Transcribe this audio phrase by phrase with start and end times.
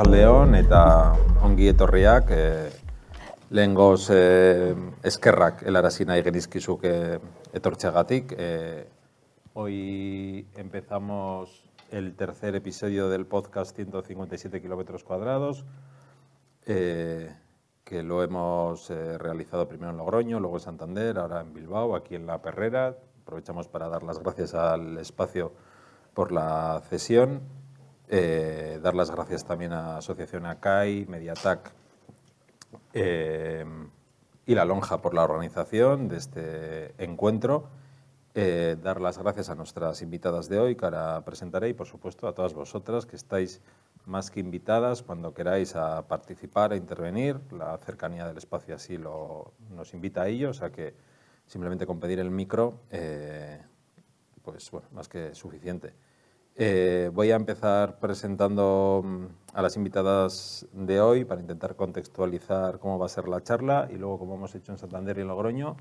[0.00, 0.82] arratsaldeon eta
[1.44, 2.44] ongi etorriak e,
[3.52, 4.72] lehengoz e,
[5.04, 7.18] eskerrak helarazi nahi genizkizuk e,
[7.52, 8.32] etortxeagatik.
[8.32, 8.86] E,
[9.52, 15.66] hoy empezamos el tercer episodio del podcast 157 kilómetros cuadrados,
[16.64, 17.34] eh,
[17.84, 22.14] que lo hemos eh, realizado primero en Logroño, luego en Santander, ahora en Bilbao, aquí
[22.14, 22.96] en La Perrera.
[23.22, 25.52] Aprovechamos para dar las gracias al espacio
[26.14, 27.42] por la cesión,
[28.10, 31.72] eh, dar las gracias también a Asociación ACAI, Mediatac
[32.92, 37.68] y La Lonja por la organización de este encuentro
[38.32, 42.28] eh, dar las gracias a nuestras invitadas de hoy que ahora presentaré y por supuesto
[42.28, 43.60] a todas vosotras que estáis
[44.06, 47.40] más que invitadas cuando queráis a participar, a intervenir.
[47.50, 50.94] La cercanía del espacio así lo, nos invita a ello, o sea que
[51.44, 53.60] simplemente con pedir el micro, eh,
[54.42, 55.92] pues bueno, más que suficiente.
[56.56, 62.98] Eh, voy a empezar presentando mm, a las invitadas de hoy para intentar contextualizar cómo
[62.98, 65.76] va a ser la charla y luego, como hemos hecho en Santander y en Logroño,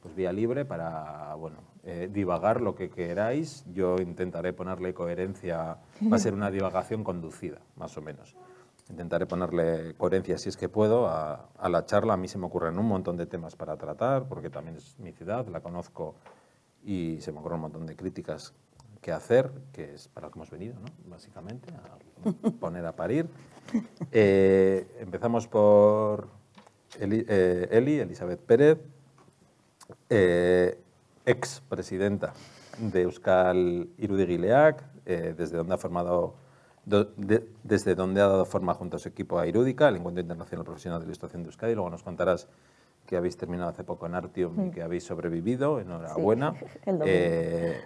[0.00, 3.64] pues vía libre para bueno, eh, divagar lo que queráis.
[3.72, 5.78] Yo intentaré ponerle coherencia,
[6.10, 8.36] va a ser una divagación conducida, más o menos.
[8.88, 12.14] Intentaré ponerle coherencia, si es que puedo, a, la charla.
[12.14, 15.12] A mí se me ocurren un montón de temas para tratar, porque también es mi
[15.12, 16.16] ciudad, la conozco
[16.82, 18.54] y se me ocurren un montón de críticas
[19.00, 20.86] que hacer, que es para lo que hemos venido, ¿no?
[21.10, 23.28] básicamente, a poner a parir.
[24.10, 26.26] Eh, empezamos por
[26.98, 28.78] Eli, eh, Eli Elizabeth Pérez
[31.24, 32.32] ex presidenta
[32.78, 36.34] de Euskal Irudigileak, eh, desde donde ha formado
[36.84, 40.98] desde donde ha dado forma junto a su equipo a Irúdica, el Encuentro Internacional Profesional
[40.98, 41.74] de Ilustración de Euskadi.
[41.74, 42.48] Luego nos contarás
[43.06, 45.78] que habéis terminado hace poco en Artium y que habéis sobrevivido.
[45.78, 46.54] Enhorabuena.
[47.04, 47.80] Eh,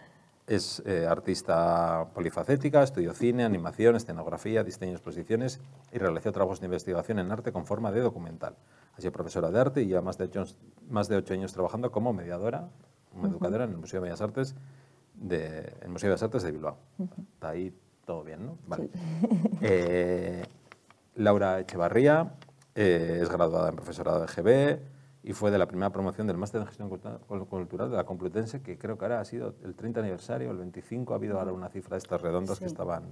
[0.46, 5.60] es eh, artista polifacética, estudió cine, animación, escenografía, diseño de exposiciones
[5.92, 8.56] y realizó trabajos de investigación en arte con forma de documental.
[8.96, 10.28] Ha sido profesora de arte y lleva más de
[10.88, 12.68] más de ocho años trabajando como mediadora
[13.10, 14.54] como educadora en el Museo de Bellas Artes
[15.14, 16.76] de, el Museo de Bellas Artes de Bilbao.
[17.34, 17.72] Está ahí
[18.04, 18.58] todo bien, ¿no?
[18.66, 18.90] Vale.
[19.62, 20.44] Eh,
[21.14, 22.34] Laura Echevarría
[22.74, 24.93] eh, es graduada en profesorado de GB
[25.24, 28.76] y fue de la primera promoción del Máster en Gestión Cultural de la Complutense, que
[28.76, 31.94] creo que ahora ha sido el 30 aniversario, el 25, ha habido ahora una cifra
[31.94, 33.04] de estas redondas que estaban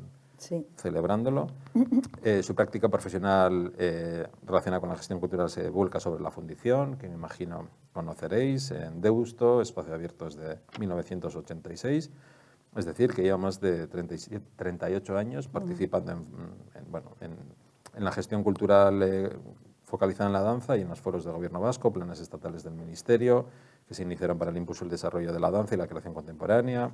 [0.77, 1.49] celebrándolo.
[2.25, 6.97] Eh, su práctica profesional eh, relacionada con la gestión cultural se vuelca sobre la fundición,
[6.97, 12.11] que me imagino conoceréis, en Deusto, espacio abierto desde 1986.
[12.77, 16.23] Es decir, que lleva más de 38 años participando en,
[16.91, 19.31] bueno, en, la gestión cultural eh,
[19.93, 23.45] focalizada en la danza y en los foros del Gobierno vasco, planes estatales del Ministerio,
[23.87, 26.15] que se iniciaron para el impulso y el desarrollo de la danza y la creación
[26.15, 26.91] contemporánea,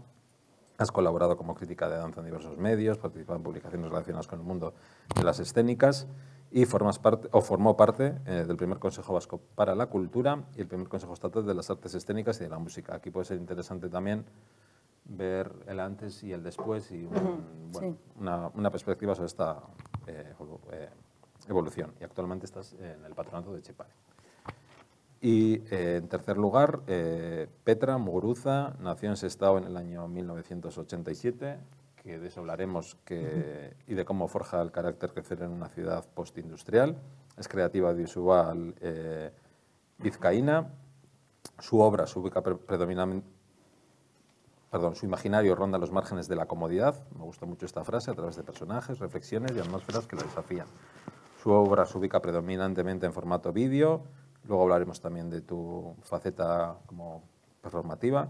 [0.79, 4.45] Has colaborado como crítica de danza en diversos medios, participado en publicaciones relacionadas con el
[4.45, 4.75] mundo
[5.15, 6.07] de las escénicas
[6.53, 10.61] y formas parte, o formó parte eh, del primer Consejo Vasco para la Cultura y
[10.61, 12.95] el primer Consejo Estatal de las Artes Escénicas y de la Música.
[12.95, 14.25] Aquí puede ser interesante también
[15.05, 17.09] ver el antes y el después y
[18.21, 19.61] una, perspectiva sobre esta
[20.07, 20.33] eh,
[20.71, 20.89] eh,
[21.49, 21.95] evolución.
[22.01, 23.91] Y actualmente estás en el patronato de Chepare.
[25.21, 31.59] Y eh, en tercer lugar, eh, Petra Muguruza nació en Sestao en el año 1987,
[31.97, 36.05] que de eso hablaremos que, y de cómo forja el carácter crecer en una ciudad
[36.15, 36.97] postindustrial.
[37.37, 39.33] Es creativa audiovisual eh,
[39.99, 40.73] vizcaína.
[41.59, 43.39] Su obra se ubica predominantemente
[44.71, 48.15] perdón, su imaginario ronda los márgenes de la comodidad, me gusta mucho esta frase, a
[48.15, 50.67] través de personajes, reflexiones y atmósferas que lo desafían.
[51.43, 54.03] Su obra se ubica predominantemente en formato vídeo,
[54.49, 57.23] Luego hablaremos también de tu faceta como
[57.61, 58.29] performativa.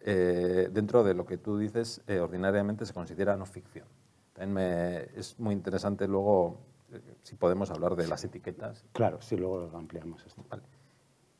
[0.00, 3.86] Eh, dentro de lo que tú dices, eh, ordinariamente se considera no ficción.
[4.34, 6.58] También me, es muy interesante luego
[6.92, 8.84] eh, si podemos hablar de las etiquetas.
[8.92, 10.44] Claro, sí, luego lo ampliamos esto.
[10.50, 10.62] Vale.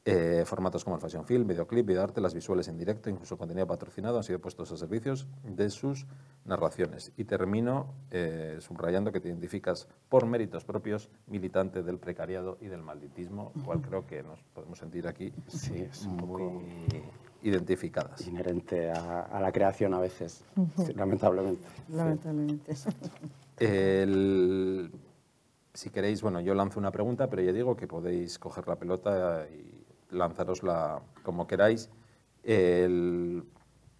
[0.06, 4.18] Eh, formatos como el fashion film, videoclip, videoarte, las visuales en directo, incluso contenido patrocinado
[4.18, 6.06] han sido puestos a servicios de sus
[6.44, 7.10] narraciones.
[7.16, 12.82] Y termino eh, subrayando que te identificas por méritos propios militante del precariado y del
[12.82, 16.66] malditismo, cual creo que nos podemos sentir aquí sí, es muy
[17.40, 18.26] identificadas.
[18.26, 20.44] Inherente a, la creación a veces,
[20.94, 21.66] lamentablemente.
[21.88, 22.74] Lamentablemente.
[25.72, 29.46] si queréis, bueno, yo lanzo una pregunta, pero ya digo que podéis coger la pelota
[29.48, 29.83] y
[30.14, 31.90] lanzarosla como queráis.
[32.42, 33.44] El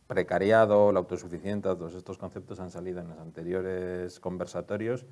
[0.07, 5.07] precariado, la autosuficiencia, todos estos conceptos han salido en los anteriores conversatorios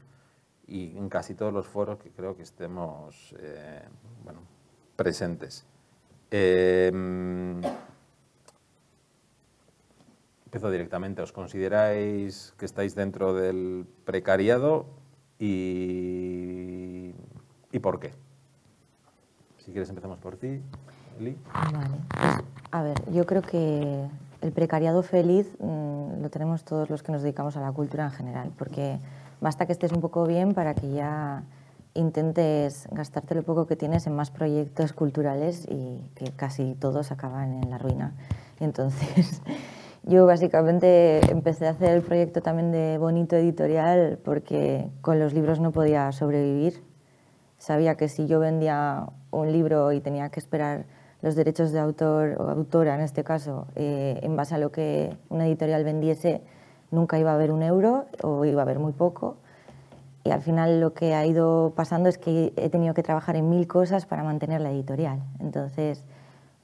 [0.66, 3.82] y en casi todos los foros que creo que estemos eh,
[4.96, 5.66] presentes.
[6.30, 7.60] Em,
[10.46, 11.22] empiezo directamente.
[11.22, 14.86] ¿Os consideráis que estáis dentro del precariado
[15.38, 17.12] y,
[17.72, 18.12] y por qué.
[19.58, 20.60] Si quieres empezamos por ti,
[21.18, 21.36] Eli.
[21.72, 21.96] Vale.
[22.70, 24.08] A ver, yo creo que
[24.40, 28.10] el precariado feliz mm, lo tenemos todos los que nos dedicamos a la cultura en
[28.10, 28.98] general, porque
[29.40, 31.44] basta que estés un poco bien para que ya
[31.94, 37.62] intentes gastarte lo poco que tienes en más proyectos culturales y que casi todos acaban
[37.62, 38.14] en la ruina.
[38.60, 39.42] Entonces,
[40.02, 45.60] yo básicamente empecé a hacer el proyecto también de Bonito Editorial porque con los libros
[45.60, 46.82] no podía sobrevivir.
[47.58, 50.86] Sabía que si yo vendía un libro y tenía que esperar
[51.22, 55.16] los derechos de autor o autora, en este caso, eh, en base a lo que
[55.30, 56.42] una editorial vendiese,
[56.90, 59.36] nunca iba a haber un euro o iba a haber muy poco.
[60.24, 63.48] Y al final lo que ha ido pasando es que he tenido que trabajar en
[63.48, 65.20] mil cosas para mantener la editorial.
[65.40, 66.04] Entonces,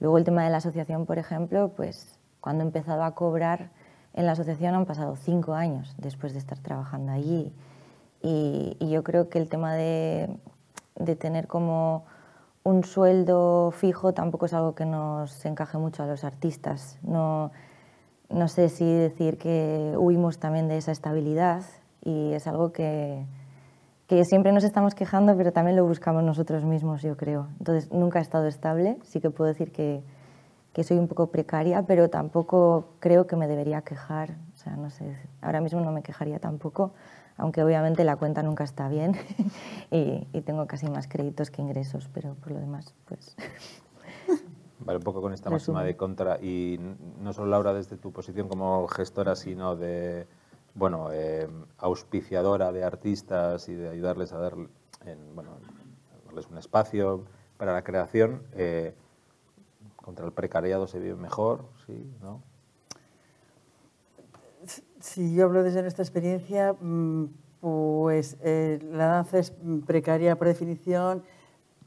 [0.01, 3.71] luego el tema de la asociación, por ejemplo, pues cuando he empezado a cobrar
[4.15, 7.53] en la asociación han pasado cinco años después de estar trabajando allí.
[8.23, 10.29] Y, y yo creo que el tema de,
[10.97, 12.05] de tener como
[12.69, 16.99] un sueldo fijo tampoco es algo que nos encaje mucho a los artistas.
[17.03, 17.51] No,
[18.29, 21.63] no sé si decir que huimos también de esa estabilidad
[22.05, 23.25] y es algo que,
[24.07, 27.47] que siempre nos estamos quejando, pero también lo buscamos nosotros mismos, yo creo.
[27.59, 30.03] Entonces, nunca he estado estable, sí que puedo decir que,
[30.75, 34.33] que soy un poco precaria, pero tampoco creo que me debería quejar.
[34.55, 36.93] O sea, no sé, ahora mismo no me quejaría tampoco,
[37.39, 39.17] aunque obviamente la cuenta nunca está bien
[39.91, 43.37] y, tengo casi más créditos que ingresos, pero por lo demás, pues...
[44.81, 46.79] Vale, un poco con esta máxima de contra, y
[47.21, 50.27] no solo Laura desde tu posición como gestora, sino de,
[50.75, 51.49] bueno, eh,
[51.79, 54.55] auspiciadora de artistas y de ayudarles a dar,
[55.35, 55.51] bueno,
[56.27, 57.25] darles un espacio
[57.57, 58.95] para la creación, eh,
[59.97, 62.11] contra el precariado se vive mejor, ¿sí?
[62.23, 62.41] ¿no?
[65.01, 67.27] Si yo hablo desde nuestra experiencia, mm,
[67.61, 69.53] pues eh, la danza es
[69.87, 71.23] precaria por definición.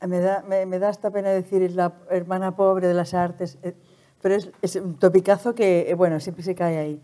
[0.07, 3.75] Me da, me, da hasta pena decir es la hermana pobre de las artes, eh,
[4.21, 7.01] pero es, es, un topicazo que, eh, bueno, siempre se cae ahí.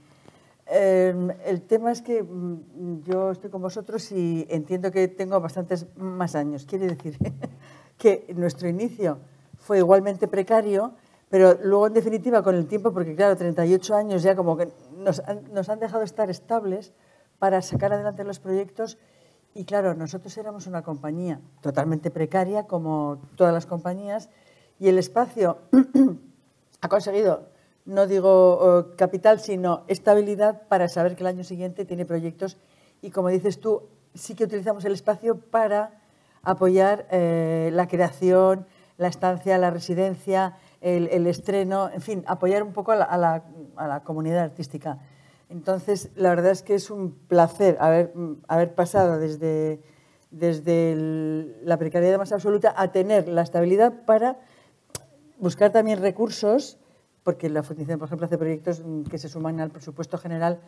[0.69, 5.88] Em, el tema es que mm, yo estoy con vosotros y entiendo que tengo bastantes
[5.95, 6.65] más años.
[6.65, 7.18] Quiere decir
[7.98, 9.19] que nuestro inicio
[9.57, 10.94] fue igualmente precario,
[11.30, 14.69] pero luego, en definitiva, con el tiempo, porque claro, 38 años ya como que
[15.51, 16.94] nos han, dejado estar estables
[17.39, 18.98] para sacar adelante los proyectos.
[19.54, 24.30] Y claro, nosotros éramos una compañía totalmente precaria, como todas las compañías,
[24.80, 25.59] y el espacio
[26.81, 27.50] ha conseguido,
[27.86, 32.57] no digo capital, sino estabilidad para saber que el año siguiente tiene proyectos.
[33.01, 33.83] Y como dices tú,
[34.13, 36.01] sí que utilizamos el espacio para
[36.44, 38.68] apoyar eh, la creación,
[38.98, 43.44] la estancia, la residencia, el, estreno, en fin, apoyar un poco a la,
[43.76, 45.00] a la, comunidad artística.
[45.50, 48.14] Entonces, la verdad es que es un placer haber,
[48.48, 49.82] haber pasado desde,
[50.32, 54.40] desde la precariedad más absoluta a tener la estabilidad para
[55.40, 56.78] buscar también recursos,
[57.24, 60.60] porque la Fundación, por ejemplo, hace proyectos que se suman al presupuesto general,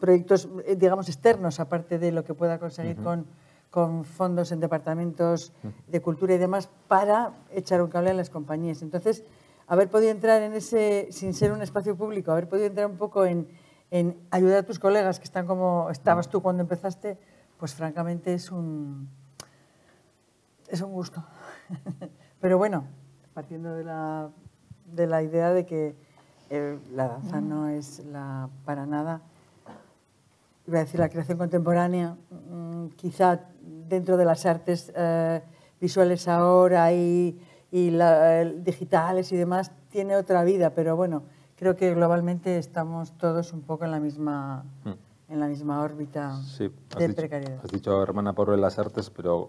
[0.00, 3.26] proyectos, eh, digamos, externos, aparte de lo que pueda conseguir con
[3.76, 5.52] con fondos en departamentos
[5.86, 8.80] de cultura y demás para echar un cable a las compañías.
[8.80, 9.22] Entonces,
[9.66, 13.26] haber podido entrar en ese, sin ser un espacio público, haber podido entrar un poco
[13.26, 13.46] en,
[13.90, 17.18] en ayudar a tus colegas que están como estabas tú cuando empezaste,
[17.58, 19.10] pues francamente es un,
[20.68, 21.22] es un gusto.
[22.40, 22.86] Pero bueno,
[23.34, 24.30] partiendo de la,
[24.86, 25.94] de la idea de que
[26.48, 29.20] eh, la danza no es la, para nada,
[30.66, 35.40] iba a decir la creación contemporánea, mm, quizá dentro de las artes eh,
[35.80, 37.38] visuales ahora y,
[37.70, 41.24] digitales y demás tiene otra vida, pero bueno,
[41.56, 45.32] creo que globalmente estamos todos un poco en la misma, mm.
[45.32, 46.40] en la misma órbita
[46.98, 47.60] de precariedad.
[47.62, 49.48] Has dicho hermana por las artes, pero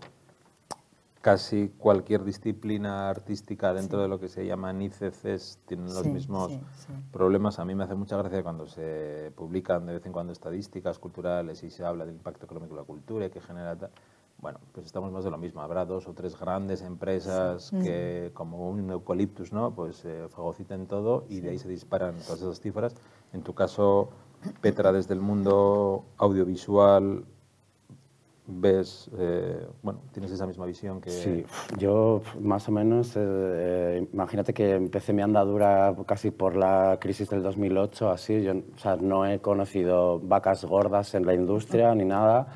[1.28, 6.58] casi cualquier disciplina artística dentro de lo que se llama ICCs tienen los mismos
[7.12, 7.60] problemas.
[7.60, 11.64] A mí me hace mucha gracia cuando se publican de vez en cuando estadísticas culturales
[11.64, 13.78] y se habla del impacto económico de la cultura y que genera
[14.38, 15.60] bueno, pues estamos más de lo mismo.
[15.60, 19.76] Habrá dos o tres grandes empresas que, como un eucaliptus, ¿no?
[19.76, 22.96] Pues eh, fagociten todo y de ahí se disparan todas esas cifras.
[23.34, 24.12] En tu caso,
[24.62, 27.26] Petra, desde el mundo audiovisual,
[28.48, 31.10] ves, eh, bueno, tienes esa misma visión que...
[31.10, 31.46] Sí,
[31.78, 37.30] yo más o menos, eh, eh, imagínate que empecé mi andadura casi por la crisis
[37.30, 42.06] del 2008, así, yo o sea, no he conocido vacas gordas en la industria ni
[42.06, 42.48] nada,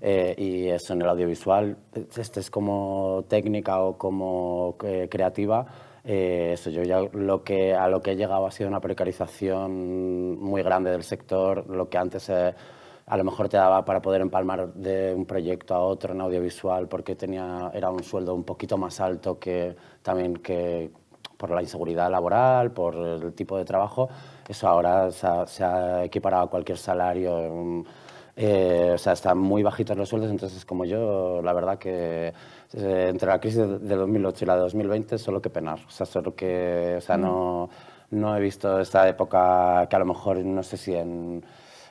[0.00, 1.76] y eso en el audiovisual,
[2.16, 5.66] este es como técnica o como creativa,
[6.04, 10.62] eso yo ya lo que, a lo que he llegado ha sido una precarización muy
[10.62, 12.30] grande del sector, lo que antes
[13.08, 16.88] a lo mejor te daba para poder empalmar de un proyecto a otro en audiovisual
[16.88, 20.90] porque tenía, era un sueldo un poquito más alto que también que
[21.36, 24.08] por la inseguridad laboral, por el tipo de trabajo,
[24.48, 27.50] eso ahora se ha, se ha equiparado a cualquier salario.
[27.54, 27.84] mm,
[28.40, 32.32] eh, o sea, están muy bajitos los sueldos, entonces como yo, la verdad que
[32.72, 35.80] eh, entre la crisis de, de 2008 y la de 2020, solo que penar.
[35.86, 37.68] O sea, solo que, o sea, no,
[38.10, 41.42] no he visto esta época que a lo mejor, no sé si en,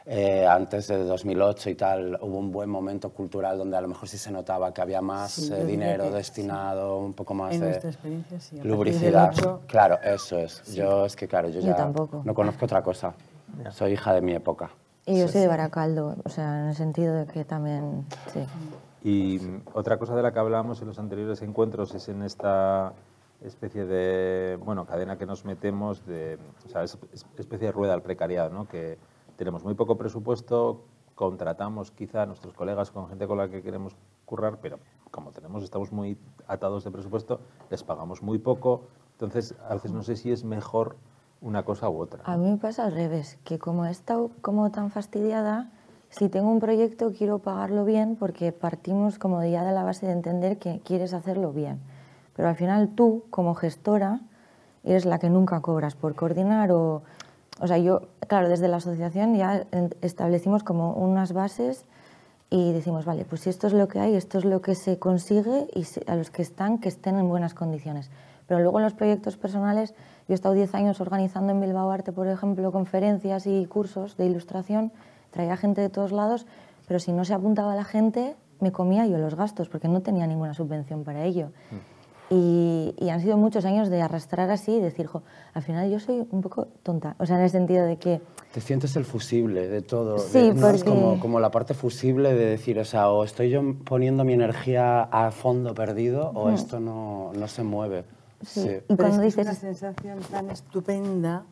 [0.10, 4.08] eh, antes de 2008 y tal, hubo un buen momento cultural donde a lo mejor
[4.08, 6.16] sí se notaba que había más Sí, eh, dinero que sí.
[6.16, 8.60] destinado, un poco más En de experiencia, sí.
[8.62, 9.34] Lubricidad.
[9.68, 10.64] Claro, eso es.
[10.74, 12.22] Yo es que, claro, yo Yo ya tampoco.
[12.24, 13.14] no conozco otra cosa.
[13.72, 14.70] Soy hija de mi época.
[15.06, 18.46] Y yo soy de Baracaldo, o sea, en el sentido de que también, sí.
[19.04, 19.40] Y
[19.74, 22.94] otra cosa de la que hablábamos en los anteriores encuentros es en esta
[23.42, 27.94] especie de bueno cadena que nos metemos de o sea, es- es- especie de rueda
[27.94, 28.68] al precariado, ¿no?
[28.68, 28.98] Que
[29.38, 30.84] tenemos muy poco presupuesto,
[31.16, 34.80] contratamos quizá a nuestros colegas con gente con la que queremos currar, pero
[35.10, 36.18] como tenemos estamos muy
[36.48, 37.40] atados de presupuesto,
[37.70, 40.98] les pagamos muy poco, entonces a veces no sé si es mejor
[41.42, 42.24] una cosa u otra.
[42.26, 45.72] A mí me pasa al revés, que como he estado como tan fastidiada,
[46.10, 50.14] si tengo un proyecto quiero pagarlo bien porque partimos como ya de la base de
[50.14, 51.80] entender que quieres hacerlo bien.
[52.36, 54.22] Pero al final tú, como gestora,
[54.84, 57.02] eres la que nunca cobras por coordinar o...
[57.60, 59.66] O sea, yo, claro, desde la asociación ya
[60.02, 61.86] establecimos como unas bases
[62.50, 65.00] y decimos, vale, pues si esto es lo que hay, esto es lo que se
[65.00, 68.10] consigue y a los que están, que estén en buenas condiciones.
[68.48, 69.94] Pero luego en los proyectos personales,
[70.28, 74.26] yo he estado 10 años organizando en Bilbao Arte, por ejemplo, conferencias y cursos de
[74.26, 74.92] ilustración,
[75.32, 76.46] traía gente de todos lados,
[76.88, 80.26] pero si no se apuntaba la gente, me comía yo los gastos, porque no tenía
[80.28, 81.52] ninguna subvención para ello.
[82.30, 85.98] Y, y han sido muchos años de arrastrar así y decir, jo, al final yo
[86.00, 88.22] soy un poco tonta, o sea, en el sentido de que
[88.54, 90.18] Te sientes el fusible de todo.
[90.20, 90.68] Sí, de- ¿no?
[90.68, 94.34] Porque- como, como la parte fusible de decir, o sea, o estoy yo poniendo mi
[94.34, 98.04] energía a fondo perdido o esto no, no se mueve.
[98.46, 98.62] Sí.
[98.62, 98.78] Sí.
[98.90, 101.46] Y cuando dices- es una sensación tan estupenda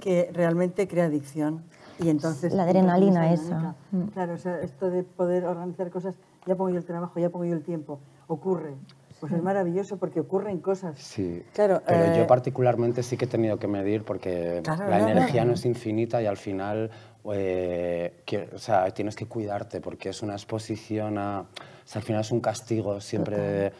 [0.00, 1.62] que realmente crea adicción.
[1.98, 2.52] Y entonces...
[2.52, 3.74] La adrenalina entonces esa.
[4.12, 6.14] Claro, o sea, esto de poder organizar cosas,
[6.46, 8.74] ya pongo yo el trabajo, ya pongo yo el tiempo, ocurre.
[9.20, 10.98] Pues es maravilloso porque ocurren cosas.
[10.98, 14.98] Sí, Claro, pero eh, yo particularmente sí que he tenido que medir porque Claro, la
[14.98, 15.54] no, energía no, no.
[15.54, 16.90] es infinita y al final
[17.32, 21.40] eh, que- o sea, tienes que cuidarte porque es una exposición a...
[21.42, 21.46] o
[21.86, 23.72] sea, al final es un castigo siempre...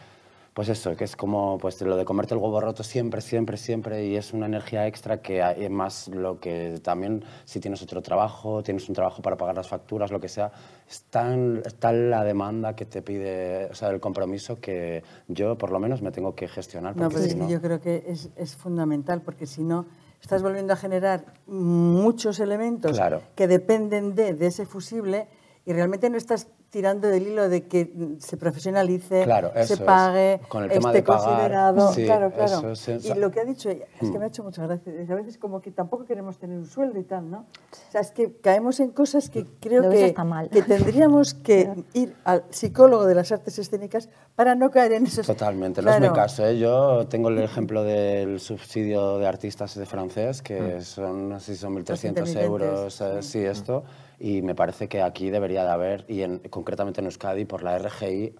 [0.53, 4.05] pues eso, que es como pues, lo de comerte el huevo roto siempre, siempre, siempre
[4.05, 8.61] y es una energía extra que hay más lo que también si tienes otro trabajo,
[8.61, 10.51] tienes un trabajo para pagar las facturas, lo que sea,
[10.89, 15.71] es tan, es la demanda que te pide, o sea, el compromiso que yo por
[15.71, 16.97] lo menos me tengo que gestionar.
[16.97, 19.85] No, pero si es que no- yo creo que es, es fundamental porque si no
[20.21, 23.21] estás volviendo a generar muchos elementos Claro.
[23.35, 25.27] que dependen de, de ese fusible
[25.65, 29.79] y realmente no estás tirando del hilo de que mm, se profesionalice, Claro, se es.
[29.81, 31.93] pague, Con el tema esté de pagar, considerado.
[31.93, 32.71] sí, claro, claro.
[32.71, 33.11] es- Mm.
[33.17, 34.91] y lo que ha dicho ella, es que me ha hecho mucha gracia.
[34.93, 37.39] es que A veces como que tampoco queremos tener un sueldo y tal, ¿no?
[37.39, 40.49] O sea, es que caemos en cosas que creo que, mal.
[40.49, 45.27] que tendríamos que ir al psicólogo de las artes escénicas para no caer en esos...
[45.27, 46.45] Totalmente, no es mi caso.
[46.47, 46.57] ¿eh?
[46.57, 51.59] Yo tengo el ejemplo del subsidio de artistas de francés, que son, no sé si
[51.61, 53.83] son 1.300 intermitentes, euros, eh, sí, esto,
[54.23, 57.75] y me parece que aquí debería de haber, y en- concretamente en Euskadi, por la
[57.79, 58.35] RGI,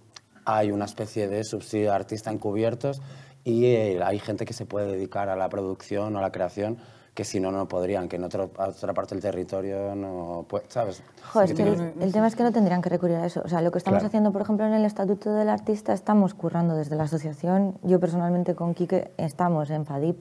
[0.45, 3.01] hay una especie de subsidio de artista encubiertos
[3.43, 6.77] y eh, hay gente que se puede dedicar a la producción o a la creación
[7.15, 11.03] que si no, no podrían, que en otro, otra parte del territorio no puede, ¿sabes?
[11.33, 13.41] Jo, es que el, el tema es que no tendrían que recurrir a eso.
[13.43, 14.07] O sea, lo que estamos Claro.
[14.07, 17.77] haciendo, por ejemplo, en el Estatuto del Artista, estamos currando desde la asociación.
[17.83, 20.17] Yo personalmente con Quique estamos en FADIP.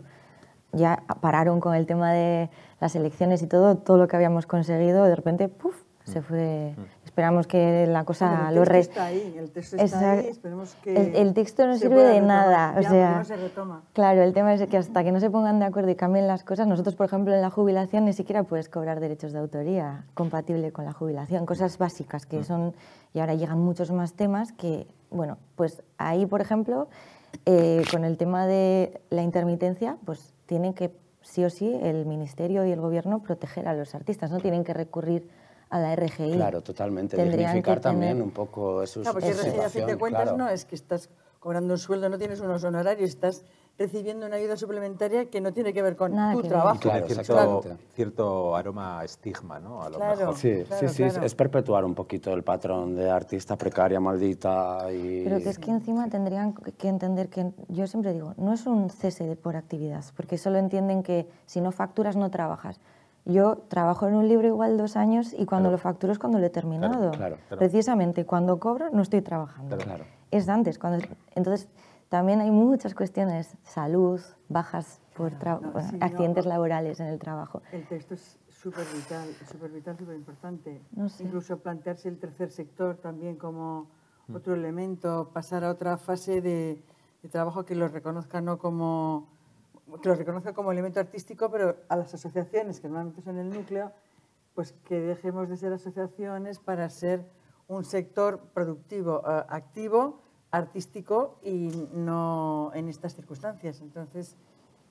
[0.73, 2.49] Ya pararon con el tema de
[2.81, 5.75] las elecciones y todo, todo lo que habíamos conseguido, de repente, ¡puf!
[6.05, 6.75] se fue.
[7.05, 10.27] Esperamos que la cosa Bueno, lo el texto re- está ahí, el texto está ahí,
[10.29, 12.75] esperemos que el, el texto no se sirve de nada.
[12.77, 13.83] O Ya, sea, no se retoma.
[13.93, 16.43] Claro, el tema es que hasta que no se pongan de acuerdo y cambien las
[16.43, 20.73] cosas, nosotros, por ejemplo, en la jubilación ni siquiera puedes cobrar derechos de autoría compatible
[20.73, 22.75] con la jubilación, cosas básicas que son,
[23.13, 26.89] y ahora llegan muchos más temas que, bueno, pues ahí, por ejemplo,
[27.47, 30.91] eh, con el tema de la intermitencia, pues tienen que,
[31.23, 34.75] sí o sí, el Ministerio y el Gobierno proteger a los artistas, no tienen que
[34.75, 35.29] recurrir
[35.69, 36.33] a la RGI.
[36.33, 37.17] Claro, totalmente.
[37.17, 40.23] Tendrían que Dignificar también tener- un poco su Claro, porque recién, a fin de cuentas
[40.25, 40.37] claro.
[40.37, 43.45] no es que estás cobrando un sueldo, no tienes unos honorarios, estás
[43.85, 46.79] recibiendo una ayuda suplementaria que no tiene que ver con Nada tu trabajo.
[46.81, 47.33] Claro, Tiene cierto,
[47.63, 47.85] exactamente.
[47.95, 49.83] cierto aroma estigma, ¿no?
[49.83, 50.19] A lo Claro.
[50.19, 50.37] mejor.
[50.37, 51.25] Sí, Claro, sí, sí, claro.
[51.27, 55.25] es perpetuar un poquito el patrón de artista precaria, maldita y...
[55.25, 58.91] Pero que es que encima tendrían que entender que, yo siempre digo, no es un
[58.91, 62.79] cese de- por actividad, porque solo entienden que si no facturas no trabajas.
[63.25, 65.73] Yo trabajo en un libro igual dos años y cuando Claro.
[65.73, 67.13] lo facturo es cuando lo he terminado.
[67.13, 67.59] claro, claro.
[67.59, 69.79] Precisamente cuando cobro no estoy trabajando.
[69.79, 70.05] Claro.
[70.31, 70.79] Es antes.
[70.79, 71.67] Cuando, entonces,
[72.11, 76.51] también hay muchas cuestiones, salud, bajas por tra- no, bueno, sí, no, accidentes no.
[76.51, 77.63] laborales en el trabajo.
[77.73, 80.83] El texto es súper vital, súper vital, súper importante.
[80.93, 81.23] No sé.
[81.25, 83.89] Incluso plantearse el tercer sector también como
[84.29, 84.37] Mm.
[84.37, 86.81] otro elemento, pasar a otra fase de,
[87.23, 89.27] de trabajo que lo reconozca no como
[90.03, 93.91] que lo reconozca como elemento artístico, pero a las asociaciones, que normalmente son el núcleo,
[94.55, 97.25] pues que dejemos de ser asociaciones para ser
[97.67, 103.81] un sector productivo, eh, activo, artístico y no en estas circunstancias.
[103.81, 104.37] Entonces,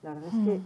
[0.02, 0.62] la verdad es que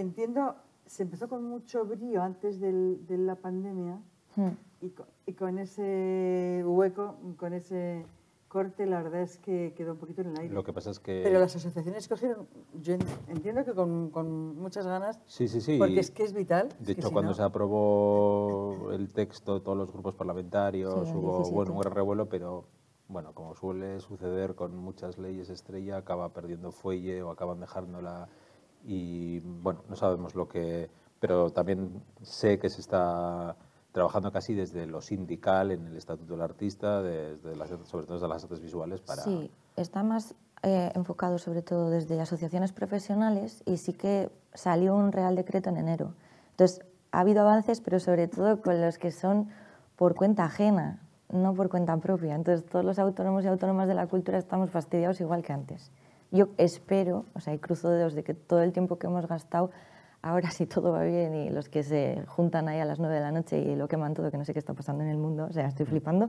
[0.00, 0.54] entiendo,
[0.86, 3.98] se empezó con mucho brío antes del- de la pandemia
[4.36, 4.50] Hmm.
[4.80, 8.06] y con, y con ese hueco, con ese
[8.46, 10.54] corte, la verdad es que quedó un poquito en el aire.
[10.54, 11.20] Lo que pasa es que...
[11.22, 12.46] Pero las asociaciones cogieron,
[12.80, 15.76] yo en- entiendo que con, con muchas ganas, Sí, sí, sí.
[15.76, 16.68] porque es que es vital.
[16.80, 21.14] De hecho, si cuando no- se aprobó el texto de todos los grupos parlamentarios, Sí,
[21.14, 21.54] hubo 17.
[21.54, 22.64] bueno, un gran revuelo, pero
[23.08, 28.28] bueno, como suele suceder con muchas leyes estrella, acaba perdiendo fuelle o acaban dejándola
[28.84, 30.90] y bueno, no sabemos lo que...
[31.18, 33.56] Pero también sé que se está
[33.92, 37.02] trabajando casi desde lo sindical en el Estatuto del Artista,
[37.84, 39.22] sobre todo desde las artes visuales para...
[39.22, 45.12] Sí, está más eh, enfocado sobre todo desde asociaciones profesionales y sí que salió un
[45.12, 46.14] Real Decreto en enero.
[46.50, 49.48] Entonces, ha habido avances, pero sobre todo con los que son
[49.96, 52.34] por cuenta ajena, no por cuenta propia.
[52.34, 55.90] Entonces, todos los autónomos y autónomas de la cultura estamos fastidiados igual que antes.
[56.30, 59.70] Yo espero, o sea, y cruzo dedos de que todo el tiempo que hemos gastado,
[60.22, 63.20] ahora si todo va bien y los que se juntan ahí a las 9 de
[63.20, 65.46] la noche y lo queman todo, que no sé qué está pasando en el mundo,
[65.48, 66.28] o sea, estoy flipando,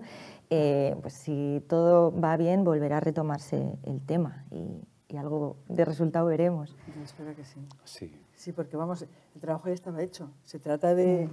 [0.49, 5.83] eh, pues si todo va bien, volverá a retomarse el tema y, y algo de
[5.85, 6.75] resultado veremos.
[6.95, 7.59] Yo espero que sí.
[7.83, 8.15] Sí.
[8.35, 10.31] Sí, porque vamos, el trabajo ya estaba hecho.
[10.45, 11.29] Se trata de,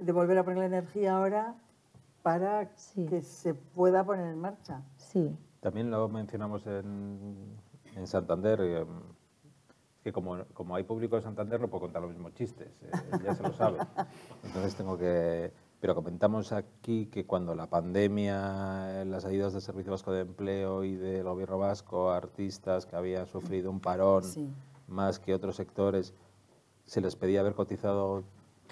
[0.00, 1.56] de volver a poner la energía ahora
[2.22, 3.06] para Sí.
[3.06, 4.82] que se pueda poner en marcha.
[4.96, 7.56] Sí, También lo mencionamos en,
[7.96, 8.86] en Santander, eh,
[10.04, 12.90] que como, como hay público en Santander no puedo contar los mismos chistes, eh,
[13.24, 13.78] ya se lo sabe.
[14.44, 15.52] Entonces tengo que...
[15.80, 20.96] Pero comentamos aquí que cuando la pandemia, las ayudas del Servicio Vasco de Empleo y
[20.96, 24.50] del Gobierno Vasco, artistas que habían sufrido un parón Sí.
[24.88, 26.14] más que otros sectores,
[26.84, 28.24] se les pedía haber cotizado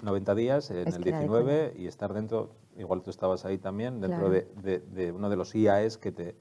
[0.03, 3.45] 90 días en Es el que era de 19 y estar dentro, igual tú estabas
[3.45, 4.31] ahí también, dentro Claro.
[4.31, 6.35] de, de- de uno de los IAES que te...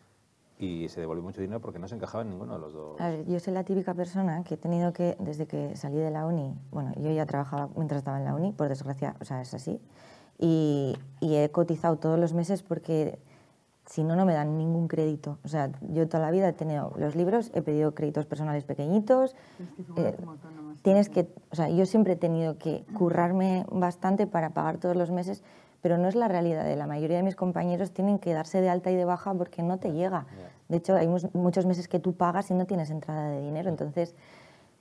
[0.58, 2.98] Y se devolvió mucho dinero porque no se encajaba en ninguno de los dos.
[2.98, 6.10] A ver, yo soy la típica persona que he tenido que, desde que salí de
[6.10, 9.42] la uni, bueno, yo ya trabajaba mientras estaba en la uni, por desgracia, o sea,
[9.42, 9.78] es así,
[10.38, 13.18] y, y he cotizado todos los meses porque
[13.84, 15.36] si no, no me dan ningún crédito.
[15.44, 19.36] O sea, yo toda la vida he tenido los libros, he pedido créditos personales pequeñitos.
[19.94, 20.16] Tienes que eh,
[20.82, 25.10] tienes que, o sea, yo siempre he tenido que currarme bastante para pagar todos los
[25.10, 25.42] meses,
[25.86, 28.90] pero no es la realidad la mayoría de mis compañeros tienen que darse de alta
[28.90, 30.26] y de baja porque no te llega.
[30.68, 33.68] De hecho, hay muchos meses que tú pagas y no tienes entrada de dinero.
[33.68, 34.16] Entonces,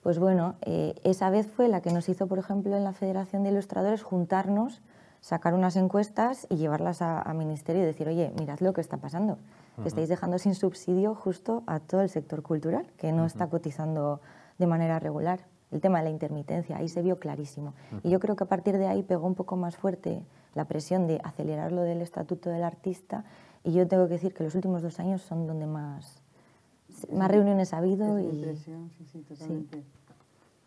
[0.02, 3.44] pues bueno, eh, esa vez fue la que nos hizo, por ejemplo, en la Federación
[3.44, 4.82] de Ilustradores juntarnos,
[5.20, 8.96] sacar unas encuestas y llevarlas a, a ministerio y decir, oye, mirad lo que está
[8.96, 9.38] pasando.
[9.80, 14.20] que Estáis dejando sin subsidio justo a todo el sector cultural, que no está cotizando
[14.58, 15.38] de manera regular.
[15.70, 17.74] El tema de la intermitencia, ahí se vio clarísimo.
[18.02, 20.24] Y yo creo que a partir de ahí pegó un poco más fuerte
[20.56, 23.24] la presión de acelerar lo del estatuto del artista.
[23.62, 26.22] Y yo tengo que decir que los últimos dos años son donde más,
[27.12, 28.16] más reuniones ha habido.
[28.18, 29.84] Es Y, sí, sí, totalmente.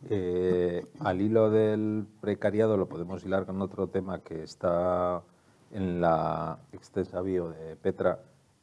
[0.10, 5.24] Eh, al hilo del precariado lo podemos hilar con otro tema que está
[5.72, 8.20] en la extensa bio de Petra,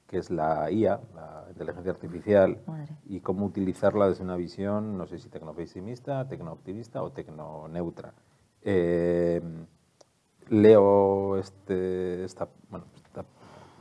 [0.07, 2.97] que es la IA, la inteligencia artificial, Madre.
[3.07, 8.15] y cómo utilizarla desde una visión, no sé si tecnopesimista, tecnooptimista o tecnoneutra.
[8.63, 9.43] Eh,
[10.49, 13.25] leo este, esta, bueno, esta-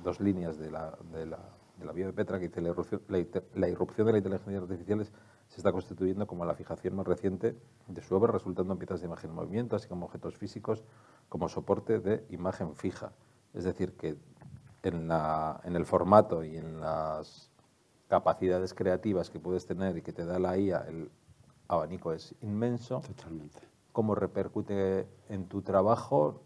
[0.04, 1.40] dos líneas de la, de la,
[1.78, 5.02] de la bio de Petra que dice la irrupción, la, irrupción de la inteligencia artificial
[5.02, 5.12] es-
[5.48, 7.56] se está constituyendo como la fijación más reciente
[7.88, 10.84] de su obra, resultando en piezas de imagen en movimiento, así como objetos físicos
[11.30, 13.12] como soporte de imagen fija.
[13.54, 14.18] Es decir, que
[14.84, 17.50] en, la, en el formato y en las
[18.08, 21.10] capacidades creativas que puedes tener y que te da la IA, el
[21.68, 23.60] abanico es inmenso Totalmente.
[23.92, 26.42] cómo repercute en tu trabajo,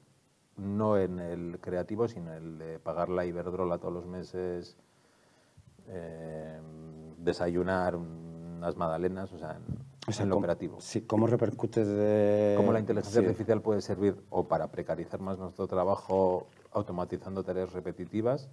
[0.59, 4.77] no en el creativo, sino en el de pagar la Iberdrola todos los meses,
[5.87, 6.59] eh,
[7.17, 9.63] desayunar unas magdalenas, o sea, en,
[10.07, 10.81] O sea, en lo ¿cómo- operativo.
[10.81, 12.55] Sí, ¿cómo repercute de...?
[12.57, 13.25] Cómo la inteligencia sí.
[13.27, 18.49] artificial puede servir o para precarizar más nuestro trabajo automatizando tareas repetitivas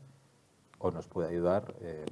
[0.79, 2.05] o nos puede ayudar en,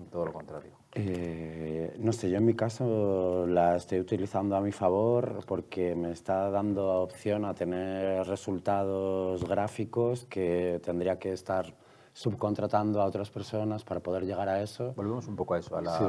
[0.00, 0.72] en todo lo contrario.
[0.94, 6.12] Eh, no sé, yo en mi caso la estoy utilizando a mi favor porque me
[6.12, 11.74] está dando opción a tener resultados gráficos que tendría que estar
[12.12, 14.92] subcontratando a otras personas para poder llegar a eso.
[14.96, 15.98] Volvemos un poco a eso, a la...
[15.98, 16.04] Sí.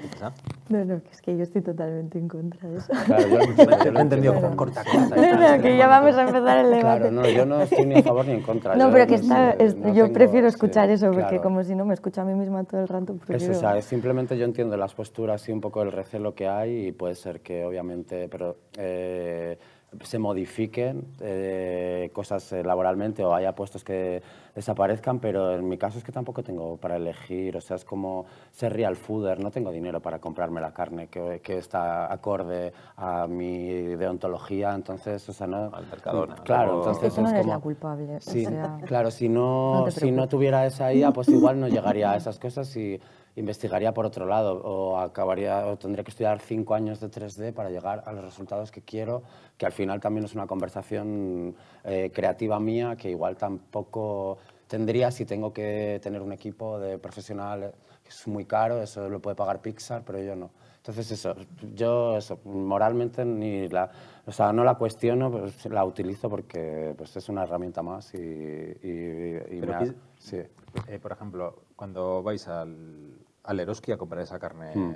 [0.00, 0.32] ¿Qué pasa?
[0.68, 2.92] No, no, que es que yo estoy totalmente en contra de eso.
[3.06, 5.16] Claro, yo, lo he entendido como corta, corta.
[5.16, 6.80] No, no, que ya vamos a empezar el debate.
[6.80, 8.76] Claro, no, yo no estoy ni a favor ni en contra.
[8.76, 11.20] No, yo pero que está, sé, es- no yo tengo- prefiero sí, escuchar eso, porque
[11.22, 11.42] claro.
[11.42, 13.14] como si no me escucho a mí misma todo el rato.
[13.14, 16.34] Eso, prefiero- o sea, es simplemente yo entiendo las posturas y un poco el recelo
[16.34, 19.58] que hay y puede ser que obviamente pero, eh,
[20.02, 24.22] se modifiquen eh, cosas eh, laboralmente o haya puestos que
[24.54, 28.26] desaparezcan, pero en mi caso es que tampoco tengo para elegir, o sea, es como
[28.50, 33.26] ser real fooder, no tengo dinero para comprarme la carne que, que está acorde a
[33.28, 35.70] mi deontología, entonces, o sea, no...
[35.72, 38.16] Al Mercadona, Claro, luego- entonces Tú no es eres como- la culpable.
[38.16, 41.68] o Sí, sea, claro, si no no, si no tuviera esa IA, pues igual no
[41.68, 43.00] llegaría a esas cosas y
[43.38, 47.70] investigaría por otro lado o acabaría o tendría que estudiar cinco años de 3D para
[47.70, 49.22] llegar a los resultados que quiero,
[49.56, 55.24] que al final también es una conversación eh, creativa mía que igual tampoco tendría si
[55.24, 57.72] tengo que tener un equipo de profesional
[58.02, 60.50] que es muy caro, eso lo puede pagar Pixar, pero yo no.
[60.78, 61.34] Entonces eso,
[61.74, 63.90] yo eso, moralmente ni la,
[64.26, 68.18] o sea, no la cuestiono, pues la utilizo porque pues es una herramienta más y,
[68.18, 70.38] y, y me ha- sí.
[70.86, 73.12] Eh, por ejemplo, cuando vais al,
[73.48, 74.94] al Eroski a comprar esa carne Mm.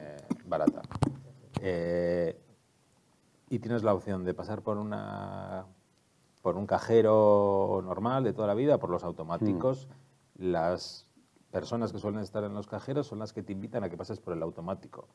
[0.48, 0.82] barata
[1.62, 2.38] eh,
[3.48, 5.64] y tienes la opción de pasar por una
[6.42, 9.86] por un cajero normal de toda la vida, por los automáticos,
[10.38, 10.50] Mm.
[10.50, 11.06] las
[11.52, 14.18] personas que suelen estar en los cajeros son las que te invitan a que pases
[14.20, 15.06] por el automático.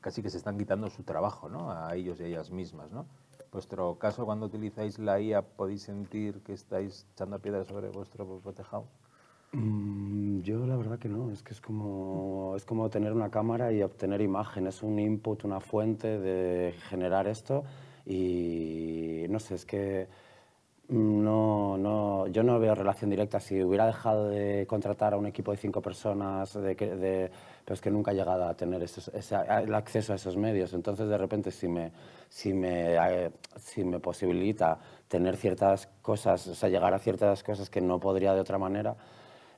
[0.00, 1.72] Casi que se están quitando su trabajo, ¿no?
[1.72, 3.06] A ellos y a ellas mismas, ¿no?
[3.50, 8.52] Vuestro caso, cuando utilizáis la IA, ¿podéis sentir que estáis echando piedras sobre vuestro propio
[8.52, 8.82] tejado?
[8.84, 9.09] Mm,
[9.52, 13.82] Yo la verdad que no, es que es como, es como tener una cámara y
[13.82, 17.64] obtener imagen, es un input, una fuente de generar esto
[18.06, 20.06] y no sé, es que
[20.88, 23.40] no, no, yo no veo relación directa.
[23.40, 27.30] Si hubiera dejado de contratar a un equipo de cinco personas, de, de,
[27.64, 30.74] pero es que nunca he llegado a tener esos- esa- el acceso a esos medios.
[30.74, 31.92] Entonces, de repente, si me,
[32.28, 37.70] si, me, eh, si me posibilita tener ciertas cosas, o sea, llegar a ciertas cosas
[37.70, 38.96] que no podría de otra manera,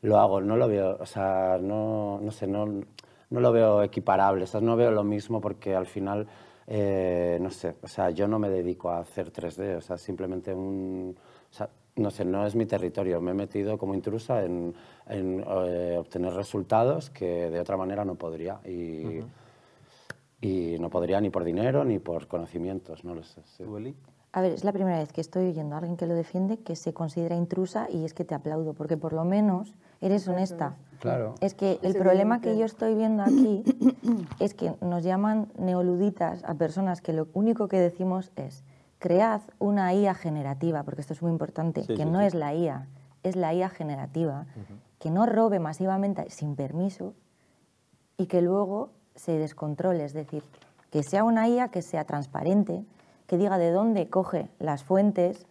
[0.02, 0.40] lo hago.
[0.40, 4.44] No lo veo, o sea, no, no sé, no, no lo veo equiparable.
[4.44, 6.26] O sea, no veo lo mismo porque al final,
[6.66, 10.54] eh, no sé, o sea, yo no me dedico a hacer 3D, o sea, simplemente
[10.54, 11.16] un...
[11.50, 13.20] O sea, no sé, no es mi territorio.
[13.20, 14.74] Me he metido como intrusa en,
[15.06, 18.60] en, eh, obtener resultados que de otra manera no podría.
[18.64, 19.20] Y,
[20.40, 23.42] y no podría ni por dinero ni por conocimientos, no lo sé.
[23.44, 23.64] sí.
[23.64, 23.94] ¿Tú, Eli?
[24.34, 26.74] A ver, es la primera vez que estoy oyendo a alguien que lo defiende que
[26.74, 30.74] se considera intrusa y es que te aplaudo, porque por lo menos eres honesta.
[31.00, 31.34] Claro.
[31.40, 33.64] Es que el problema que yo estoy viendo aquí
[34.40, 38.62] es que nos llaman neoluditas a personas que lo único que decimos es
[38.98, 42.26] cread una IA generativa, porque esto es muy importante, Sí, que sí, no sí.
[42.26, 42.86] es la IA,
[43.24, 44.46] es la IA generativa,
[45.00, 47.14] que no robe masivamente sin permiso
[48.16, 50.44] y que luego se descontrole, es decir,
[50.90, 52.84] que sea una IA que sea transparente,
[53.26, 55.46] que diga de dónde coge las fuentes,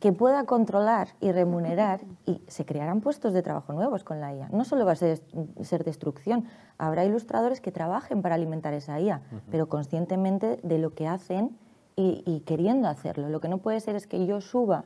[0.00, 4.48] que pueda controlar y remunerar y se crearán puestos de trabajo nuevos con la IA.
[4.50, 5.22] No solo va a ser,
[5.62, 6.44] ser destrucción,
[6.76, 11.56] habrá ilustradores que trabajen para alimentar esa IA, pero conscientemente de lo que hacen
[11.96, 13.30] y, y queriendo hacerlo.
[13.30, 14.84] Lo que no puede ser es que yo suba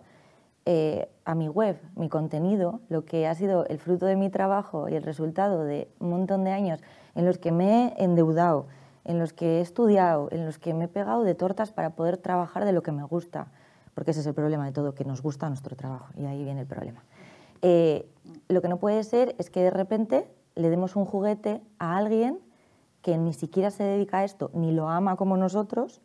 [0.67, 4.89] eh, a mi web mi contenido, lo que ha sido el fruto de mi trabajo
[4.89, 6.81] y el resultado de un montón de años
[7.15, 8.67] en los que me he endeudado,
[9.05, 12.19] en los que he estudiado, en los que me he pegado de tortas para poder
[12.19, 13.49] trabajar de lo que me gusta,
[13.95, 16.61] porque ese es el problema de todo, que nos gusta nuestro trabajo, y ahí viene
[16.61, 17.03] el problema.
[17.63, 18.09] Eh,
[18.49, 22.39] lo que no puede ser es que de repente le demos un juguete a alguien
[23.03, 26.01] que ni siquiera se dedica a esto, ni lo ama como nosotros,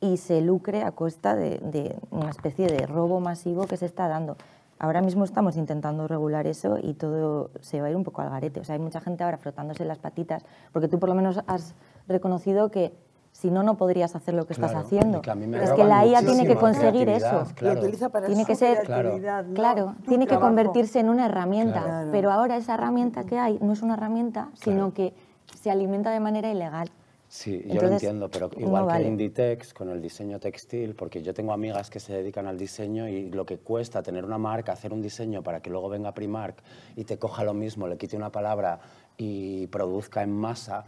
[0.00, 4.08] y se lucre a costa de, de una especie de robo masivo que se está
[4.08, 4.36] dando.
[4.78, 8.28] Ahora mismo estamos intentando regular eso y todo se va a ir un poco al
[8.28, 8.60] garete.
[8.60, 11.74] O sea, hay mucha gente ahora frotándose las patitas, porque tú por lo menos has
[12.08, 12.92] reconocido que
[13.36, 15.18] si no, no podrías hacer lo que estás haciendo.
[15.18, 17.44] y que a mí me Pero es que la IA tiene que conseguir eso.
[17.54, 17.74] claro.
[17.74, 21.82] Lo utiliza para Tiene su que ser- no Claro, tiene que convertirse en una herramienta,
[21.82, 22.08] Claro.
[22.12, 25.12] pero ahora esa herramienta que hay no es una herramienta, sino que
[25.60, 26.88] se alimenta de manera ilegal.
[27.28, 29.02] Sí, yo lo Entonces, entiendo, pero no igual vale.
[29.04, 33.06] que Inditex con el diseño textil, porque yo tengo amigas que se dedican al diseño
[33.08, 36.62] y lo que cuesta tener una marca, hacer un diseño para que luego venga Primark
[36.94, 38.78] y te coja lo mismo, le quite una palabra
[39.18, 40.84] y produzca en masa,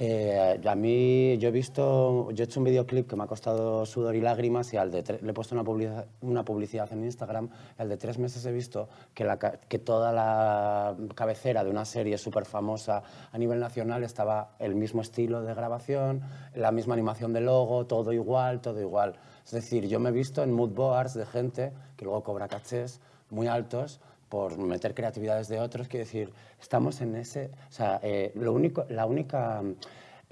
[0.00, 3.84] Eh, a mí, yo he visto, yo he hecho un videoclip que me ha costado
[3.84, 7.50] sudor y lágrimas y al de le he puesto una publicidad, una publicidad en Instagram.
[7.78, 12.16] Al de tres meses he visto que, la que toda la cabecera de una serie
[12.16, 16.22] súper famosa a nivel nacional estaba el mismo estilo de grabación,
[16.54, 19.16] la misma animación de logo, todo igual, todo igual.
[19.44, 23.00] Es decir, yo me he visto en mood boards de gente que luego cobra cachés
[23.30, 28.32] muy altos por meter creatividades de otros, quiero decir, estamos en ese, o sea, eh,
[28.34, 29.74] lo único, la única mm,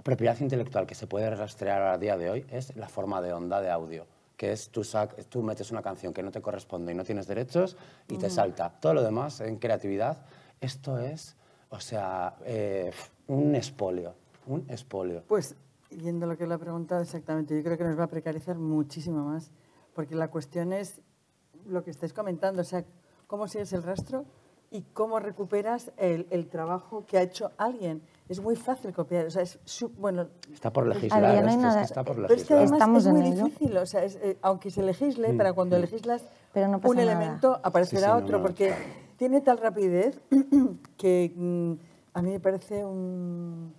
[0.02, 3.60] propiedad intelectual que se puede rastrear a día de hoy es la forma de onda
[3.60, 4.06] de audio,
[4.36, 7.26] que es tú, sac- tú metes una canción que no te corresponde y no tienes
[7.26, 7.76] derechos
[8.08, 8.70] y te salta.
[8.80, 10.18] Todo lo demás en creatividad,
[10.60, 11.36] esto es,
[11.70, 12.92] o sea, eh,
[13.28, 14.14] un espolio,
[14.46, 15.22] un espolio.
[15.26, 15.54] Pues,
[15.90, 19.24] viendo lo que le ha preguntado exactamente, yo creo que nos va a precarizar muchísimo
[19.24, 19.50] más,
[19.94, 21.00] porque la cuestión es
[21.66, 22.84] lo que estáis comentando, o sea,
[23.26, 24.24] cómo sigues el rastro
[24.70, 28.02] y cómo recuperas el, el trabajo que ha hecho alguien.
[28.28, 31.48] Es muy fácil copiar, o sea, es su- bueno, Está por legislar, no hay esto
[31.48, 32.58] es que nada- está por pero es que legislar.
[32.58, 33.44] además Estamos es muy en ello.
[33.44, 36.96] difícil, o sea, es, eh, aunque se legisle, para cuando legislas Pero no pasa un
[36.96, 37.12] nada.
[37.12, 38.74] elemento aparecerá Sí, sí, no, otro, no, porque
[39.16, 40.20] tiene tal rapidez
[40.96, 41.72] que mm,
[42.14, 43.72] a mí me parece un...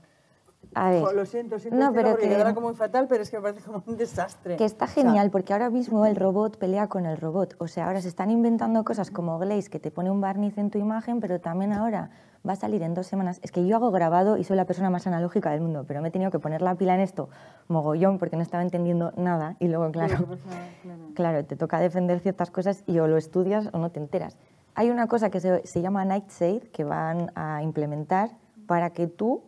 [0.80, 3.44] A ver, lo siento, siento no, pero que- quedará como fatal, pero es que me
[3.44, 4.58] parece como un desastre.
[4.58, 7.56] Que está O sea, genial, porque ahora mismo el robot pelea con el robot.
[7.58, 10.70] O sea, ahora se están inventando cosas como Glaze, que te pone un barniz en
[10.70, 12.12] tu imagen, pero también ahora
[12.48, 13.40] va a salir en dos semanas.
[13.42, 16.10] Es que yo hago grabado y soy la persona más analógica del mundo, pero me
[16.10, 17.28] he tenido que poner la pila en esto
[17.68, 19.56] mogollón porque no estaba entendiendo nada.
[19.60, 21.00] Y luego, claro, que pasa, claro.
[21.16, 24.38] claro, te toca defender ciertas cosas y o lo estudias o no te enteras.
[24.76, 28.30] Hay una cosa que se, se llama Nightshade que van a implementar
[28.68, 29.42] para que tú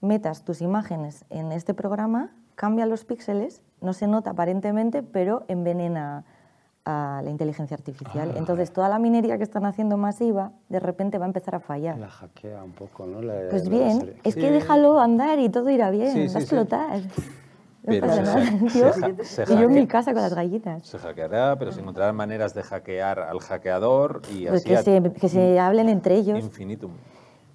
[0.00, 6.24] metas tus imágenes en este programa, cambia los píxeles, no se nota aparentemente, pero envenena
[6.86, 8.32] a la inteligencia artificial.
[8.36, 11.98] Entonces, toda la minería que están haciendo masiva, de repente va a empezar a fallar.
[11.98, 13.20] La hackea un poco, ¿no?
[13.20, 14.40] Le- Pues le bien, serie- es Sí.
[14.40, 16.44] que déjalo andar y todo irá bien, Sí, va sí, a sí.
[16.44, 17.00] explotar.
[17.82, 18.42] No Pero pasa nada,
[18.74, 18.92] tío.
[19.24, 20.86] se yo en mi casa con las gallitas.
[20.86, 25.12] Se hackeará, pero se encontrarán maneras de hackear al hackeador y Pues así que se,
[25.18, 26.38] que se hablen entre ellos.
[26.40, 26.90] infinitum.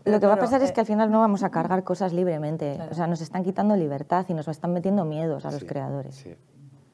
[0.06, 2.13] Lo que va a pasar es eh, que al final no vamos a cargar cosas
[2.13, 2.80] libremente.
[2.91, 6.15] O sea, nos están quitando libertad y nos están metiendo miedos a los Sí, creadores.
[6.15, 6.36] Sí.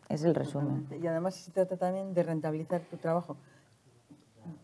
[0.09, 0.87] Es el resumen.
[1.01, 3.37] Y además se trata también de rentabilizar tu trabajo.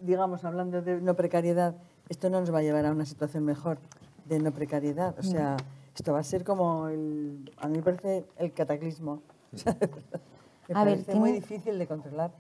[0.02, 1.76] Digamos, hablando de no precariedad,
[2.10, 3.78] esto no nos va a llevar a una situación mejor
[4.26, 5.18] de no precariedad.
[5.20, 5.58] O sea,
[5.96, 9.22] esto va a ser como, el, a mí me parece, el cataclismo.
[9.54, 9.76] O sea,
[10.70, 12.32] me A ver, parece muy tiene- difícil de controlar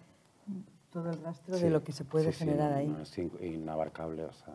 [0.91, 2.87] todo el rastro Sí, de lo que se puede sí, generar ahí.
[2.87, 4.53] no, es in- inabarcable, o sea...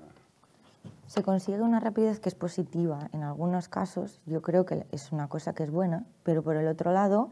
[1.06, 4.20] Se consigue una rapidez que es positiva en algunos casos.
[4.26, 7.30] Yo creo que es una cosa que es buena, pero por el otro lado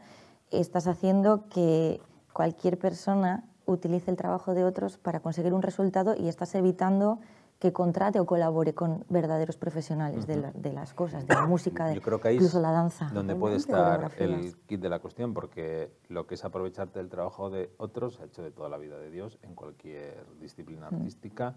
[0.51, 2.01] estás haciendo que
[2.33, 7.21] cualquier persona utilice el trabajo de otros para conseguir un resultado y estás evitando
[7.61, 11.87] que contrate o colabore con verdaderos profesionales de, la- de las cosas, de la música,
[11.89, 13.11] de Yo creo que ahí incluso la danza.
[13.13, 16.99] donde de puede de estar el kit de la cuestión, porque lo que es aprovecharte
[16.99, 20.25] del trabajo de otros se ha hecho de toda la vida de Dios en cualquier
[20.41, 20.95] disciplina Mm.
[20.95, 21.55] artística.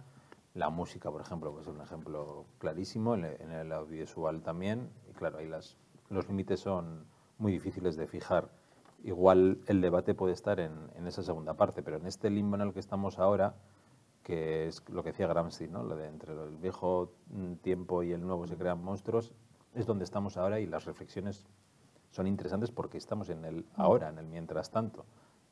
[0.54, 4.90] La música, por ejemplo, puede ser un ejemplo clarísimo, en el, en el audiovisual también.
[5.10, 5.78] Y claro, ahí las,
[6.10, 7.06] los límites son
[7.38, 8.50] muy difíciles de fijar.
[9.04, 12.62] Igual el debate puede estar en, en esa segunda parte, pero en este limbo en
[12.62, 13.56] el que estamos ahora,
[14.24, 15.84] que es lo que decía Gramsci, ¿no?
[15.84, 17.12] Lo de entre el viejo
[17.62, 19.34] tiempo y el nuevo se crean monstruos,
[19.74, 21.46] es donde estamos ahora y las reflexiones
[22.12, 25.06] son interesantes porque estamos en el ahora, en el mientras tanto.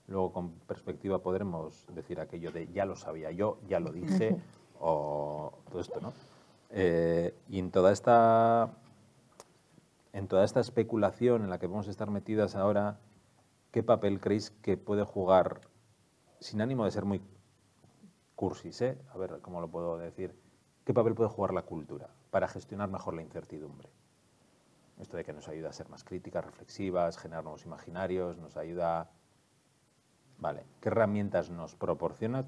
[0.07, 4.39] Luego con perspectiva podremos decir aquello de ya lo sabía yo, ya lo dije,
[4.81, 6.13] o todo esto, ¿no?
[6.71, 8.71] Eh, y en toda esta
[10.13, 12.99] en toda esta especulación en la que vamos a estar metidas ahora,
[13.71, 15.61] ¿qué papel creéis que puede jugar,
[16.39, 17.21] sin ánimo de ser muy
[18.35, 18.97] cursis, ¿eh?
[19.13, 20.35] a ver cómo lo puedo decir,
[20.83, 23.89] qué papel puede jugar la cultura para gestionar mejor la incertidumbre?
[24.99, 29.09] Esto de que nos ayuda a ser más críticas, reflexivas, generar nuevos imaginarios, nos ayuda...
[30.39, 32.45] Vale, ¿qué herramientas nos proporciona?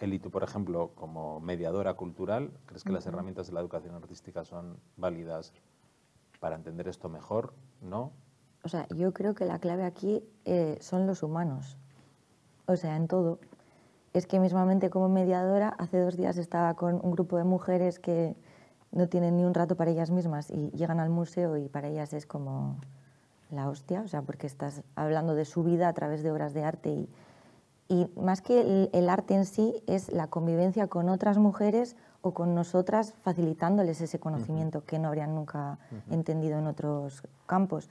[0.00, 4.44] Eli, tú, por ejemplo, como mediadora cultural, ¿crees que las herramientas de la educación artística
[4.44, 5.52] son válidas
[6.38, 7.52] para entender esto mejor?
[7.80, 8.12] ¿No?
[8.62, 11.76] O sea, yo creo que la clave aquí eh, son los humanos.
[12.66, 13.40] O sea, en todo.
[14.12, 18.36] Es que mismamente como mediadora, hace dos días estaba con un grupo de mujeres que
[18.92, 22.12] no tienen ni un rato para ellas mismas y llegan al museo y para ellas
[22.12, 22.78] es como
[23.50, 26.64] la hostia, o sea, porque estás hablando de su vida a través de obras de
[26.64, 27.08] arte y,
[27.88, 32.34] y más que el, el arte en sí es la convivencia con otras mujeres o
[32.34, 35.78] con nosotras facilitándoles ese conocimiento que no habrían nunca
[36.10, 37.88] entendido en otros campos.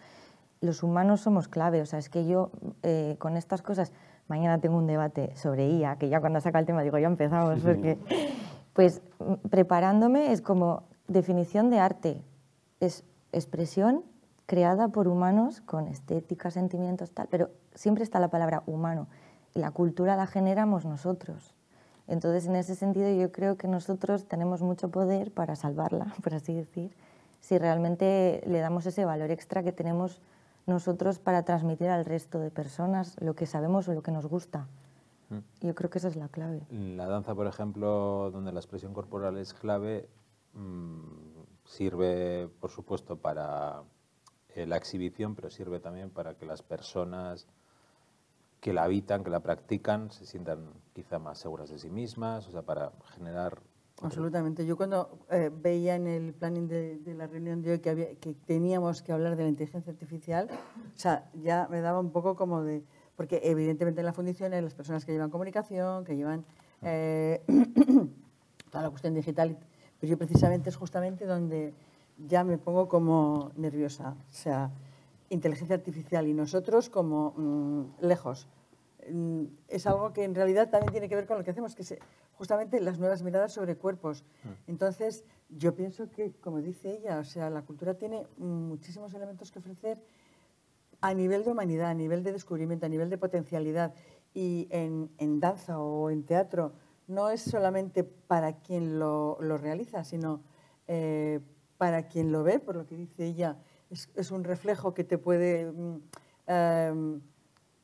[0.60, 2.52] Los humanos somos clave, o sea, es que yo
[2.84, 3.94] eh, con estas cosas,
[4.28, 7.60] mañana tengo un debate sobre IA, que ya cuando saca el tema digo, ya empezamos,
[7.62, 7.98] porque
[8.74, 9.02] pues
[9.50, 12.22] preparándome es como definición de arte,
[12.80, 14.04] es expresión
[14.46, 19.08] creada por humanos con estética, sentimientos, tal, pero siempre está la palabra humano.
[19.58, 21.56] La cultura la generamos nosotros.
[22.08, 26.54] Entonces, en ese sentido, yo creo que nosotros tenemos mucho poder para salvarla, por así
[26.54, 26.96] decir,
[27.42, 30.22] si realmente le damos ese valor extra que tenemos
[30.68, 34.68] nosotros para transmitir al resto de personas lo que sabemos o lo que nos gusta.
[35.30, 35.66] Mm.
[35.66, 36.62] Yo creo que esa es la clave.
[36.70, 40.08] La danza, por ejemplo, donde la expresión corporal es clave,
[40.54, 41.00] mm,
[41.66, 43.82] sirve, por supuesto, para
[44.50, 47.48] eh, la exhibición, pero sirve también para que las personas
[48.60, 52.52] que la habitan, que la practican, se sientan quizá más seguras de sí mismas, o
[52.52, 53.60] sea, para generar...
[54.02, 54.66] Absolutamente.
[54.66, 58.34] Yo cuando eh, veía en el planning de, la reunión de hoy que, había, que
[58.34, 62.64] teníamos que hablar de la inteligencia artificial, o sea, ya me daba un poco como
[62.64, 62.84] de...
[63.16, 66.46] Porque evidentemente en la fundición hay las personas que llevan comunicación, que llevan
[66.84, 67.42] eh,
[68.70, 69.58] toda la cuestión digital,
[70.00, 71.74] pero yo precisamente es justamente donde
[72.18, 74.16] ya me pongo como nerviosa.
[74.30, 74.72] O sea,
[75.30, 78.48] inteligencia artificial y nosotros como mm, lejos.
[79.10, 81.84] Mm, es algo que en realidad también tiene que ver con lo que hacemos, que
[81.84, 81.96] es
[82.34, 84.24] justamente las nuevas miradas sobre cuerpos.
[84.44, 84.72] Mm.
[84.72, 89.60] Entonces, yo pienso que, como dice ella, o sea, la cultura tiene muchísimos elementos que
[89.60, 90.02] ofrecer
[91.02, 93.94] a nivel de humanidad, a nivel de descubrimiento, a nivel de potencialidad.
[94.34, 96.74] Y en, danza o en teatro
[97.08, 100.42] no es solamente para quien lo, realiza, sino
[100.88, 101.40] eh,
[101.78, 103.58] para quien lo ve, por lo que dice ella,
[103.90, 105.98] es, un reflejo que te puede mm,
[106.48, 107.22] em,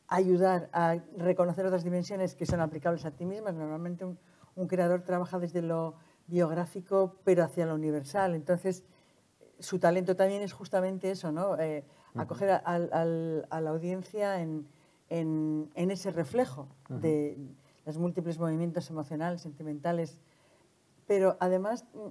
[0.08, 3.56] ayudar a reconocer otras dimensiones que son aplicables a ti mismas.
[3.56, 5.96] Normalmente un, creador trabaja desde lo
[6.28, 8.36] biográfico, pero hacia lo universal.
[8.36, 8.84] Entonces,
[9.60, 11.58] su talento también es justamente eso, ¿no?
[11.58, 11.84] Eh,
[12.16, 14.68] acoger a, la audiencia en,
[15.76, 17.38] ese reflejo de
[17.86, 20.22] los múltiples movimientos emocionales, sentimentales.
[21.08, 22.08] Pero además mm,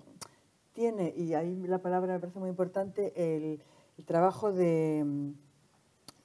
[0.73, 3.63] tiene, y ahí la palabra me parece muy importante, el,
[4.03, 5.33] el trabajo de,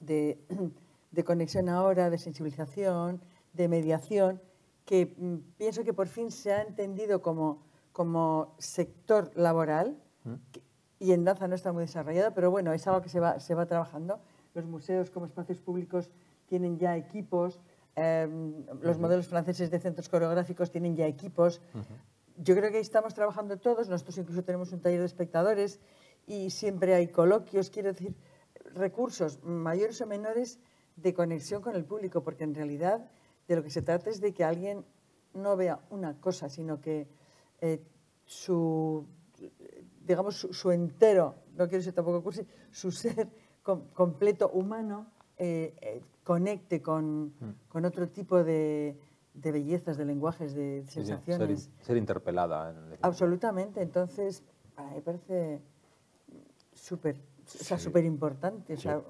[0.00, 3.20] de, conexión ahora, de sensibilización,
[3.52, 4.42] de mediación,
[4.84, 7.62] que mm, pienso que por fin se ha entendido como,
[7.92, 10.34] como sector laboral, mm.
[10.98, 13.54] y en danza no está muy desarrollado, pero bueno, es algo que se va, se
[13.54, 14.18] va trabajando.
[14.54, 16.10] Los museos como espacios públicos
[16.46, 17.60] tienen ya equipos,
[17.94, 21.60] em, los modelos franceses de centros coreográficos tienen ya equipos.
[22.38, 25.78] Yo creo que ahí estamos trabajando todos, nosotros incluso tenemos un taller de espectadores
[26.28, 28.14] y siempre hay coloquios, quiero decir,
[28.74, 30.60] recursos mayores o menores
[30.96, 33.10] de conexión con el público, porque en realidad
[33.48, 34.84] de lo que se trata es de que alguien
[35.32, 37.08] no vea una cosa, sino que
[37.60, 37.82] eh,
[38.26, 39.06] su,
[40.04, 43.28] digamos, su, entero, no quiero ser tampoco cursi, su ser
[43.94, 47.54] completo humano eh, eh, conecte con, mm.
[47.68, 48.98] con, otro tipo de,
[49.32, 51.70] de, bellezas, de lenguajes, de sensaciones.
[51.80, 52.74] ser, interpelada.
[53.00, 53.80] Absolutamente.
[53.80, 54.42] Entonces,
[54.94, 55.62] me parece
[56.88, 59.00] súper o sea, importante, o sea,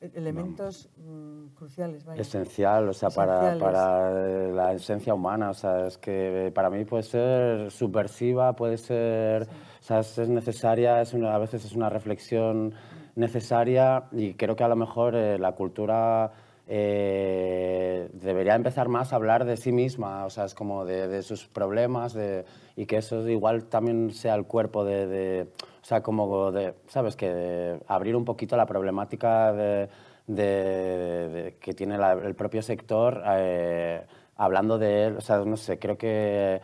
[0.00, 2.04] elementos mm, cruciales.
[2.16, 4.10] Esencial, o sea, para, para,
[4.50, 9.82] la esencia humana, o sea, es que para mí puede ser subversiva, puede ser, o
[9.82, 12.74] sea, es, necesaria, es a veces es una reflexión
[13.16, 16.32] necesaria y creo que a lo mejor eh, la cultura
[16.66, 21.22] eh, debería empezar más a hablar de sí misma, o sea, es como de, de
[21.22, 22.44] sus problemas de,
[22.76, 25.48] y que eso igual también sea el cuerpo de, de
[25.84, 27.14] o sea, como de, ¿sabes?
[27.14, 29.90] Que abrir un poquito la problemática de,
[30.26, 34.02] de, que tiene el propio sector eh,
[34.36, 36.62] hablando de él, o sea, no sé, creo que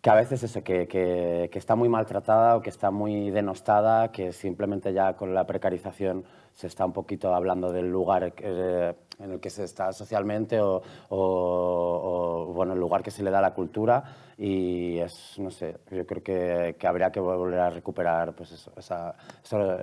[0.00, 4.12] que a veces eso, que, que, que, está muy maltratada o que está muy denostada,
[4.12, 9.32] que simplemente ya con la precarización se está un poquito hablando del lugar eh, en
[9.32, 13.42] el que se está socialmente o, o, bueno, el lugar que se le da a
[13.42, 14.04] la cultura
[14.36, 18.72] y es, no sé, yo creo que, que habría que volver a recuperar pues eso,
[18.76, 19.14] esa,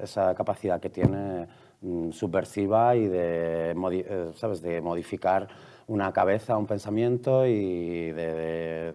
[0.02, 1.48] esa, capacidad que tiene
[1.82, 4.62] mm, subversiva y de, eh, ¿sabes?
[4.62, 5.48] de modificar
[5.88, 8.94] una cabeza, un pensamiento y de de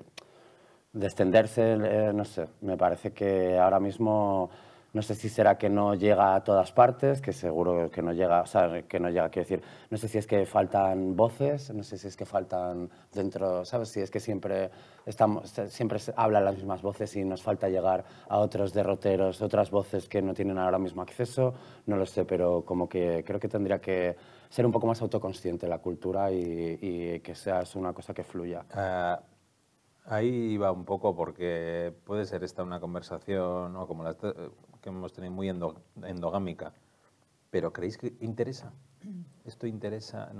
[0.98, 4.50] extenderse, eh, no sé, me parece que ahora mismo,
[4.92, 8.42] no sé si será que no llega a todas partes, que seguro que no llega,
[8.42, 11.84] o sea, que no llega, quiero decir, no sé si es que faltan voces, no
[11.84, 13.90] sé si es que faltan dentro, ¿sabes?
[13.90, 14.70] Si es que siempre,
[15.06, 20.08] estamos, siempre hablan las mismas voces y nos falta llegar a otros derroteros, otras voces
[20.08, 21.54] que no tienen ahora mismo acceso,
[21.86, 24.16] no lo sé, pero como que creo que tendría que
[24.48, 28.64] ser un poco más autoconsciente la cultura y, que sea una cosa que fluya.
[28.74, 29.20] Ah,
[30.06, 33.86] Ahí va un poco porque puede ser esta una conversación ¿no?
[33.86, 36.72] como la que hemos tenido muy endogámica,
[37.50, 38.72] pero ¿creéis que interesa?
[39.44, 40.30] ¿Esto interesa?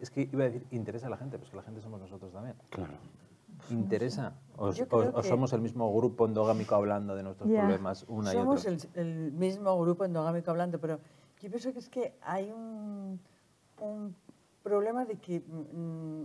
[0.00, 2.00] es que iba a decir interesa a la gente, pero es que la gente somos
[2.00, 2.56] nosotros también.
[2.70, 2.94] Claro.
[3.70, 4.34] ¿Interesa?
[4.56, 8.04] ¿O, Yo o- creo o que- somos el mismo grupo endogámico hablando de nuestros problemas
[8.08, 8.70] una y Somos otra?
[8.72, 10.98] el, el mismo grupo endogámico hablando, pero
[11.40, 13.18] yo pienso que es que hay un,
[13.80, 14.14] un
[14.62, 16.22] problema de que mm,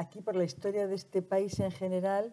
[0.00, 2.32] aquí por la historia de este país en general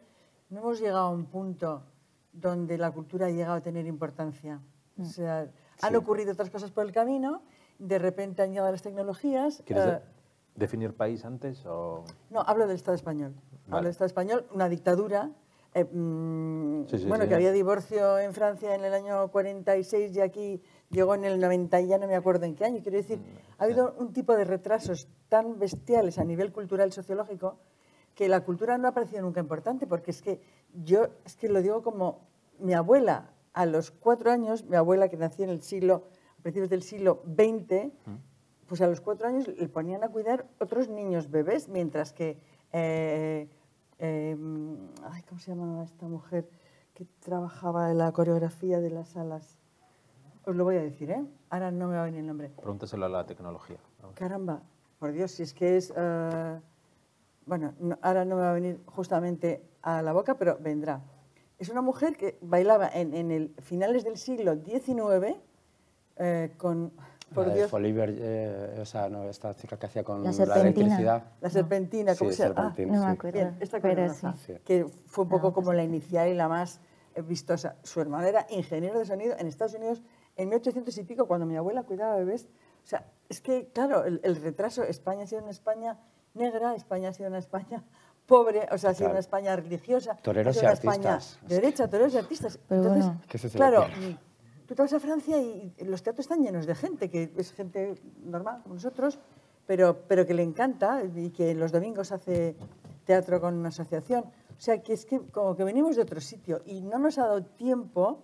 [0.50, 1.84] no hemos llegado a un punto
[2.32, 4.62] donde la cultura ha llegado a tener importancia.
[5.00, 5.52] O sea,
[5.82, 7.42] han ocurrido otras cosas por el camino,
[7.78, 9.62] de repente han llegado las tecnologías.
[9.66, 10.02] ¿Quieres eh, de-
[10.56, 12.06] definir país antes o...?
[12.30, 13.34] no, hablo del Estado español.
[13.66, 13.84] Hablo Vale.
[13.84, 15.30] del Estado español, una dictadura.
[15.74, 17.30] eh, mm, Sí, sí, bueno, sí.
[17.30, 21.82] que había divorcio en Francia en el año 46 y aquí llegó en el 90
[21.82, 22.80] y ya no me acuerdo en qué año.
[22.82, 23.20] Quiero decir,
[23.58, 27.58] ha habido un tipo de retrasos tan bestiales a nivel cultural sociológico
[28.16, 30.42] que la cultura no ha parecido nunca importante, porque es que
[30.74, 32.28] yo, es que lo digo como
[32.60, 36.04] mi abuela, a los cuatro años, mi abuela que nació en el siglo,
[36.38, 37.92] a principios del siglo XX,
[38.68, 42.38] pues a los cuatro años le ponían a cuidar otros niños bebés, mientras que,
[42.72, 43.50] eh,
[43.98, 44.38] eh,
[45.04, 46.50] ay, ¿cómo se llamaba esta mujer
[46.94, 49.58] que trabajaba en la coreografía de las salas?
[50.48, 51.26] Os lo voy a decir, ¿eh?
[51.50, 52.50] Ahora no me va a venir el nombre.
[52.56, 53.76] Pregúntaselo a la tecnología.
[54.14, 54.62] Caramba,
[54.98, 55.92] por Dios, si es que es...
[55.96, 56.60] eh,
[57.46, 61.02] bueno, no- ahora no me va a venir justamente a la boca, pero vendrá.
[61.60, 65.36] Es una mujer que bailaba en, en el finales del siglo XIX
[66.18, 66.94] eh, con...
[67.34, 70.34] Por La Dios, Foliver, eh, o sea, no, esta chica que hacía con La la,
[70.34, 70.62] serpentina.
[70.86, 71.24] electricidad.
[71.42, 72.56] la serpentina, ¿cómo Sí, se llama?
[72.58, 73.18] Ah, serpentina, no me sí.
[73.18, 73.38] acuerdo.
[73.40, 74.54] Bien, esta pero sí.
[74.64, 76.80] Que fue un poco Ah, como la inicial y la más
[77.28, 77.76] vistosa.
[77.84, 80.02] Su hermano era ingeniero de sonido en Estados Unidos
[80.38, 82.48] en 1800 y pico, cuando mi abuela cuidaba bebés.
[82.84, 85.98] O sea, es que, claro, el, el retraso, España ha sido una España
[86.34, 87.84] negra, España ha sido una España
[88.28, 89.12] pobre, o sea, ha sido Claro.
[89.12, 90.16] una España religiosa.
[90.18, 91.40] Toreros ha sido y una España artistas.
[91.50, 92.60] de derecha, toreros y artistas.
[92.68, 93.22] Pero Entonces, bueno.
[93.28, 93.86] Que claro,
[94.68, 97.54] tú te vas a Francia y y los teatros están llenos de gente, que es
[97.54, 99.18] gente normal como nosotros,
[99.66, 102.56] pero, pero que le encanta y que los domingos hace
[103.06, 104.24] teatro con una asociación.
[104.26, 107.24] O sea, que es que como que venimos de otro sitio y no nos ha
[107.28, 108.24] dado tiempo,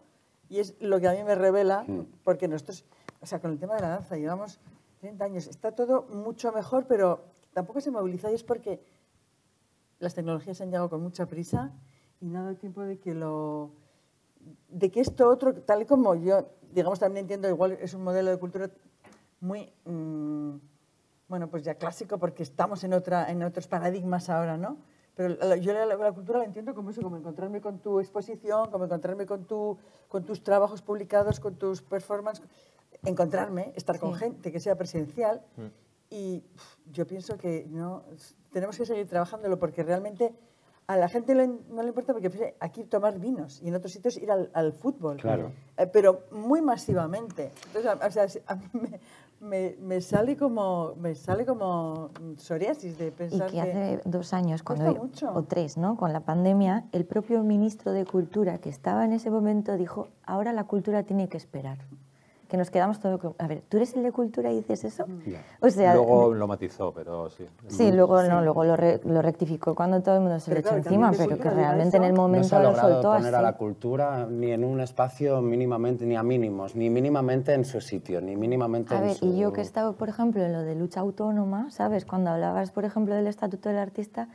[0.53, 1.83] y es lo que a mí me revela,
[2.23, 2.85] porque nosotros,
[3.21, 4.59] o sea, con el tema de la danza llevamos
[4.99, 8.79] 30 años, está todo mucho mejor, pero tampoco se moviliza y es porque
[9.97, 11.71] las tecnologías han llegado con mucha prisa
[12.21, 13.71] y no ha dado tiempo de que lo
[14.69, 18.29] de que esto otro, tal y como yo, digamos, también entiendo, igual es un modelo
[18.29, 18.69] de cultura
[19.39, 20.55] muy, mm,
[21.29, 24.77] bueno, pues ya clásico, porque estamos en, otra, en otros paradigmas ahora, ¿no?
[25.15, 28.71] Pero la- yo la, la cultura la entiendo como eso, como encontrarme con tu exposición,
[28.71, 32.45] como encontrarme con, tu, con tus trabajos publicados, con tus performances,
[33.05, 34.19] encontrarme, estar con Sí.
[34.19, 35.41] gente que sea presencial.
[36.09, 38.03] Y pf, yo pienso que no,
[38.51, 40.33] tenemos que seguir trabajándolo porque realmente
[40.85, 44.29] a la gente no le importa porque aquí tomar vinos y en otros sitios ir
[44.31, 45.17] al, al fútbol.
[45.17, 45.51] Claro.
[45.77, 47.51] Eh, pero muy masivamente.
[47.67, 48.99] Entonces, a, o sea, a mí me,
[49.43, 54.63] me- me sale como me sale como psoriasis de Y pensar que hace dos años,
[54.63, 55.31] cuando mucho.
[55.33, 55.97] o tres, ¿no?
[55.97, 60.53] Con la pandemia, el propio ministro de Cultura que estaba en ese momento dijo: ahora
[60.53, 61.77] la cultura tiene que esperar.
[62.53, 63.17] Que nos quedamos todo.
[63.17, 65.07] con- A ver, ¿tú eres el de cultura y dices eso?
[65.25, 65.41] Ya.
[65.59, 67.47] O sea, Luego lo matizó, pero sí.
[67.67, 70.59] sí, luego no, luego lo, re- lo rectificó cuando todo el mundo se Pero lo
[70.59, 72.75] echó claro, encima, también de pero que realmente en el No momento se ha lo
[72.75, 73.57] soltó poner a la así.
[73.57, 78.35] cultura ni en un espacio mínimamente, ni a mínimos, ni mínimamente en su sitio, ni
[78.35, 79.25] mínimamente A en ver, su...
[79.25, 82.05] y yo que he estado, por ejemplo, en lo de lucha autónoma, ¿sabes?
[82.05, 84.27] Cuando hablabas, por ejemplo, del Estatuto del Artista,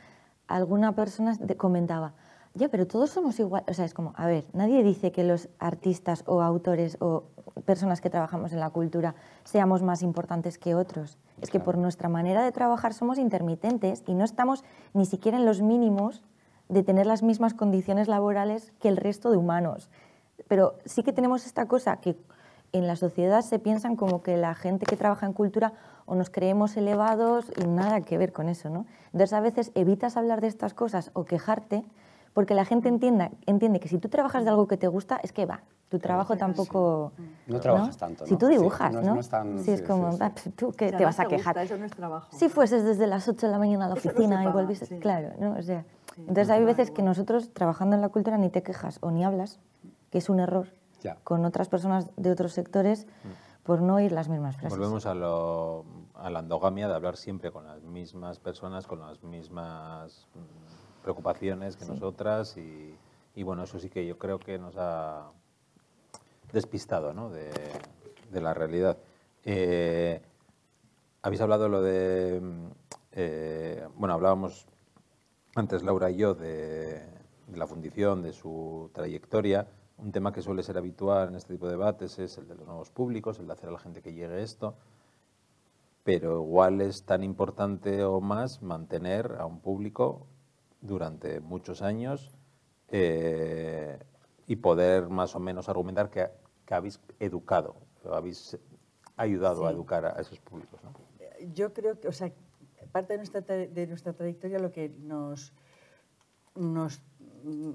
[0.49, 2.11] alguna persona te comentaba,
[2.55, 3.63] ya, pero todos somos igual.
[3.67, 7.23] O sea, es como, a ver, nadie dice que los artistas o autores o
[7.65, 11.17] personas que trabajamos en la cultura seamos más importantes que otros.
[11.41, 15.45] Es que por nuestra manera de trabajar somos intermitentes y no estamos ni siquiera en
[15.45, 16.23] los mínimos
[16.67, 19.89] de tener las mismas condiciones laborales que el resto de humanos.
[20.47, 22.17] Pero sí que tenemos esta cosa que
[22.71, 25.73] en la sociedad se piensan como que la gente que trabaja en cultura
[26.05, 28.85] o nos creemos elevados y nada que ver con eso, ¿no?
[29.07, 31.83] Entonces a veces evitas hablar de estas cosas o quejarte
[32.33, 35.33] porque la gente entienda, entiende que si tú trabajas de algo que te gusta es
[35.33, 37.11] que va, tu trabajo tampoco...
[37.47, 38.37] No trabajas tanto, Si ¿no?
[38.37, 39.07] tú Sí, dibujas, no ¿no?
[39.07, 40.21] es- no es tan- Sí, es sí, como, sí, sí.
[40.23, 41.57] "Va, pf, tú que te no vas a te gusta, quejar.
[41.65, 42.27] eso no es trabajo.
[42.37, 44.99] Si fueses desde las 8 de la mañana a la no oficina y volvieses, sí.
[44.99, 45.53] claro, ¿no?
[45.57, 45.83] O sea,
[46.15, 49.09] Sí, entonces no hay veces que nosotros trabajando en la cultura ni te quejas o
[49.11, 49.59] ni hablas,
[50.11, 50.67] que es un error
[51.01, 51.15] Ya.
[51.23, 53.07] con otras personas de otros sectores
[53.63, 54.77] por no oír las mismas frases.
[54.77, 59.23] Volvemos a, lo- a la endogamia de hablar siempre con las mismas personas, con las
[59.23, 60.39] mismas mm,
[61.09, 62.95] preocupaciones que nosotras y,
[63.33, 65.31] y bueno, eso sí que yo creo que nos ha
[66.53, 67.31] despistado ¿no?
[67.31, 67.49] de,
[68.31, 68.95] de la realidad.
[69.43, 70.21] Eh,
[71.23, 72.67] habéis hablado lo de, mm,
[73.13, 74.67] eh, bueno, hablábamos
[75.55, 76.99] antes Laura y yo de,
[77.47, 79.65] de la fundición, de su trayectoria.
[79.97, 82.67] Un tema que suele ser habitual en este tipo de debates es el de los
[82.67, 84.75] nuevos públicos, el de hacer a la gente que llegue esto.
[86.03, 90.27] Pero igual es tan importante o más mantener a un público
[90.81, 92.31] durante muchos años
[92.89, 93.99] eh,
[94.47, 96.27] y poder más o menos argumentar que,
[96.65, 97.75] que habéis educado,
[98.11, 98.57] habéis
[99.17, 100.79] ayudado a educar a esos públicos.
[100.83, 100.93] ¿no?
[101.53, 102.31] Yo creo que, o sea,
[102.91, 105.53] parte de nuestra, tra- de nuestra trayectoria lo que nos,
[106.55, 107.01] nos,
[107.43, 107.71] mm,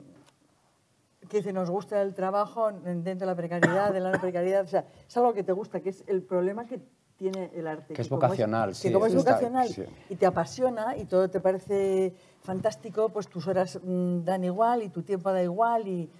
[1.28, 4.68] que dice, nos gusta el trabajo dentro de la precariedad, de la no precariedad, o
[4.68, 6.80] sea, es algo que te gusta, que es el problema que
[7.16, 7.94] tiene el arte.
[7.94, 9.68] Que es vocacional, que sí, como es vocacional
[10.08, 14.88] y te apasiona y todo te parece fantástico, pues tus horas mm, dan igual y
[14.88, 16.10] tu tiempo da igual, y,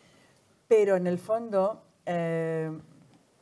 [0.69, 2.71] pero en el fondo, eh,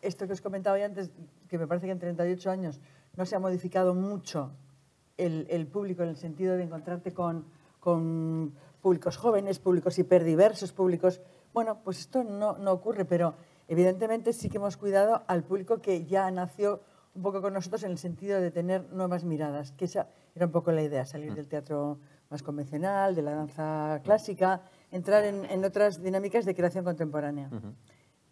[0.00, 1.11] esto que os comentaba ya antes,
[1.48, 2.80] que me parece que en 38 años
[3.16, 4.50] no se ha modificado mucho
[5.16, 7.44] el, el público en el sentido de encontrarte con,
[7.78, 11.20] con públicos jóvenes, públicos hiperdiversos, públicos...
[11.53, 13.34] Bueno, pues esto no, no ocurre, pero
[13.68, 16.80] evidentemente sí que hemos cuidado al público que ya nació
[17.14, 20.52] un poco con nosotros en el sentido de tener nuevas miradas, que esa era un
[20.52, 21.98] poco la idea, salir del teatro
[22.30, 27.50] más convencional, de la danza clásica, entrar en, en otras dinámicas de creación contemporánea.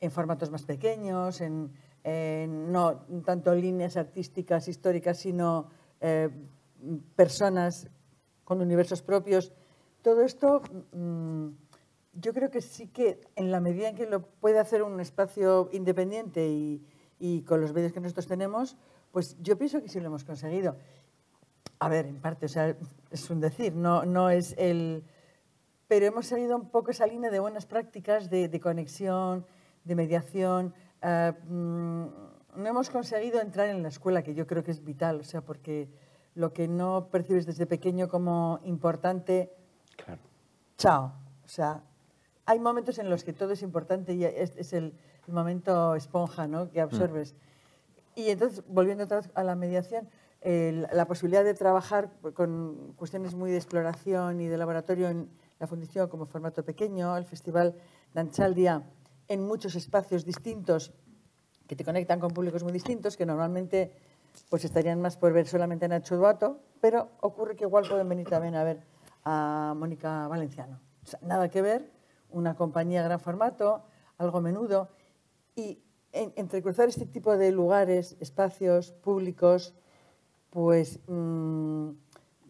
[0.00, 1.70] En formatos más pequeños, en,
[2.04, 5.68] en no tanto líneas artísticas históricas, sino
[6.00, 6.30] eh,
[7.14, 7.88] personas
[8.44, 9.52] con universos propios.
[10.00, 10.62] Todo esto,
[10.92, 11.48] mm,
[12.14, 15.68] yo creo que sí que en la medida en que lo puede hacer un espacio
[15.72, 16.82] independiente y,
[17.20, 18.76] y con los medios que nosotros tenemos,
[19.12, 20.76] pues yo pienso que sí lo hemos conseguido.
[21.78, 22.74] A ver, en parte, o sea,
[23.10, 25.04] es un decir, no, no es el...
[25.86, 29.44] Pero hemos seguido un poco esa línea de buenas prácticas, de, de conexión,
[29.84, 30.74] de mediación.
[31.02, 32.04] mm,
[32.56, 35.42] no hemos conseguido entrar en la escuela, que yo creo que es vital, o sea,
[35.42, 35.88] porque
[36.34, 39.52] lo que no percibes desde pequeño como importante,
[39.96, 40.20] Claro.
[40.78, 41.12] chao.
[41.44, 41.82] O sea,
[42.46, 44.94] hay momentos en los que todo es importante y es, es el,
[45.30, 46.70] el momento esponja ¿no?
[46.70, 47.34] que absorbes.
[48.16, 50.08] Y entonces, volviendo otra vez a la mediación,
[50.40, 55.66] el- la posibilidad de trabajar con cuestiones muy de exploración y de laboratorio en la
[55.66, 57.76] Fundación como formato pequeño, el Festival
[58.12, 58.82] Danchaldia,
[59.28, 60.92] en muchos espacios distintos
[61.68, 63.92] que te conectan con públicos muy distintos, que normalmente
[64.48, 68.28] pues estarían más por ver solamente a Nacho Duato, pero ocurre que igual pueden venir
[68.28, 68.82] también a ver
[69.24, 70.80] a Mónica Valenciano.
[71.04, 71.90] O sea, nada que ver,
[72.30, 73.84] una compañía gran formato,
[74.18, 74.88] algo menudo,
[75.56, 75.78] y
[76.12, 79.74] en- entrecruzar este tipo de lugares, espacios públicos,
[80.50, 81.90] pues mm,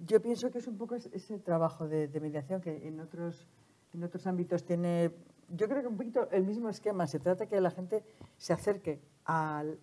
[0.07, 3.47] yo pienso que es un poco es- ese trabajo de, de mediación que en otros,
[3.93, 5.11] en otros ámbitos tiene,
[5.51, 7.07] yo creo que un poquito el mismo esquema.
[7.07, 8.03] Se trata que la gente
[8.39, 9.79] se acerque al-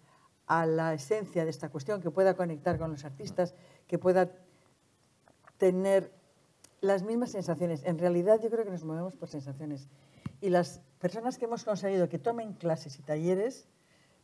[0.48, 3.54] a la esencia de esta cuestión, que pueda conectar con los artistas,
[3.86, 4.32] que pueda
[5.58, 6.12] tener
[6.82, 7.84] las mismas sensaciones.
[7.84, 9.90] En realidad yo creo que nos movemos por sensaciones.
[10.42, 13.68] Y las personas que hemos conseguido que tomen clases y talleres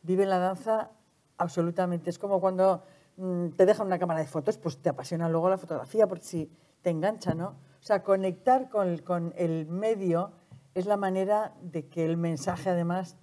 [0.02, 0.90] viven la danza
[1.38, 2.10] absolutamente.
[2.10, 2.82] Es como cuando
[3.16, 6.50] mm, te dejan una cámara de fotos, pues te apasiona luego la fotografía, porque si
[6.82, 7.48] te engancha, ¿no?
[7.80, 10.32] O sea, conectar con, el- con el medio
[10.74, 13.16] es la manera de que el mensaje además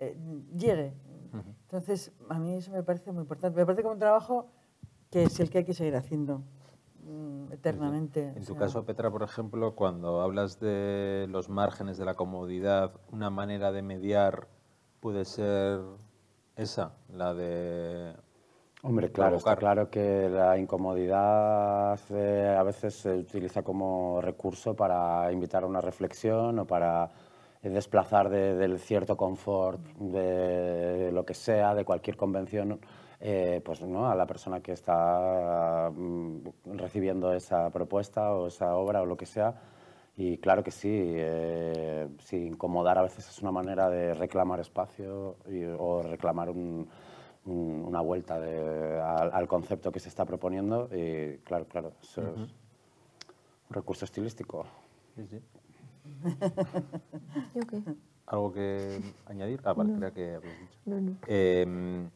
[0.00, 0.16] eh,
[0.56, 0.94] llegue.
[1.62, 3.56] Entonces, a mí eso me parece muy importante.
[3.58, 4.46] Me parece como un trabajo
[5.10, 6.42] que es el que hay que seguir haciendo
[7.50, 8.28] eternamente.
[8.28, 8.56] En o tu sea.
[8.56, 13.82] caso, Petra, por ejemplo, cuando hablas de los márgenes de la comodidad, una manera de
[13.82, 14.46] mediar
[15.00, 15.80] puede ser
[16.56, 18.12] esa, la de
[18.82, 25.32] Hombre, claro, está claro que la incomodidad eh, a veces se utiliza como recurso para
[25.32, 27.10] invitar a una reflexión o para
[27.62, 32.78] eh, desplazar de- del cierto confort de lo que sea, de cualquier convención,
[33.20, 34.08] eh, pues ¿no?
[34.08, 36.38] a la persona que está mm,
[36.76, 39.54] recibiendo esa propuesta o esa obra o lo que sea.
[40.16, 45.36] Y claro que sí, eh, sí, incomodar a veces es una manera de reclamar espacio
[45.48, 46.88] y- o reclamar un,
[47.46, 50.88] un- una vuelta de- al, al concepto que se está proponiendo.
[50.92, 52.48] Y claro, claro, eso es un
[53.70, 54.66] recurso estilístico.
[55.14, 55.40] Sí, sí.
[58.26, 59.60] ¿Algo que añadir?
[59.64, 60.78] Ah, vale, creo que habéis dicho.
[60.84, 61.12] No, no.
[61.26, 62.08] Eh,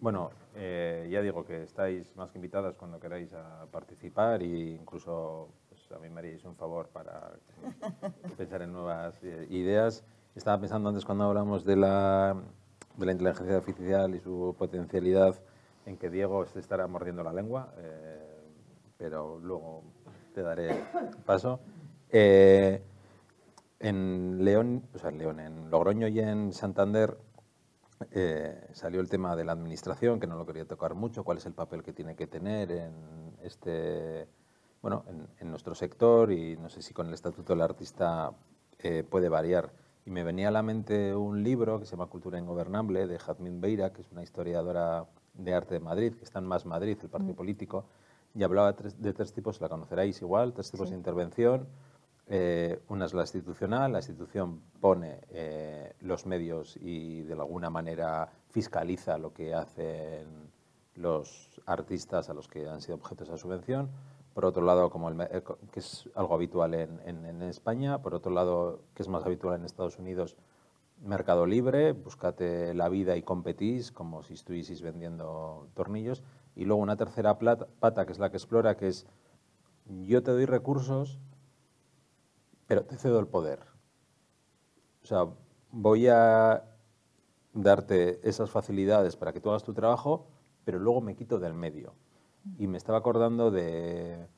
[0.00, 5.48] bueno, eh, ya digo que estáis más que invitadas cuando queráis a participar e incluso
[5.68, 7.32] pues, a mí me haríais un favor para
[8.36, 10.04] pensar en nuevas eh, ideas.
[10.34, 12.36] Estaba pensando antes cuando hablamos de la,
[12.96, 15.34] de la inteligencia artificial y su potencialidad
[15.86, 18.38] en que Diego se estará mordiendo la lengua, eh,
[18.98, 19.82] pero luego
[20.34, 20.84] te daré
[21.24, 21.60] paso.
[22.10, 22.82] Eh,
[23.80, 27.16] en León, o sea, en León, en Logroño y en Santander
[28.12, 31.46] eh, salió el tema de la administración, que no lo quería tocar mucho, cuál es
[31.46, 32.92] el papel que tiene que tener en
[33.42, 34.28] este,
[34.82, 38.32] bueno, en, en nuestro sector y no sé si con el estatuto del artista
[38.78, 39.72] eh, puede variar.
[40.06, 43.60] Y me venía a la mente un libro que se llama Cultura Ingobernable de Jazmín
[43.60, 47.08] Beira, que es una historiadora de arte de Madrid, que está en Más Madrid, el
[47.10, 47.84] partido político,
[48.34, 51.66] y hablaba tres- de tres tipos, la conoceréis igual, tres tipos de intervención.
[52.30, 58.30] Eh, una es la institucional, la institución pone eh, los medios y de alguna manera
[58.50, 60.50] fiscaliza lo que hacen
[60.94, 63.88] los artistas a los que han sido objeto de subvención.
[64.34, 65.16] Por otro lado, como el,
[65.72, 69.64] que es algo habitual en, en, España, por otro lado, que es más habitual en
[69.64, 70.36] Estados Unidos,
[71.02, 76.22] mercado libre, búscate la vida y competís como si estuvieseis vendiendo tornillos.
[76.54, 79.06] Y luego una tercera pata, que es la que explora, que es
[79.86, 81.18] yo te doy recursos,
[82.68, 83.60] pero te cedo el poder.
[85.02, 85.26] O sea,
[85.72, 86.62] voy a
[87.54, 90.28] darte esas facilidades para que tú hagas tu trabajo,
[90.64, 91.94] pero luego me quito del medio.
[92.58, 94.28] Y me estaba acordando de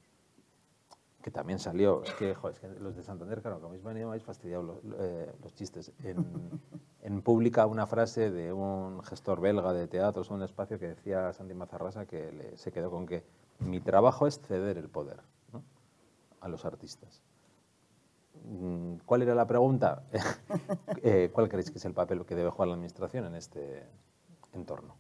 [1.23, 4.25] que también salió, es que, es que los de Santander, claro, que habéis venido, habéis
[4.25, 5.93] fastidiado los, eh, los chistes.
[6.03, 6.25] En,
[7.03, 11.53] en, pública una frase de un gestor belga de teatro, un espacio que decía Santi
[11.53, 13.25] Mazarrasa que le, se quedó con que
[13.59, 15.21] mi trabajo es ceder el poder
[15.53, 15.63] ¿no?
[16.41, 17.23] a los artistas.
[18.45, 20.03] Mm, ¿Cuál era la pregunta?
[21.03, 23.87] Eh, ¿Cuál creéis que es el papel que debe jugar la Administración en este
[24.53, 24.97] entorno?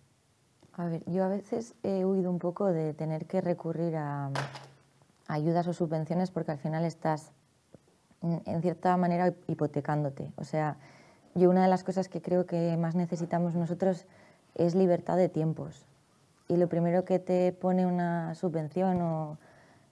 [0.73, 4.31] A ver, yo a veces he huido un poco de tener que recurrir a
[5.27, 7.33] ayudas o subvenciones porque al final estás,
[8.23, 10.33] en cierta manera, hipotecándote.
[10.37, 10.79] O sea,
[11.35, 14.07] yo una de las cosas que creo que más necesitamos nosotros
[14.55, 15.87] es libertad de tiempos.
[16.49, 19.39] Y lo primero que te pone una subvención o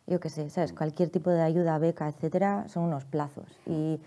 [0.09, 0.73] yo qué sé, ¿sabes?
[0.73, 3.47] Cualquier tipo de ayuda, beca, etcétera, son unos plazos.
[3.67, 4.01] Y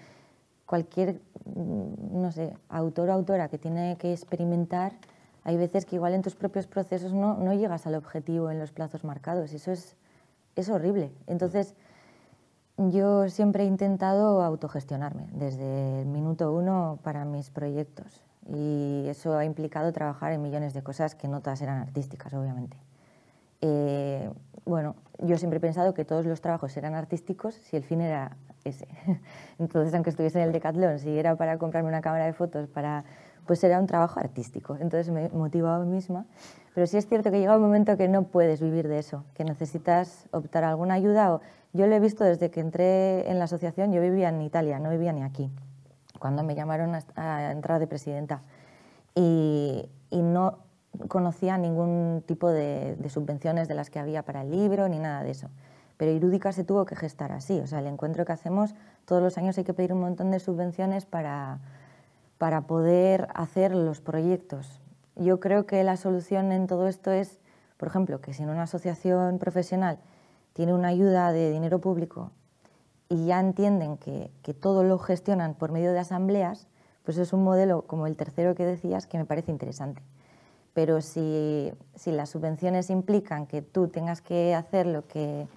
[0.65, 1.21] cualquier,
[1.55, 4.93] no sé, autor o autora que tiene que experimentar,
[5.43, 8.71] hay veces que igual en tus propios procesos no, no llegas al objetivo en los
[8.71, 9.53] plazos marcados.
[9.53, 9.95] Eso es,
[10.55, 11.11] es horrible.
[11.27, 11.75] Entonces,
[12.77, 18.23] yo siempre he intentado autogestionarme desde el minuto uno para mis proyectos.
[18.47, 22.77] Y eso ha implicado trabajar en millones de cosas que no todas eran artísticas, obviamente.
[23.61, 24.29] Eh,
[24.65, 28.37] bueno, yo siempre he pensado que todos los trabajos eran artísticos si el fin era
[28.63, 28.87] ese.
[29.59, 33.03] Entonces, aunque estuviese en el Decathlon, si era para comprarme una cámara de fotos, para,
[33.45, 34.77] pues era un trabajo artístico.
[34.79, 36.25] Entonces me motivaba a mí misma.
[36.73, 39.43] Pero sí es cierto que llega un momento que no puedes vivir de eso, que
[39.43, 41.33] necesitas optar a alguna ayuda.
[41.33, 41.41] O,
[41.73, 44.89] yo lo he visto desde que entré en la asociación, yo vivía en Italia, no
[44.89, 45.51] vivía ni aquí,
[46.19, 48.41] cuando me llamaron a, entrar de presidenta.
[49.15, 50.59] Y, y no,
[51.07, 55.31] conocía ningún tipo de, subvenciones de las que había para el libro ni nada de
[55.31, 55.49] eso.
[55.97, 57.59] Pero Irúdica se tuvo que gestar así.
[57.59, 58.75] O sea, el encuentro que hacemos,
[59.05, 61.59] todos los años hay que pedir un montón de subvenciones para,
[62.37, 64.81] para poder hacer los proyectos.
[65.15, 67.39] Yo creo que la solución en todo esto es,
[67.77, 69.99] por ejemplo, que si en una asociación profesional
[70.53, 72.31] tiene una ayuda de dinero público
[73.09, 76.67] y ya entienden que, que todo lo gestionan por medio de asambleas,
[77.03, 80.01] pues es un modelo como el tercero que decías que me parece interesante
[80.73, 85.47] pero si, si, las subvenciones implican que tú tengas que hacer lo que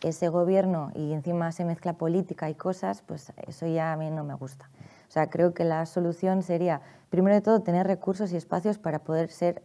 [0.00, 4.24] ese gobierno y encima se mezcla política y cosas, pues eso ya a mí no
[4.24, 4.70] me gusta.
[5.08, 9.00] O sea, creo que la solución sería, primero de todo, tener recursos y espacios para
[9.00, 9.62] poder ser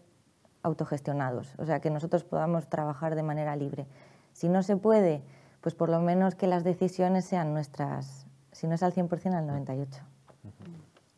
[0.62, 3.88] autogestionados, o sea, que nosotros podamos trabajar de manera libre.
[4.34, 5.22] Si no se puede,
[5.62, 9.47] pues por lo menos que las decisiones sean nuestras, si no es al 100%, al
[9.47, 9.88] 98%.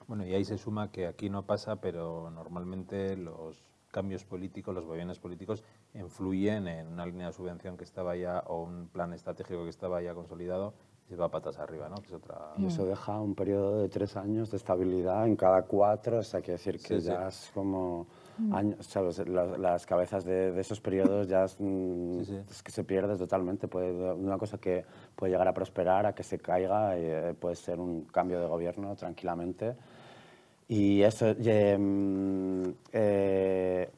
[0.08, 4.86] Bueno, y ahí se suma que aquí no pasa, pero normalmente los cambios políticos, los
[4.86, 5.64] gobiernos políticos,
[5.94, 10.02] influyen en una línea de subvención que estaba ya o un plan estratégico que estaba
[10.02, 10.74] ya consolidado
[11.08, 11.96] y se va patas arriba, ¿no?
[11.96, 12.54] es otra...
[12.58, 16.40] Y eso deja un periodo de tres años de estabilidad en cada cuatro, o sea,
[16.40, 18.08] quiere decir que ya es como...
[18.38, 18.56] Mm.
[18.56, 19.28] Años, ¿sabes?
[19.28, 23.68] Las, cabezas de, esos periodos ya es, mm, es, que se pierde totalmente.
[23.68, 24.86] Puede, una cosa que
[25.16, 28.96] puede llegar a prosperar, a que se caiga, eh, puede ser un cambio de gobierno
[28.96, 29.76] tranquilamente.
[30.68, 33.90] Y eso, mm, eh,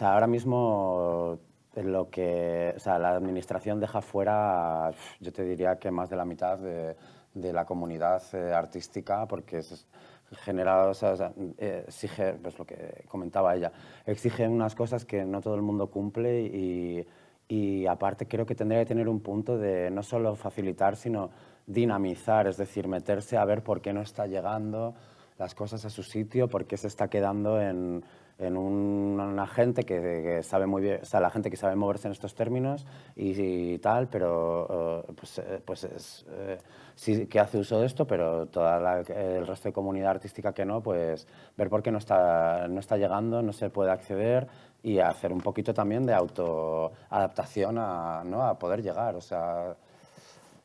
[0.00, 1.38] ahora mismo
[1.74, 4.90] lo que, la administración deja fuera,
[5.20, 6.96] yo te diría que más de la mitad de,
[7.34, 9.86] la comunidad eh, artística, porque es,
[10.30, 13.72] o exige, pues lo que comentaba ella,
[14.06, 17.06] exige unas cosas que no todo el mundo cumple
[17.48, 21.30] y aparte creo que tendría que tener un punto de no solo facilitar, sino
[21.66, 24.94] dinamizar, es decir, meterse a ver por qué no está llegando,
[25.40, 28.04] las cosas a su sitio, porque se está quedando en,
[28.38, 32.12] en una gente que, sabe muy bien, o sea, la gente que sabe moverse en
[32.12, 32.86] estos términos
[33.16, 36.58] y, tal, pero eh, pues, eh, pues es, eh,
[36.94, 38.68] sí que hace uso de esto, pero todo
[39.08, 41.26] el resto de comunidad artística que no, pues
[41.56, 44.46] ver por qué no está, no está llegando, no se puede acceder
[44.82, 48.42] y hacer un poquito también de autoadaptación a, ¿no?
[48.42, 49.74] a poder llegar, o sea...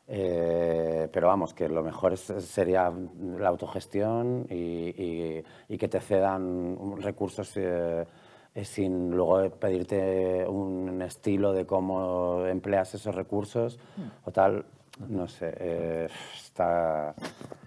[0.08, 2.92] Eh, pero vamos, que lo mejor sería
[3.38, 5.42] la autogestión y,
[5.78, 8.04] que te cedan recursos eh,
[8.62, 13.78] sin luego pedirte un estilo de cómo empleas esos recursos
[14.24, 14.64] o tal.
[15.08, 17.14] No sé, eh, está,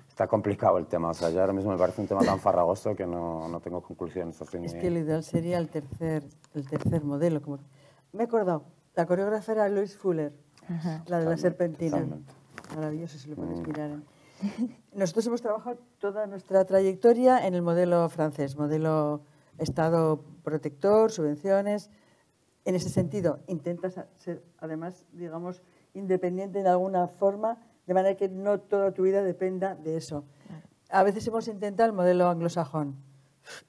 [0.08, 1.10] está complicado el tema.
[1.10, 3.82] O sea, ya ahora mismo me parece un tema tan farragoso que no, no tengo
[3.82, 4.42] conclusiones.
[4.42, 6.24] Así Es ni- que lo ideal sería el tercer,
[6.56, 7.42] el tercer modelo.
[7.42, 7.60] Como...
[8.14, 8.64] Me he acordado,
[8.96, 10.34] la coreógrafa era Louise Fuller,
[11.08, 11.98] la de la serpentina.
[11.98, 12.34] totalmente.
[12.76, 13.92] Maravilloso, si lo podéis mirar.
[13.92, 14.78] ¿eh?
[14.94, 19.22] Nosotros hemos trabajado toda nuestra trayectoria en el modelo francés, modelo
[19.58, 21.90] Estado protector, subvenciones.
[22.66, 25.62] En ese sentido, intentas ser, además, digamos,
[25.94, 27.58] independiente de alguna forma,
[27.88, 30.24] de manera que no toda tu vida dependa de eso.
[30.90, 32.96] A veces hemos intentado el modelo anglosajón.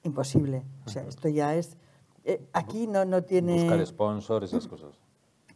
[0.03, 0.63] Imposible.
[0.85, 1.77] O sea, esto ya es...
[2.23, 4.99] eh, aquí no, no tiene Buscar sponsors, esas cosas.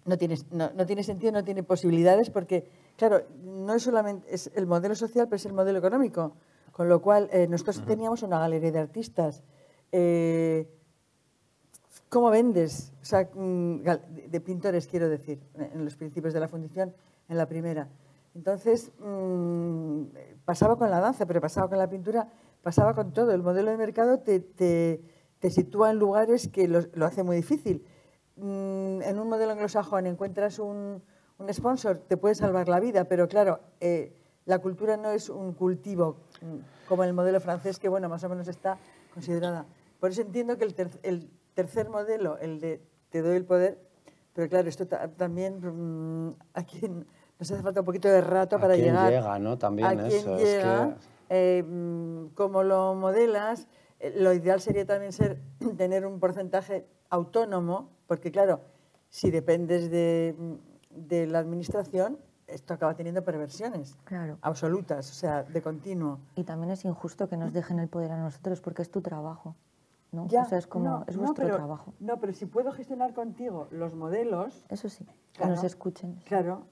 [0.05, 4.51] No tiene, no, no tiene sentido, no tiene posibilidades, porque, claro, no es solamente es
[4.55, 6.33] el modelo social, pero es el modelo económico.
[6.71, 9.43] Con lo cual, eh, nosotros teníamos una galería de artistas.
[9.91, 10.67] Eh,
[12.09, 12.91] ¿Cómo vendes?
[13.01, 13.81] O sea, mm,
[14.29, 16.93] de pintores, quiero decir, en los principios de la fundición,
[17.29, 17.87] en la primera.
[18.35, 20.03] Entonces, mm,
[20.45, 22.27] pasaba con la danza, pero pasaba con la pintura,
[22.61, 23.31] pasaba con todo.
[23.31, 25.01] El modelo de mercado te, te-
[25.39, 27.85] te sitúa en lugares que lo, lo hace muy difícil.
[28.37, 31.01] Mm, en un modelo anglosajón encuentras un,
[31.37, 34.13] un sponsor, te puede salvar la vida, pero claro, eh,
[34.45, 38.29] la cultura no es un cultivo mm, como el modelo francés, que bueno, más o
[38.29, 38.77] menos está
[39.13, 39.65] considerada.
[39.99, 43.79] Por eso entiendo que el, ter- el tercer modelo, el de te doy el poder,
[44.33, 45.59] pero claro, esto ta- también
[46.27, 46.81] mm, aquí
[47.39, 49.11] nos hace falta un poquito de rato ¿A para quién llegar.
[49.13, 49.57] llega, no?
[49.57, 50.97] También a quién eso, es llega,
[51.29, 53.67] eh, mm, cómo lo modelas.
[54.01, 55.39] Eh, Lo ideal sería también ser
[55.77, 58.61] tener un porcentaje autónomo, porque claro,
[59.09, 60.53] si dependes de, mm,
[61.07, 64.37] de la administración, esto acaba teniendo perversiones Claro.
[64.41, 66.19] absolutas, o sea, de continuo.
[66.35, 69.55] Y también es injusto que nos dejen el poder a nosotros porque es tu trabajo.
[70.11, 70.27] ¿no?
[70.27, 71.93] Ya, o sea, es como, no, es no, vuestro pero- trabajo.
[71.99, 76.15] No, pero si puedo gestionar contigo los modelos, Eso sí, que nos escuchen.
[76.23, 76.67] Claro,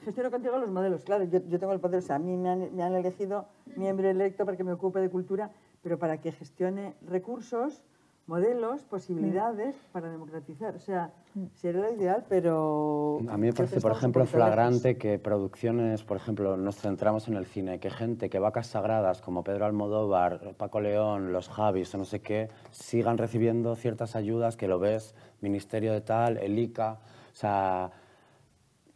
[0.00, 2.48] gestiono contigo los modelos, claro, yo, yo tengo el poder, o sea, a mí me
[2.50, 3.46] han, me han elegido
[3.76, 7.84] miembro electo para que me ocupe de cultura, pero para que gestione recursos,
[8.26, 10.74] modelos, posibilidades para democratizar.
[10.76, 11.12] O sea,
[11.54, 13.18] sería lo ideal, pero...
[13.28, 17.46] A mí me parece, por ejemplo, flagrante que producciones, por ejemplo, nos centramos en el
[17.46, 22.04] cine, que gente que vacas sagradas como Pedro Almodóvar, Paco León, los Javis o no
[22.04, 26.98] sé qué, sigan recibiendo ciertas ayudas que lo ves, Ministerio de tal, el ICA,
[27.32, 27.90] o sea,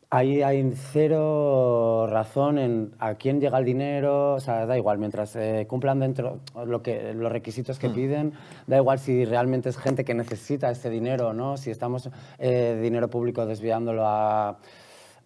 [0.08, 5.34] Ahí hay cero razón en a quién llega el dinero, o sea, da igual, mientras
[5.34, 8.32] eh, cumplan dentro lo que, los requisitos que piden,
[8.68, 12.78] da igual si realmente es gente que necesita ese dinero o no, si estamos eh,
[12.80, 14.58] dinero público desviándolo a,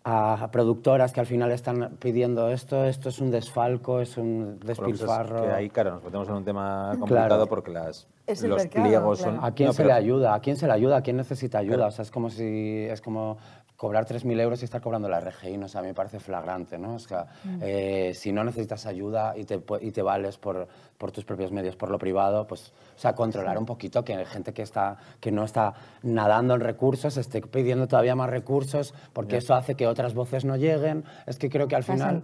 [0.04, 4.66] a productoras que al final están pidiendo esto, esto es un desfalco, es un lo
[4.66, 5.42] que es despilfarro.
[5.42, 7.46] que ahí, claro, nos metemos en un tema complicado Claro.
[7.48, 9.36] porque las, los mercado, pliegos claro.
[9.36, 9.44] son...
[9.44, 10.34] ¿A quién No, se pero- le ayuda?
[10.34, 10.96] ¿A quién se le ayuda?
[10.96, 11.76] ¿A quién necesita ayuda?
[11.76, 11.88] Claro.
[11.88, 13.36] O sea, es como si es como
[13.80, 15.64] cobrar 3.000 euros y estar cobrando la RGI, ¿no?
[15.64, 16.96] O sea, a mí me parece flagrante, ¿no?
[16.96, 17.28] O sea,
[17.62, 20.68] eh, si no necesitas ayuda y te, y te vales por,
[20.98, 24.52] por tus propios medios, por lo privado, pues, o sea, controlar un poquito que gente
[24.52, 25.72] que, está, que no está
[26.02, 30.56] nadando en recursos esté pidiendo todavía más recursos porque eso hace que otras voces no
[30.56, 31.02] lleguen.
[31.24, 32.20] Es que creo que al final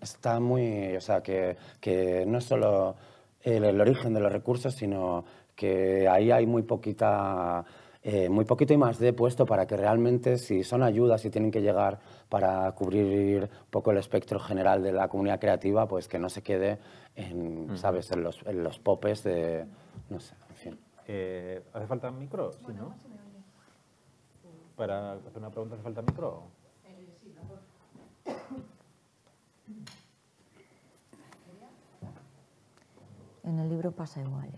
[0.00, 2.96] está muy, o sea, que, que no es solo
[3.42, 5.24] el, el origen de los recursos, sino
[5.56, 7.64] que ahí hay muy poquita,
[8.08, 11.50] eh, muy poquito y más de puesto para que realmente, si son ayudas y tienen
[11.50, 11.98] que llegar
[12.28, 16.40] para cubrir un poco el espectro general de la comunidad creativa, pues que no se
[16.40, 16.78] quede
[17.16, 19.66] en, ¿sabes?, en los, en los popes de,
[20.08, 20.78] no sé, en fin.
[21.08, 22.52] Eh, ¿Hace falta micro?
[22.52, 22.94] Sí, ¿no?
[24.76, 26.44] Para hacer una pregunta, ¿hace falta micro?
[33.42, 34.50] En el libro pasa igual.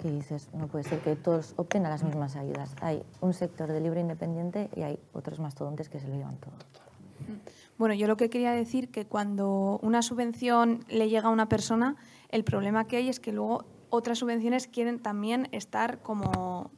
[0.00, 2.74] Que dices, no puede ser que todos opten a las mismas ayudas.
[2.80, 6.52] Hay un sector de libro independiente y hay otros mastodontes que se lo llevan todo.
[7.78, 11.96] Bueno, yo lo que quería decir que cuando una subvención le llega a una persona,
[12.28, 16.70] el problema que hay es que luego otras subvenciones quieren también estar como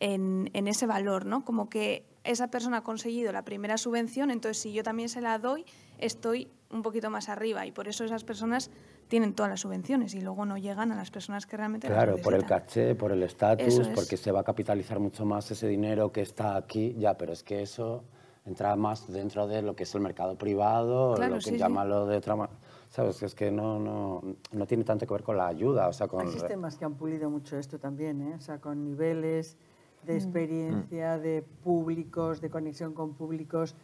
[0.00, 1.44] en, en ese valor, ¿no?
[1.44, 5.38] Como que esa persona ha conseguido la primera subvención, entonces si yo también se la
[5.38, 5.64] doy,
[6.02, 8.70] estoy un poquito más arriba y por eso esas personas
[9.08, 12.16] tienen todas las subvenciones y luego no llegan a las personas que realmente las Claro,
[12.22, 13.88] por el caché, por el estatus, es.
[13.88, 17.42] porque se va a capitalizar mucho más ese dinero que está aquí, ya, pero es
[17.42, 18.04] que eso
[18.44, 21.58] entra más dentro de lo que es el mercado privado, Claro, lo que sí, sí.
[21.58, 22.58] llámalo de otra manera.
[22.88, 23.22] ¿Sabes?
[23.22, 24.20] Es que no, no,
[24.52, 26.26] no tiene tanto que ver con la ayuda, o sea, con...
[26.26, 28.34] Hay sistemas que han pulido mucho esto también, ¿eh?
[28.36, 29.56] o sea, con niveles
[30.04, 33.74] de experiencia, de públicos, de conexión con públicos.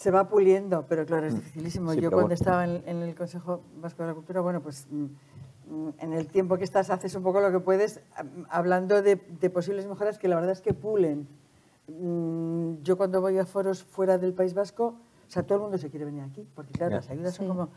[0.00, 1.92] Se va puliendo, pero claro, es dificilísimo.
[1.92, 2.32] Sí, Yo cuando bueno.
[2.34, 5.04] estaba en, en el Consejo Vasco de la Cultura, bueno, pues mm,
[5.74, 8.00] mm, en el tiempo que estás haces un poco lo que puedes,
[8.48, 11.28] hablando de, de posibles mejoras que la verdad es que pulen.
[11.86, 14.94] Mm, Yo cuando voy a foros fuera del País Vasco
[15.28, 17.68] O sea, todo el mundo se quiere venir aquí, porque claro, las ayudas son como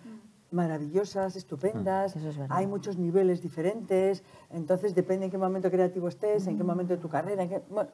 [0.51, 2.55] maravillosas, estupendas, Eso es verdad.
[2.57, 6.99] hay muchos niveles diferentes, entonces depende en qué momento creativo estés, en qué momento de
[7.01, 7.89] tu carrera, en qué- bueno,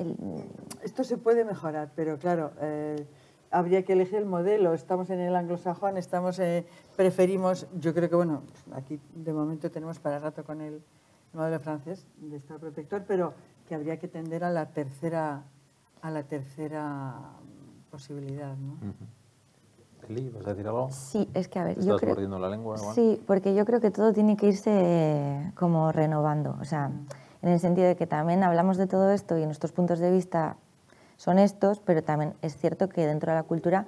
[0.00, 0.16] El-
[0.82, 3.06] esto se puede mejorar, pero claro, eh,
[3.50, 4.72] habría que elegir el modelo.
[4.72, 6.64] Estamos en el anglosajón, estamos, eh,
[6.96, 8.42] preferimos, yo creo que bueno,
[8.72, 10.82] aquí de momento tenemos para rato con el
[11.34, 13.34] modelo francés de Estado protector, pero
[13.68, 15.42] que habría que tender a la tercera,
[16.02, 17.14] a la tercera
[17.90, 18.76] posibilidad, ¿no?
[20.08, 20.90] Eli, ¿vas a decir algo?
[20.90, 22.14] Sí, es que a ver, ¿Te yo estás creo...
[22.14, 22.76] mordiendo la lengua?
[22.78, 26.56] Sí, porque yo creo que todo tiene que irse como renovando.
[26.60, 26.90] O sea,
[27.42, 30.56] en el sentido de que también hablamos de todo esto y nuestros puntos de vista
[31.16, 33.86] son estos, pero también es cierto que dentro de la cultura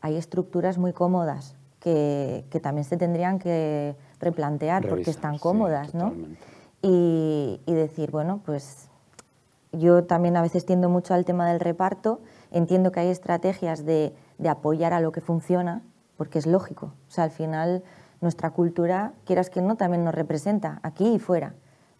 [0.00, 5.94] hay estructuras muy cómodas que, que también se tendrían que replantear porque están sí, cómodas,
[5.94, 6.14] ¿no?
[6.82, 8.88] Y, y decir, bueno, pues
[9.72, 12.20] yo también a veces tiendo mucho al tema del reparto.
[12.50, 15.82] Entiendo que hay estrategias de, de apoyar a lo que funciona,
[16.16, 16.92] porque es lógico.
[17.08, 17.82] O sea, al final
[18.20, 21.54] nuestra cultura, quieras que no, también nos representa, aquí y fuera.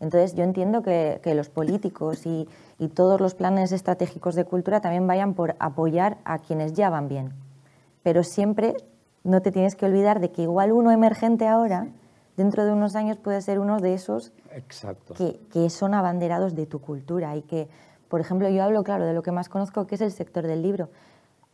[0.05, 2.47] Entonces yo entiendo que, que los políticos y,
[2.79, 7.09] y todos los planes estratégicos de cultura también vayan por apoyar a quienes ya van
[7.09, 7.33] bien.
[8.03, 8.75] Pero siempre
[9.23, 11.89] no te tienes que olvidar de que igual uno emergente ahora,
[12.37, 15.15] dentro de unos años puede ser uno de esos Exacto.
[15.15, 17.69] que, que son abanderados de tu cultura y que,
[18.09, 20.61] por ejemplo, yo hablo, claro, de lo que más conozco, que es el sector del
[20.61, 20.91] libro.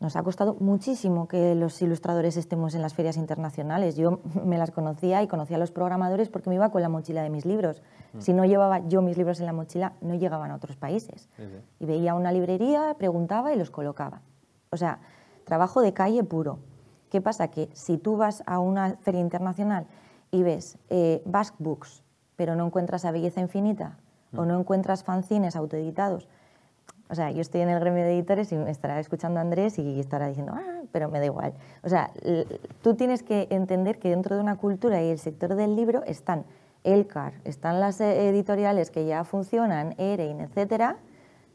[0.01, 3.97] Nos ha costado muchísimo que los ilustradores estemos en las ferias internacionales.
[3.97, 7.23] Yo me las conocía y conocía a los programadores porque me iba con la mochila
[7.23, 7.83] de mis libros.
[8.19, 11.29] Si no llevaba yo mis libros en la mochila, no llegaban a otros países.
[11.37, 11.63] Sí, sí.
[11.81, 14.23] Y veía una librería, preguntaba y los colocaba.
[14.71, 15.01] O sea,
[15.45, 16.61] trabajo de calle puro.
[17.11, 17.49] ¿Qué pasa?
[17.49, 19.87] Que si tú vas a una feria internacional
[20.31, 22.05] y ves eh, Basque Books,
[22.37, 23.99] pero no encuentras a Belleza Infinita
[24.35, 26.29] o no encuentras fanzines autoeditados,
[27.11, 29.99] o sea, yo estoy en el gremio de editores y me estará escuchando Andrés y
[29.99, 31.55] estará diciendo, ah, pero me da igual.
[31.83, 32.13] O sea,
[32.83, 36.45] tú tienes que entender que dentro de una cultura y el sector del libro están
[36.85, 40.99] Elcar, están las eh, editoriales que ya funcionan, Erein, etcétera.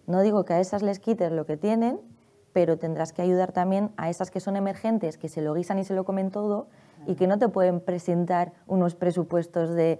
[0.07, 1.99] No digo que a esas les quites lo que tienen,
[2.51, 5.85] pero tendrás que ayudar también a esas que son emergentes, que se lo guisan y
[5.85, 6.67] se lo comen todo
[7.07, 9.99] y que no te pueden presentar unos presupuestos de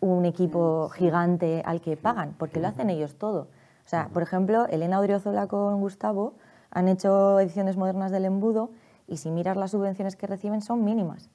[0.00, 3.48] un equipo gigante al que pagan, porque lo hacen ellos todo.
[3.84, 6.34] O sea, por ejemplo, Elena Odriozola con Gustavo
[6.70, 8.70] han hecho ediciones modernas del embudo
[9.06, 11.30] y si miras las subvenciones que reciben son mínimas.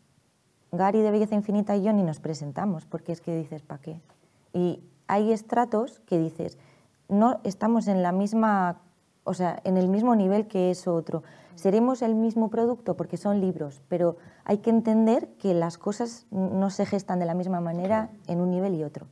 [0.72, 4.02] Gary de Belleza Infinita y yo ni nos presentamos, porque es que dices, ¿para qué?
[4.54, 6.58] Y hay estratos que dices,
[7.08, 8.82] no estamos en la misma,
[9.24, 11.24] o sea, en el mismo nivel que eso otro.
[11.56, 16.70] Seremos el mismo producto porque son libros, pero hay que entender que las cosas no
[16.70, 19.08] se gestan de la misma manera en un nivel y otro.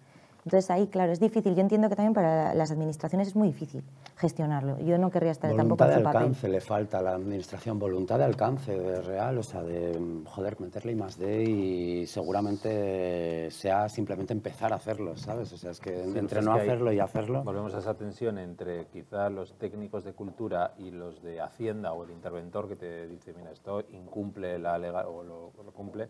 [0.46, 1.56] Entonces ahí, claro, es difícil.
[1.56, 3.84] Yo entiendo que también para las administraciones es muy difícil
[4.16, 4.78] gestionarlo.
[4.80, 6.22] Yo no querría estar tampoco Voluntad en de su papel.
[6.22, 10.60] alcance le falta a la administración, voluntad de alcance de real, o sea, de joder,
[10.62, 15.52] meterle I más D y seguramente sea simplemente empezar a hacerlo, ¿sabes?
[15.52, 17.44] O sea, es que Sí, entre no hay- hacerlo y hacerlo.
[17.44, 22.04] Volvemos a esa tensión entre quizá los técnicos de cultura y los de Hacienda o
[22.04, 26.08] el interventor que te dice, mira, esto incumple la legal o lo, o lo cumple.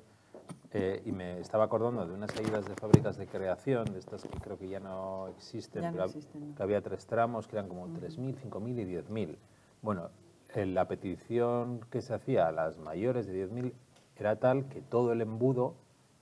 [0.77, 4.37] Eh, y me estaba acordando de unas ayudas de fábricas de creación, de estas que
[4.39, 6.55] creo que ya no existen, Ya no pero hab- existen, ¿no?
[6.55, 9.37] que había tres tramos que eran como 3.000, 5.000 y 10.000.
[9.81, 10.09] Bueno,
[10.53, 13.71] eh, la petición que se hacía a las mayores de 10.000
[14.17, 15.75] era tal que todo el embudo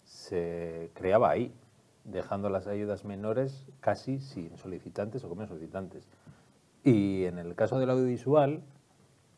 [0.04, 1.52] se creaba ahí,
[2.04, 6.08] dejando las ayudas menores casi sin solicitantes o con menos solicitantes.
[6.84, 8.62] Y en el caso del audiovisual,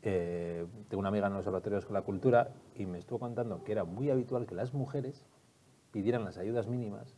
[0.01, 3.71] eh, tengo una amiga en los observatorios con la cultura y me estuvo contando que
[3.71, 5.23] era muy habitual que las mujeres
[5.91, 7.15] pidieran las ayudas mínimas,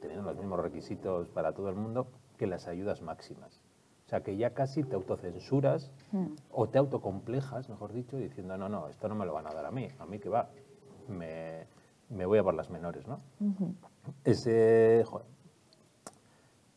[0.00, 2.06] teniendo los mismos requisitos para todo el mundo,
[2.36, 3.62] que las ayudas máximas.
[4.06, 5.90] O sea, que ya casi te autocensuras
[6.52, 9.64] o te autocomplejas, mejor dicho, diciendo, no, no, esto no me lo van a dar
[9.64, 10.50] a mí, a mí que va,
[11.08, 11.66] me,
[12.10, 13.20] me voy a por las menores, ¿no?
[14.24, 15.26] Ese joder,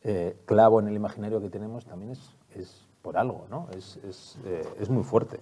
[0.03, 3.67] eh, clavo en el imaginario que tenemos también es, es por algo, ¿no?
[3.71, 5.39] Es, es, eh, es muy fuerte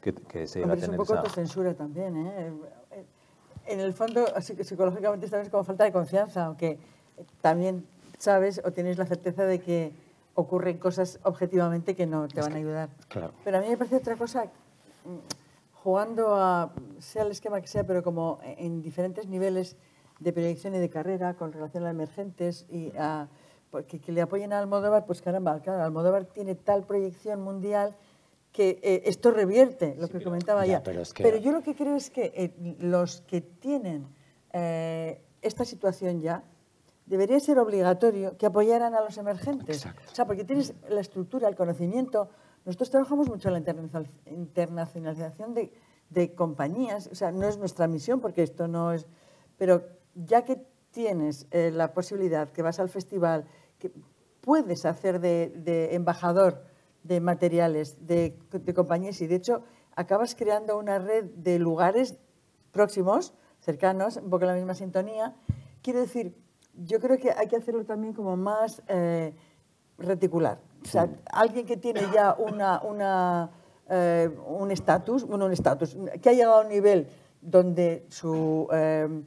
[0.00, 1.20] que, que se llegue a Hombre, es un tener poco esa...
[1.20, 2.52] autocensura también, ¿eh?
[3.66, 6.78] En el fondo, que psicológicamente también es como falta de confianza, aunque
[7.42, 7.86] también
[8.16, 9.92] sabes o tienes la certeza de que
[10.34, 12.88] ocurren cosas objetivamente que no te van a ayudar.
[13.08, 13.32] Claro.
[13.44, 15.16] Pero a mí me parece otra cosa, mm,
[15.82, 19.76] jugando a, sea el esquema que sea, pero como en diferentes niveles
[20.20, 23.28] de proyección y de carrera con relación a emergentes y a,
[23.70, 27.96] porque, que le apoyen a Almodóvar, pues caramba, claro, Almodóvar tiene tal proyección mundial
[28.58, 30.82] que eh, esto revierte lo que comentaba ya, ya.
[30.82, 34.08] pero es que- yo lo que creo es que eh, los que tienen
[34.52, 36.42] eh, esta situación ya,
[37.06, 39.76] debería ser obligatorio que apoyaran a los emergentes.
[39.76, 40.02] Exacto.
[40.10, 42.30] O sea, porque tienes la estructura, el conocimiento,
[42.64, 45.72] nosotros trabajamos mucho en la internacional- internacionalización de,
[46.10, 49.06] de compañías, o sea, no es nuestra misión porque esto no es,
[49.56, 49.84] pero
[50.16, 53.44] ya que tienes la posibilidad, que vas al festival,
[53.78, 53.92] que
[54.40, 56.64] puedes hacer de, de embajador
[57.02, 59.62] de materiales, de, de compañías y de hecho
[59.94, 62.18] acabas creando una red de lugares
[62.70, 65.34] próximos, cercanos, un poco en la misma sintonía.
[65.82, 66.36] Quiero decir,
[66.74, 69.34] yo creo que hay que hacerlo también como más eh,
[69.98, 70.60] reticular.
[70.82, 73.50] O sea, alguien que tiene ya una, una,
[73.88, 77.08] eh, un estatus, bueno, un estatus, que ha llegado a un nivel
[77.40, 79.22] donde su eh,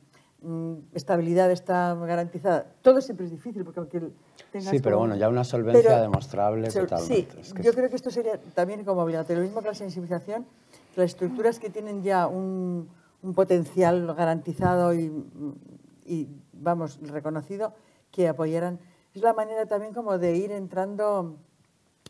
[0.94, 2.66] estabilidad está garantizada.
[2.82, 4.00] Todo siempre es difícil porque aunque
[4.52, 7.14] tengas Sí, pero como- bueno, ya una solvencia Pero- demostrable totalmente.
[7.14, 9.42] Sí, Es que yo es- creo que esto sería también como obligatorio.
[9.42, 10.46] Lo mismo que la sensibilización,
[10.96, 12.90] que las estructuras que tienen ya un,
[13.22, 15.12] un potencial garantizado y,
[16.06, 17.74] y, vamos, reconocido,
[18.12, 18.80] que apoyaran.
[19.14, 21.38] Es la manera también como de ir entrando,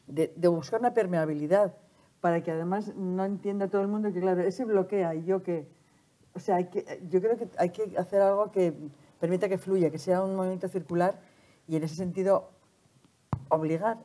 [0.08, 1.74] de, de buscar una permeabilidad,
[2.22, 5.68] para que además no entienda todo el mundo que, claro, ese bloquea y yo que...
[6.34, 8.74] O sea, hay que, yo creo que hay que hacer algo que
[9.20, 11.20] permita que fluya, que sea un movimiento circular
[11.68, 12.50] y en ese sentido
[13.50, 13.98] obligar,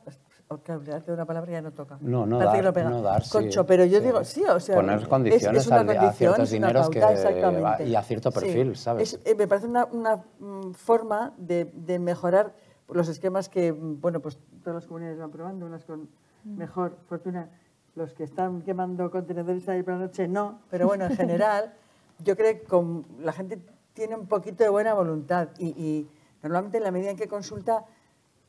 [0.49, 1.97] o que obligarte de una palabra ya no toca.
[2.01, 2.89] No, no Parece dar, que lo pega.
[2.89, 4.05] no dar, sí, Concho, pero yo sí.
[4.05, 4.75] digo, sí, o sea...
[4.75, 7.95] Poner es- condiciones es una al- a condición, ciertos es una dineros que- pauta, y
[7.95, 9.13] a cierto perfil, ¿sabes?
[9.13, 12.53] Es- eh, me parece una, una, mm, forma de, de mejorar
[12.89, 16.09] los esquemas que, mm, bueno, pues todas las comunidades van probando, unas con
[16.43, 17.49] mejor fortuna,
[17.95, 21.73] los que están quemando contenedores ahí por la noche no, pero bueno, en general,
[22.19, 23.59] yo creo que con, la gente
[23.93, 26.09] tiene un poquito de buena voluntad y, y
[26.43, 27.85] normalmente en la medida en que consulta,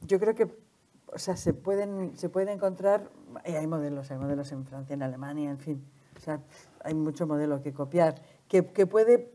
[0.03, 0.49] yo creo que
[1.13, 3.09] o sea, se pueden, se pueden encontrar,
[3.47, 5.83] y hay modelos, hay modelos en Francia, en Alemania, en fin,
[6.17, 6.41] o sea,
[6.85, 9.33] hay mucho modelo que copiar, que, que puede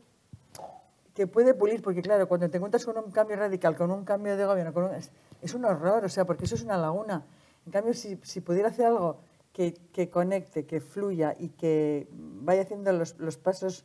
[1.14, 4.36] que puede pulir, porque claro, cuando te encuentras con un cambio radical, con un cambio
[4.36, 5.12] de gobierno, con un- es,
[5.42, 7.24] es un horror, o sea, porque eso es una laguna.
[7.66, 9.18] En cambio, si, si pudiera hacer algo
[9.52, 13.84] que, que conecte, que fluya y que vaya haciendo los, los pasos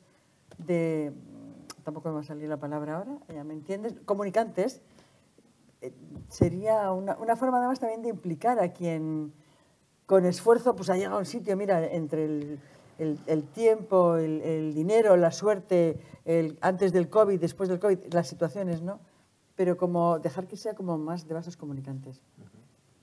[0.58, 1.12] de,
[1.84, 4.82] tampoco me va a salir la palabra ahora, ya me entiendes, comunicantes,
[5.82, 5.94] eh,
[6.28, 9.34] sería una, una forma además también de implicar a quien
[10.06, 12.60] con esfuerzo pues ha llegado a un sitio, mira, entre el,
[12.98, 18.12] el- el tiempo, el, el dinero, la suerte, el, antes del COVID, después del COVID,
[18.14, 19.00] las situaciones, ¿no?
[19.56, 22.22] Pero como dejar que sea como más de vasos comunicantes.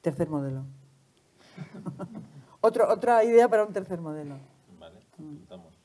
[0.03, 0.65] Tercer modelo.
[2.61, 4.37] Otro, otra idea para un tercer modelo.
[4.81, 4.99] Vale,
[5.43, 5.76] estamos.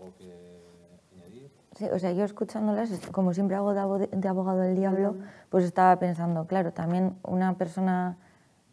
[0.00, 0.32] ¿Algo que
[1.14, 1.50] añadir?
[1.76, 5.16] Sí, o sea, yo escuchándolas, como siempre hago de, abo- de abogado del diablo,
[5.50, 8.16] pues estaba pensando, claro, también una persona,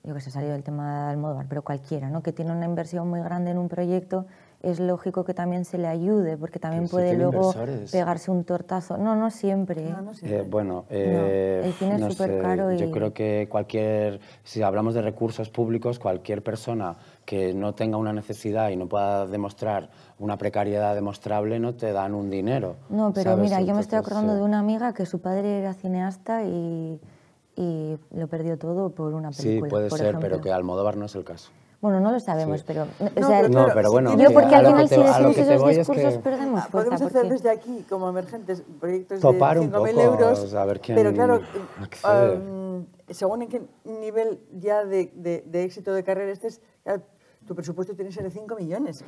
[0.03, 2.21] yo que sé, salido del tema de Almodóvar, pero cualquiera, ¿no?
[2.23, 4.25] Que tiene una inversión muy grande en un proyecto,
[4.61, 7.91] es lógico que también se le ayude, porque también puede luego inversores.
[7.91, 8.97] pegarse un tortazo.
[8.97, 9.83] No, no siempre.
[9.83, 10.41] No, no Eh, siempre.
[10.43, 15.03] bueno, eh, el cine es súper caro yo y- creo que cualquier, si hablamos de
[15.03, 16.95] recursos públicos, cualquier persona
[17.25, 22.13] que no tenga una necesidad y no pueda demostrar una precariedad demostrable, no te dan
[22.13, 22.75] un dinero.
[22.89, 23.43] No, pero ¿sabes?
[23.43, 26.43] mira, yo me estoy Entonces, acordando eh, de una amiga que su padre era cineasta
[26.43, 26.99] y,
[27.55, 29.69] y lo perdió todo por una Sí, película.
[29.69, 30.29] puede por ser, ejemplo.
[30.29, 31.51] pero que Almodóvar no es el caso.
[31.81, 32.65] Bueno, no lo sabemos, Sí.
[32.67, 32.83] pero...
[32.83, 34.95] o No, sea, pero No, pero bueno, yo que porque a al lo final si
[34.95, 36.89] decimos esos voy es discursos que- perdemos Ah, fuerza.
[36.89, 40.53] Podemos hacer porque- desde aquí, como emergentes, proyectos Topar de un 5.000 poco, euros.
[40.53, 41.41] a ver quién pero claro,
[42.03, 46.59] um, según en qué nivel ya de, de- de éxito de carrera estés,
[47.45, 49.03] tu presupuesto tiene que ser de 5 millones.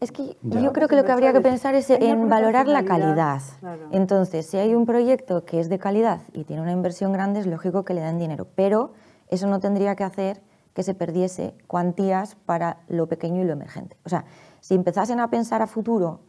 [0.00, 0.60] Es que Ya.
[0.60, 3.40] yo creo que lo que habría que pensar es en valorar la calidad.
[3.60, 3.88] claro.
[3.92, 7.46] Entonces, si hay un proyecto que es de calidad y tiene una inversión grande, es
[7.46, 8.92] lógico que le den dinero, pero
[9.28, 10.42] eso no tendría que hacer
[10.74, 13.96] que se perdiese cuantías para lo pequeño y lo emergente.
[14.04, 14.24] O sea,
[14.60, 16.20] si empezasen a pensar a futuro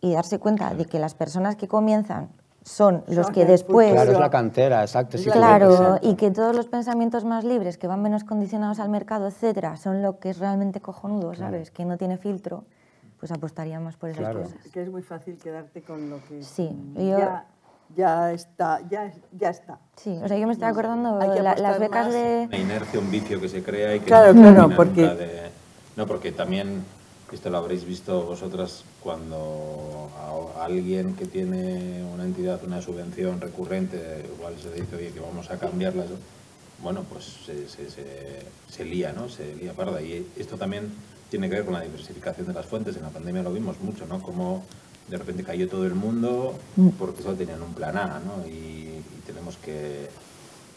[0.00, 2.30] y darse cuenta de que las personas que comienzan
[2.64, 3.92] son los que después...
[3.92, 5.18] Claro, es la cantera, exacto.
[5.18, 9.28] sí Claro, y que todos los pensamientos más libres, que van menos condicionados al mercado,
[9.28, 11.70] etcétera, son lo que es realmente cojonudo, ¿sabes?
[11.70, 12.64] Que no tiene filtro,
[13.20, 14.42] pues apostaríamos por esas Claro.
[14.42, 14.56] cosas.
[14.72, 17.44] que es muy fácil quedarte con lo que Sí, yo- ya,
[17.94, 19.78] ya está, ya, ya está.
[19.96, 22.14] Sí, o sea, yo me estoy acordando Hay que de la- las becas más.
[22.14, 22.44] de...
[22.48, 25.50] Una inercia, un vicio que se crea y que Claro, no claro, porque- de-
[25.96, 26.82] No, porque también,
[27.32, 30.10] esto lo habréis visto vosotras, cuando
[30.56, 35.50] a alguien que tiene una entidad, una subvención recurrente, igual se dice, oye, que vamos
[35.50, 36.04] a cambiarla,
[36.82, 39.28] bueno, pues se, se, se- se lía, ¿no?
[39.28, 40.00] Se lía parda.
[40.02, 40.90] Y esto también
[41.30, 42.96] tiene que ver con la diversificación de las fuentes.
[42.96, 44.20] En la pandemia lo vimos mucho, ¿no?
[44.22, 44.64] Como
[45.08, 46.54] de repente cayó todo el mundo
[46.98, 48.46] porque solo tenían un plan A, ¿no?
[48.46, 50.08] Y, y tenemos que,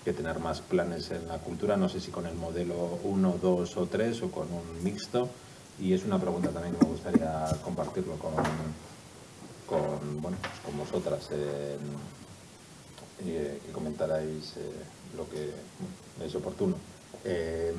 [0.06, 3.78] que tener más planes en la cultura, no sé si con el modelo 1, 2
[3.78, 5.30] o 3 o con un mixto.
[5.80, 8.34] Y es una pregunta también que me gustaría compartirlo con,
[9.68, 11.78] con, bueno, pues con vosotras, eh,
[13.26, 14.72] eh, comentarais eh,
[15.16, 15.52] lo que
[16.26, 16.76] es oportuno.
[17.24, 17.74] Eh,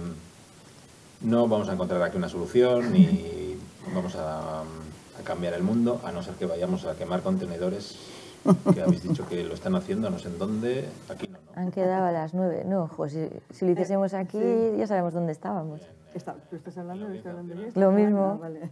[1.22, 3.56] no vamos a encontrar aquí una solución ni
[3.94, 7.96] vamos a, a cambiar el mundo, a no ser que vayamos a quemar contenedores
[8.74, 11.27] que habéis dicho que lo están haciendo, no sé en dónde, aquí.
[11.58, 12.62] Han quedado a las nueve.
[12.64, 14.38] No, jo, si, si lo hiciésemos aquí
[14.78, 15.80] ya sabemos dónde estábamos.
[16.14, 17.80] Está- ¿Tú estás hablando, estás hablando de esto?
[17.80, 18.38] Lo Ah, mismo.
[18.38, 18.70] vale.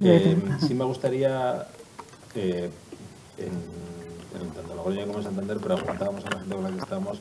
[0.00, 1.64] Eh, sí me gustaría,
[2.34, 2.70] eh,
[3.38, 7.20] en, en tanto Logroño como Santander, preguntábamos a la gente con la que estamos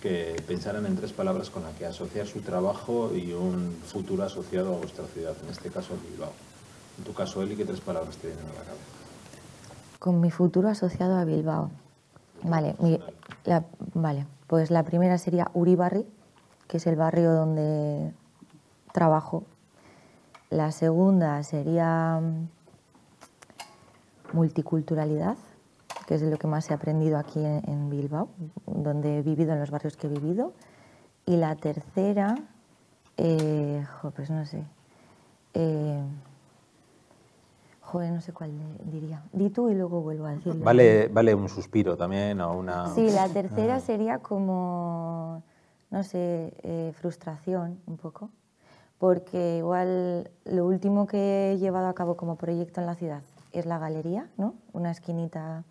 [0.00, 4.74] que pensaran en tres palabras con las que asociar su trabajo y un futuro asociado
[4.74, 6.32] a vuestra ciudad, en este caso Bilbao.
[6.98, 8.84] En tu caso, Eli, ¿qué tres palabras te vienen a la cabeza?
[9.98, 11.70] Con mi futuro asociado a Bilbao.
[12.42, 12.74] Vale,
[13.44, 13.64] la-
[13.94, 16.06] vale, pues la primera sería Uribarri,
[16.68, 18.12] que es el barrio donde
[18.92, 19.44] trabajo.
[20.50, 22.48] La segunda sería mm,
[24.32, 25.36] multiculturalidad,
[26.06, 28.28] que es lo que más he aprendido aquí en, Bilbao,
[28.66, 30.52] donde he vivido, en los barrios que he vivido.
[31.26, 32.34] Y la tercera,
[33.16, 33.84] eh,
[34.16, 34.64] pues no sé.
[35.54, 36.02] eh,
[37.90, 38.52] Joder, no sé cuál
[38.84, 39.20] diría.
[39.32, 40.64] Di tú y luego vuelvo a decirlo.
[40.64, 42.86] Vale, vale un suspiro también o una...
[42.94, 45.42] Sí, la tercera sería como,
[45.90, 48.30] no sé, eh, frustración un poco.
[48.98, 53.66] Porque igual lo último que he llevado a cabo como proyecto en la ciudad es
[53.66, 54.54] la galería, ¿no?
[54.72, 55.64] Una esquinita,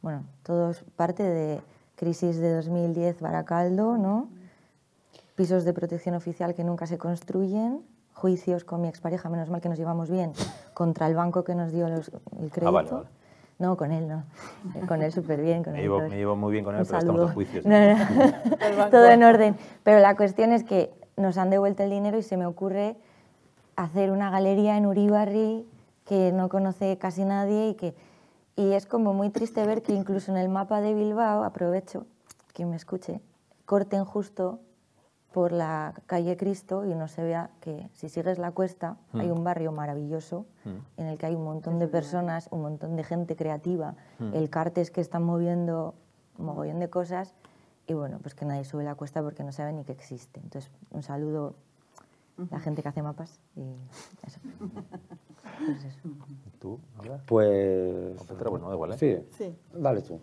[0.00, 1.60] bueno, todo es parte de
[1.96, 4.28] crisis de 2010 Baracaldo, ¿no?
[5.34, 7.82] Pisos de protección oficial que nunca se construyen,
[8.18, 10.32] juicios con mi expareja, menos mal que nos llevamos bien,
[10.74, 12.08] contra el banco que nos dio los-
[12.40, 12.68] el crédito.
[12.68, 13.06] Ah, vale, vale.
[13.60, 14.22] No, con él no.
[14.76, 15.64] Eh, Con él súper bien.
[15.64, 16.08] Con Me él llevo, todo.
[16.08, 17.64] me llevo muy bien con él, pero estamos en juicios.
[17.66, 17.96] No, no.
[18.90, 19.56] Todo en orden.
[19.82, 22.96] Pero la cuestión es que nos han devuelto el dinero y se me ocurre
[23.76, 25.66] hacer una galería en Uribarri
[26.04, 27.94] que no conoce casi nadie y que
[28.56, 32.06] y es como muy triste ver que incluso en el mapa de Bilbao, aprovecho
[32.54, 33.20] que me escuche,
[33.66, 34.58] corten justo
[35.32, 39.44] por la calle Cristo y no se vea que si sigues la cuesta hay un
[39.44, 40.46] barrio maravilloso
[40.96, 43.94] en el que hay un montón de personas, un montón de gente creativa,
[44.32, 45.94] el cartes que están moviendo
[46.38, 47.34] un mogollón de cosas
[47.86, 50.40] y bueno, pues que nadie sube la cuesta porque no sabe ni que existe.
[50.40, 51.54] Entonces, un saludo
[52.38, 53.62] a la gente que hace mapas y
[54.26, 54.40] eso.
[55.66, 55.98] Pues eso.
[56.60, 56.78] ¿Tú?
[57.26, 58.20] Pues...
[58.20, 58.48] ¿O Petra?
[58.48, 58.98] Bueno, da igual, ¿eh?
[58.98, 59.26] Sí.
[59.36, 59.58] Sí.
[59.74, 60.20] Dale tú,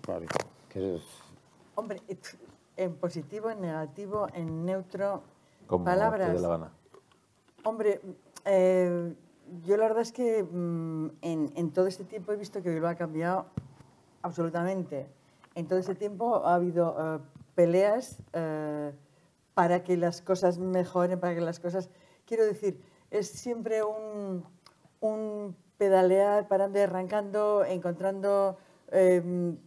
[0.70, 1.02] que es-
[1.76, 2.02] Hombre,
[2.78, 5.24] en positivo, en negativo, en neutro,
[5.68, 6.34] Como palabras.
[6.34, 6.72] dé la gana.
[7.64, 8.02] Hombre,
[8.46, 9.14] eh,
[9.64, 12.92] yo la verdad es que mm, en, en todo este tiempo he visto que Bilbao
[12.92, 13.48] ha cambiado
[14.22, 15.08] absolutamente.
[15.56, 17.20] En todo este tiempo ha habido eh,
[17.56, 18.92] peleas eh,
[19.54, 21.90] para que las cosas mejoren, para que las cosas...
[22.26, 24.44] Quiero decir, es siempre un,
[25.00, 28.58] un pedalear, parando y arrancando, encontrando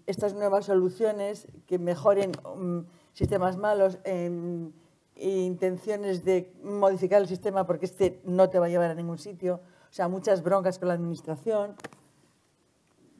[0.06, 2.78] estas nuevas soluciones que mejoren mm,
[3.19, 4.71] sistemas malos, em,
[5.16, 9.19] e intenciones de modificar el sistema porque este no te va a llevar a ningún
[9.19, 9.61] sitio.
[9.91, 11.75] O sea, muchas broncas con la administración.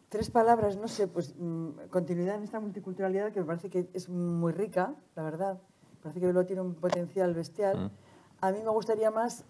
[0.09, 4.09] Tres palabras, no sé, pues mm, continuidad en esta multiculturalidad que me parece que es
[4.09, 5.55] muy rica, la verdad.
[5.95, 7.91] Me parece que Bilbao tiene un potencial bestial.
[8.41, 9.45] A mí me gustaría más,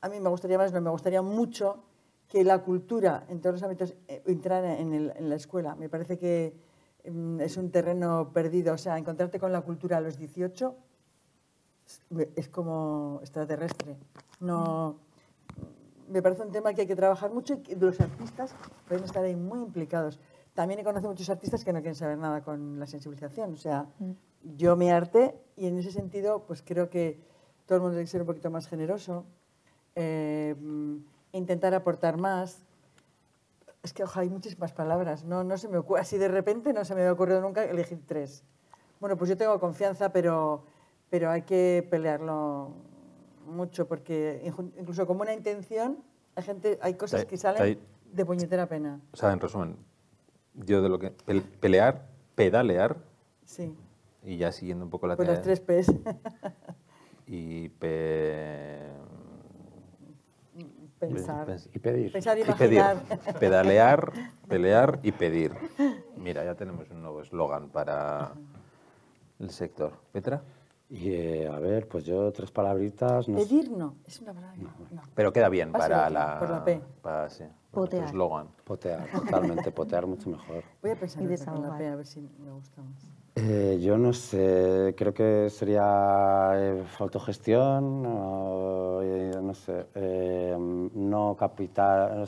[0.00, 1.84] a mí me gustaría más, no, me gustaría mucho
[2.28, 5.76] que la cultura en todos los ámbitos eh, entrara en, el- en la escuela.
[5.76, 6.69] Me parece que mm,
[7.04, 8.74] es un terreno perdido.
[8.74, 10.76] O sea, encontrarte con la cultura a los 18
[12.36, 13.96] es- como extraterrestre.
[14.40, 14.96] No,
[16.08, 18.54] me parece un tema que hay que trabajar mucho y que los artistas
[18.88, 20.20] pueden estar ahí muy implicados.
[20.54, 23.52] También he conocido muchos artistas que no quieren saber nada con la sensibilización.
[23.52, 23.86] O sea,
[24.56, 27.20] yo me arte y en ese sentido, pues creo que
[27.66, 29.24] todo el mundo tiene que ser un poquito más generoso,
[29.94, 30.96] eh, mm,
[31.32, 32.64] intentar aportar más.
[33.82, 35.24] Es que ojalá hay muchísimas palabras.
[35.24, 38.00] No, no se me ocurre, así de repente no se me había ocurrido nunca elegir
[38.06, 38.44] tres.
[39.00, 40.64] Bueno, pues yo tengo confianza, pero,
[41.08, 42.72] pero hay que pelearlo
[43.46, 44.42] mucho porque
[44.78, 45.98] incluso como una intención
[46.36, 47.80] hay gente, hay cosas que salen
[48.12, 49.00] de puñetera pena.
[49.12, 49.76] O sea, en resumen,
[50.54, 51.16] yo de lo que...
[51.16, 52.96] pel- pelear, pedalear,
[53.44, 53.74] Sí,
[54.22, 55.90] y ya siguiendo un poco la pues las tres P's.
[57.26, 58.88] Y pe...
[61.00, 61.46] Pensar.
[61.46, 62.12] Pens- y pedir.
[62.12, 62.82] Pensar y y pedir.
[63.40, 64.12] Pedalear,
[64.46, 65.52] pelear y pedir.
[66.16, 68.32] Mira, ya tenemos un nuevo eslogan para
[69.38, 69.92] el sector.
[70.12, 70.42] ¿Petra?
[70.90, 73.28] Y eh, a ver, pues yo tres palabritas.
[73.28, 73.46] No sé.
[73.46, 74.56] Pedir no, es una palabra.
[74.90, 75.02] No.
[75.14, 76.38] Pero queda bien para la...
[76.38, 76.82] por la P.
[77.00, 78.04] Para, sí, Potear.
[78.04, 78.48] eslogan.
[78.64, 80.64] Potear, totalmente, potear mucho mejor.
[80.82, 81.78] Voy a pensar en la.
[81.78, 83.19] P a ver si me gusta más.
[83.36, 91.36] Eh, yo no sé, creo que sería eh, autogestión, o, eh, no sé, eh, no
[91.36, 92.24] capital,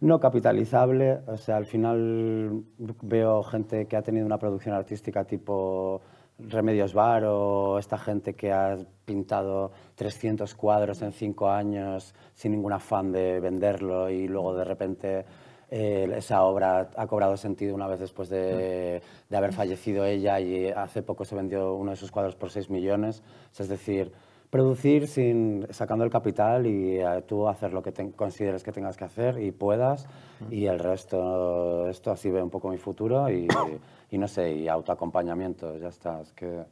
[0.00, 2.62] no capitalizable, o sea, al final
[3.02, 6.02] veo gente que ha tenido una producción artística tipo
[6.38, 12.74] Remedios Bar o esta gente que ha pintado 300 cuadros en cinco años sin ningún
[12.74, 15.24] afán de venderlo y luego de repente
[15.70, 20.68] eh, esa obra ha cobrado sentido una vez después de, de, haber fallecido ella y
[20.68, 23.22] hace poco se vendió uno de sus cuadros por 6 millones.
[23.58, 24.12] Es decir,
[24.50, 29.04] producir sin, sacando el capital y eh, tú hacer lo que consideres que tengas que
[29.04, 30.06] hacer y puedas.
[30.50, 33.48] Y el resto, esto así ve un poco mi futuro y,
[34.10, 36.64] y no sé, y autoacompañamiento, ya está, es que...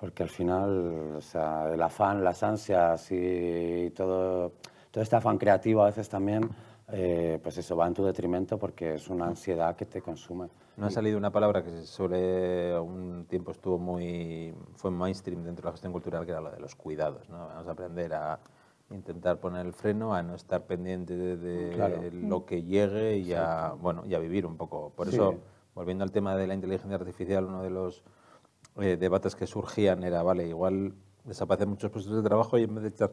[0.00, 4.52] Porque al final, o sea, el afán, las ansias y todo,
[4.90, 6.48] todo este afán creativo a veces también
[6.92, 10.48] eh, pues eso va en tu detrimento porque es una ansiedad que te consume.
[10.76, 15.66] No ha salido una palabra que sobre un tiempo estuvo muy, fue mainstream dentro de
[15.66, 17.28] la gestión cultural, que era la de los cuidados.
[17.28, 17.38] ¿no?
[17.38, 18.40] Vamos a aprender a
[18.90, 24.04] intentar poner el freno, a no estar pendiente de, lo que llegue y a, bueno,
[24.06, 24.92] y a vivir un poco.
[24.96, 25.36] Por eso,
[25.74, 28.02] volviendo al tema de la inteligencia artificial, uno de los
[28.78, 30.94] eh, debates que surgían era, vale, igual
[31.24, 33.10] desaparecen muchos puestos de trabajo y en vez de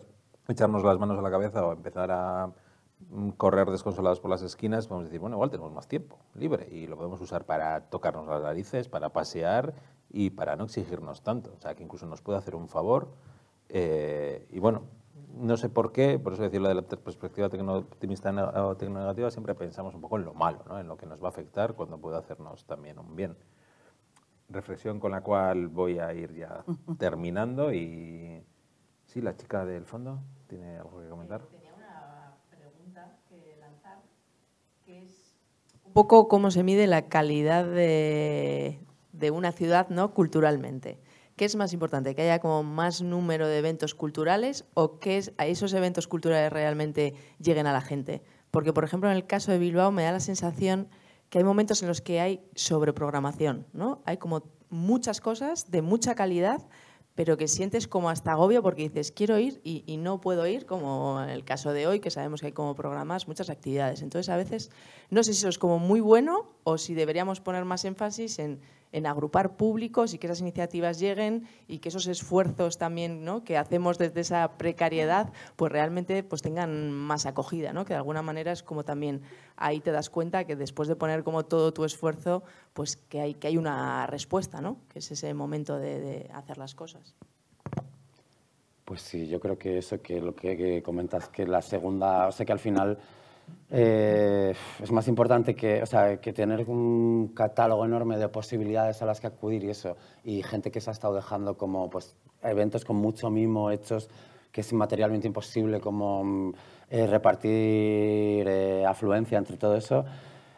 [0.47, 2.51] echarnos las manos a la cabeza o empezar a
[3.37, 6.87] correr desconsolados por las esquinas, vamos a decir, bueno, igual tenemos más tiempo libre y
[6.87, 9.73] lo podemos usar para tocarnos las narices, para pasear
[10.09, 11.53] y para no exigirnos tanto.
[11.55, 13.09] O sea, que incluso nos puede hacer un favor.
[13.69, 14.83] Eh, y bueno,
[15.35, 18.31] no sé por qué, por eso decirlo de la perspectiva optimista
[18.63, 20.79] o tecnonegativa, siempre pensamos un poco en lo malo, ¿no?
[20.79, 23.37] en lo que nos va a afectar cuando puede hacernos también un bien.
[24.49, 26.63] Reflexión con la cual voy a ir ya
[26.97, 28.43] terminando y...
[29.05, 31.41] Sí, la chica del fondo tiene algo que comentar.
[35.97, 38.77] Poco cómo se mide la calidad de,
[39.31, 40.13] una ciudad ¿no?
[40.13, 40.99] culturalmente.
[41.35, 42.13] ¿Qué es más importante?
[42.13, 47.65] ¿Que haya como más número de eventos culturales o que esos eventos culturales realmente lleguen
[47.65, 48.21] a la gente?
[48.51, 50.87] Porque, por ejemplo, en el caso de Bilbao me da la sensación
[51.31, 54.03] que hay momentos en los que hay sobreprogramación, ¿no?
[54.05, 56.61] Hay como muchas cosas de mucha calidad,
[57.17, 61.19] pero que sientes como hasta agobio porque dices, quiero ir y, no puedo ir, como
[61.19, 64.03] en el caso de hoy, que sabemos que hay como programas muchas actividades.
[64.03, 64.69] Entonces, a veces,
[65.09, 68.59] no sé si eso es como muy bueno o si deberíamos poner más énfasis en
[68.91, 73.43] en agrupar públicos y que esas iniciativas lleguen y que esos esfuerzos también ¿no?
[73.43, 77.85] que hacemos desde esa precariedad pues realmente pues tengan más acogida, ¿no?
[77.85, 79.21] que de alguna manera es como también
[79.55, 82.43] ahí te das cuenta que después de poner como todo tu esfuerzo
[82.73, 84.77] pues que hay, que hay una respuesta, ¿no?
[84.89, 87.15] que es ese momento de, hacer las cosas.
[88.85, 92.31] Pues sí, yo creo que eso que lo que, que comentas, que la segunda, o
[92.31, 92.97] sea que al final
[93.69, 99.05] eh, es más importante que, o sea, que tener un catálogo enorme de posibilidades a
[99.05, 102.85] las que acudir y eso, y gente que se ha estado dejando como pues, eventos
[102.85, 104.09] con mucho mimo hechos
[104.51, 106.53] que es materialmente imposible como
[106.89, 110.05] eh, repartir eh, afluencia entre todo eso,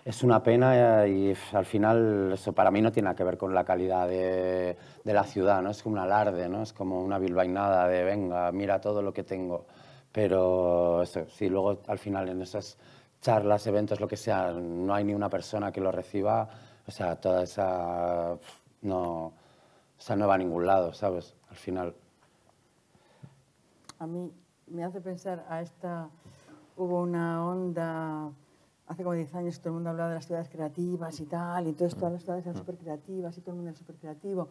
[0.05, 3.65] es una pena y al final eso para mí no tiene que ver con la
[3.65, 5.71] calidad de, de la ciudad, ¿no?
[5.71, 6.63] es como un alarde, ¿no?
[6.63, 9.65] es como una bilbainada de venga, mira todo lo que tengo.
[10.11, 12.77] Pero eso, si luego al final en esas
[13.21, 16.49] charlas, eventos, lo que sea, no hay ni una persona que lo reciba,
[16.87, 18.37] o sea, toda esa
[18.81, 19.33] no, o
[19.97, 21.35] sea, no va a ningún lado, ¿sabes?
[21.49, 21.95] Al final.
[23.99, 24.31] A mí
[24.67, 26.09] me hace pensar a esta,
[26.77, 28.31] hubo una onda,
[28.87, 31.69] hace como 10 años todo el mundo hablaba de las ciudades creativas y tal, y
[31.69, 34.47] entonces todas las ciudades eran súper creativas y todo el mundo era súper creativo.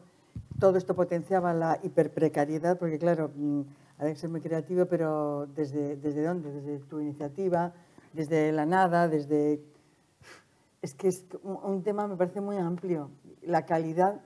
[0.60, 3.62] Todo esto potenciaba la hiperprecariedad, porque claro, mm,
[3.98, 6.52] hay que ser muy creativo, pero ¿desde, desde dónde?
[6.52, 7.72] Desde tu iniciativa,
[8.12, 9.60] desde la nada, desde...
[10.80, 13.10] Es que es un tema, me parece muy amplio.
[13.42, 14.20] La calidad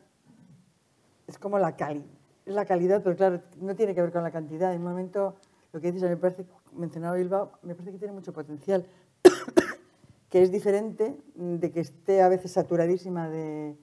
[1.26, 2.04] es como la cali,
[2.44, 4.74] es la calidad, pero claro, no tiene que ver con la cantidad.
[4.74, 5.36] En un momento,
[5.72, 6.44] lo que dices, me parece,
[6.74, 8.86] mencionaba Bilbao, me parece que tiene mucho potencial,
[10.28, 13.74] que es diferente de que esté a veces saturadísima de...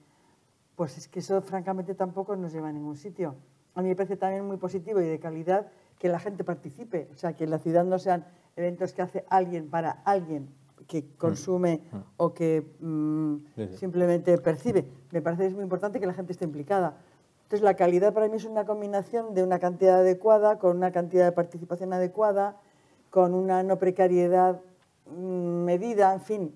[0.76, 3.34] Pues es que eso francamente tampoco nos lleva a ningún sitio.
[3.74, 7.16] A mí me parece también muy positivo y de calidad que la gente participe, o
[7.16, 8.24] sea, que en la ciudad no sean
[8.56, 10.48] eventos que hace alguien para alguien
[10.88, 11.96] que consume mm.
[12.16, 13.36] o que mm,
[13.76, 14.88] simplemente percibe.
[15.12, 16.96] Me parece que es muy importante que la gente esté implicada.
[17.42, 21.26] Entonces, la calidad para mí es una combinación de una cantidad adecuada, con una cantidad
[21.26, 22.56] de participación adecuada,
[23.10, 24.62] con una no precariedad
[25.06, 26.54] mm, medida, en fin.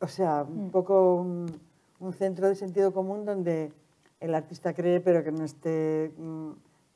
[0.00, 3.72] O sea, un poco un, centro de sentido común donde
[4.20, 6.12] el artista cree, pero que no esté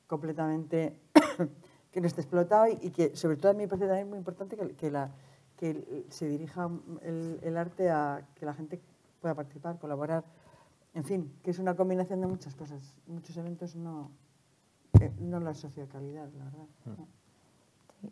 [0.08, 0.98] completamente,
[1.92, 4.56] que no esté explotado y, que sobre todo a mí me parece también muy importante
[4.56, 5.12] que, la,
[5.56, 6.68] que se dirija
[7.02, 8.80] el, arte a que la gente
[9.20, 10.24] pueda participar, colaborar,
[10.94, 12.82] en fin, que es una combinación de muchas cosas.
[13.06, 14.10] Muchos eventos no,
[15.00, 16.66] eh, no la asocio calidad, la verdad.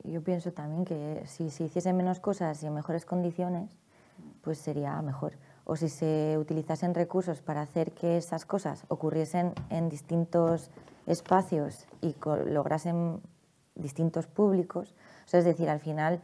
[0.05, 3.79] Yo pienso también que si se hiciesen menos cosas y en mejores condiciones,
[4.43, 5.33] pues sería mejor.
[5.67, 10.71] O si se utilizasen recursos para hacer que esas cosas ocurriesen en distintos
[11.07, 12.15] espacios y
[12.47, 13.21] lograsen
[13.75, 14.95] distintos públicos,
[15.27, 16.21] o sea, es decir, al final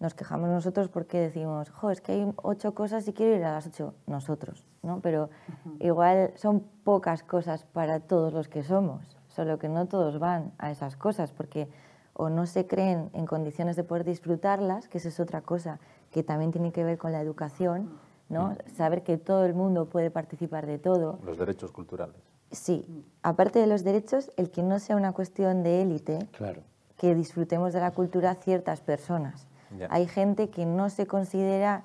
[0.00, 3.52] nos quejamos nosotros porque decimos, jo, es que hay ocho cosas y quiero ir a
[3.52, 5.00] las ocho nosotros, ¿no?
[5.00, 5.30] Pero
[5.78, 10.72] igual son pocas cosas para todos los que somos, solo que no todos van a
[10.72, 11.68] esas cosas porque
[12.14, 15.78] o no se creen en condiciones de poder disfrutarlas, que esa es otra cosa
[16.10, 17.88] que también tiene que ver con la educación,
[18.32, 18.56] ¿no?
[18.76, 21.18] Saber que todo el mundo puede participar de todo.
[21.24, 22.16] Los derechos culturales.
[22.50, 22.84] Sí,
[23.22, 26.62] aparte de los derechos, el que no sea una cuestión de élite, claro.
[26.96, 29.46] que disfrutemos de la cultura ciertas personas.
[29.88, 31.84] Hay gente que no se considera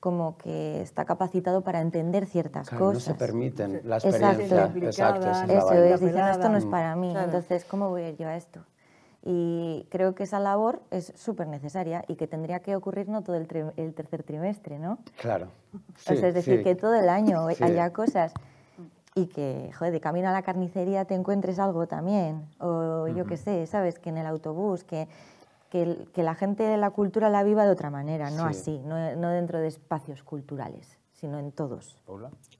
[0.00, 2.94] como que está capacitado para entender ciertas cosas.
[2.94, 4.72] No se permiten la experiencia.
[4.74, 8.36] Exacto, Eso es, dicen esto no es para mí, entonces ¿cómo voy a yo a
[8.36, 8.60] esto?
[9.22, 13.36] Y creo que esa labor es súper necesaria y que tendría que ocurrir no todo
[13.36, 14.98] el, tercer trimestre, ¿no?
[15.18, 15.48] Claro.
[16.06, 18.32] es decir, que todo el año haya cosas
[19.14, 23.36] y que, joder, de camino a la carnicería te encuentres algo también, o yo qué
[23.36, 23.98] sé, ¿sabes?
[23.98, 25.06] Que en el autobús, que
[25.70, 29.60] que, la gente de la cultura la viva de otra manera, no así, no, dentro
[29.60, 31.96] de espacios culturales, sino en todos.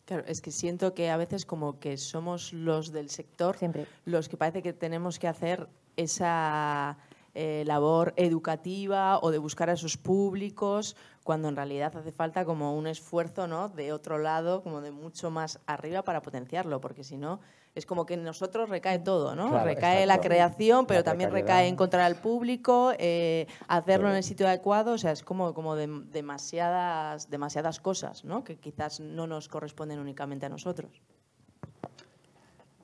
[0.04, 3.86] Claro, es que siento que a veces como que somos los del sector Siempre.
[4.04, 5.68] los que parece que tenemos que hacer
[6.00, 6.98] esa
[7.34, 12.76] eh, labor educativa o de buscar a esos públicos, cuando en realidad hace falta como
[12.76, 13.68] un esfuerzo ¿no?
[13.68, 17.40] de otro lado, como de mucho más arriba para potenciarlo, porque si no
[17.74, 19.62] es como que en nosotros recae todo, ¿no?
[19.62, 24.94] recae la creación, pero también recae encontrar al público, eh, hacerlo en el sitio adecuado,
[24.94, 28.42] o sea, es como, como demasiadas, demasiadas cosas, ¿no?
[28.42, 31.00] Que quizás no nos corresponden únicamente a nosotros.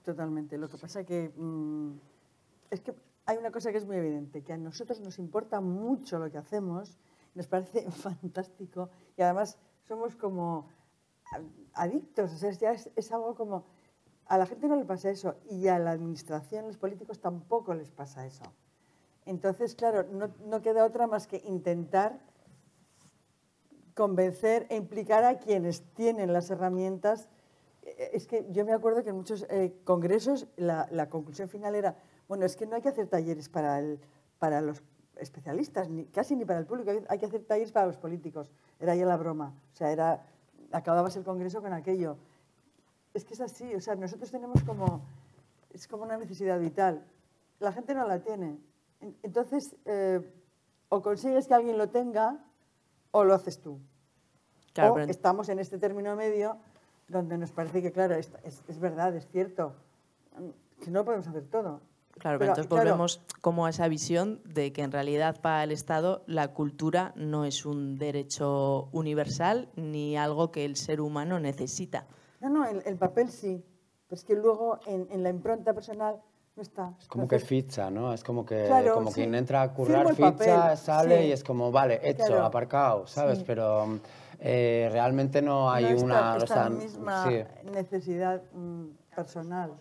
[0.04, 0.56] Totalmente.
[0.56, 1.94] Lo que pasa que mm,
[2.70, 2.94] es que
[3.24, 6.38] hay una cosa que es muy evidente, que a nosotros nos importa mucho lo que
[6.38, 6.96] hacemos,
[7.34, 10.68] nos parece fantástico y además somos como
[11.74, 13.64] adictos, o sea, es algo como
[14.26, 17.90] a la gente no le pasa eso y a la administración, los políticos tampoco les
[17.90, 18.42] pasa eso.
[19.24, 22.20] Entonces, claro, no, queda otra más que intentar
[23.94, 27.28] convencer e implicar a quienes tienen las herramientas.
[27.82, 31.96] Eh, es que yo me acuerdo que en muchos eh, congresos la, conclusión final era,
[32.28, 34.00] bueno, es que no hay que hacer talleres para, el,
[34.38, 34.82] para los
[35.16, 38.50] especialistas, ni, casi ni para el público, hay que hacer talleres para los políticos.
[38.80, 39.54] Era ya la broma.
[39.72, 40.26] O sea, era,
[40.72, 42.16] acababas el congreso con aquello
[43.16, 45.00] es que es así, o sea, nosotros tenemos como,
[45.72, 47.02] es como una necesidad vital.
[47.58, 48.58] La gente no la tiene.
[49.22, 50.20] Entonces, eh,
[50.90, 52.38] o consigues que alguien lo tenga
[53.12, 53.80] o lo haces tú.
[54.78, 56.58] o estamos en este término medio
[57.08, 59.72] donde nos parece que, claro, es, verdad, es cierto,
[60.84, 61.80] que no podemos hacer todo.
[62.18, 66.22] Claro, pero, entonces volvemos como a esa visión de que en realidad para el Estado
[66.26, 72.06] la cultura no es un derecho universal ni algo que el ser humano necesita.
[72.40, 73.62] No, no, el, papel sí,
[74.08, 76.16] pero es que luego en, la impronta personal
[76.54, 76.94] no está.
[76.98, 78.14] Es como que ficha, ¿no?
[78.14, 82.42] Es como que como quien entra a currar, ficha, sale y es como, vale, hecho,
[82.42, 83.42] aparcado, ¿sabes?
[83.42, 84.00] Pero
[84.40, 86.38] eh, realmente no hay una...
[86.38, 87.26] Esta, misma
[87.64, 89.72] necesidad mm, personal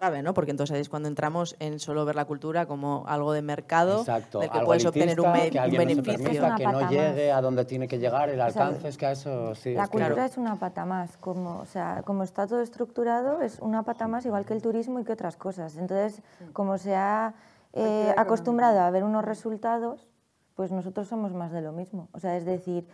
[0.00, 0.32] grave, ¿no?
[0.32, 4.40] Porque entonces es cuando entramos en solo ver la cultura como algo de mercado, Exacto,
[4.40, 6.56] que puedes obtener un, beneficio.
[6.56, 9.74] que no llegue a donde tiene que llegar, el alcance es que a eso sí.
[9.74, 13.82] La cultura es una pata más, como, o sea, como está todo estructurado, es una
[13.82, 15.76] pata más igual que el turismo y que otras cosas.
[15.76, 16.22] Entonces,
[16.54, 17.34] como se ha
[17.74, 20.08] eh, acostumbrado a ver unos resultados,
[20.54, 22.08] pues nosotros somos más de lo mismo.
[22.12, 22.86] O sea, es decir,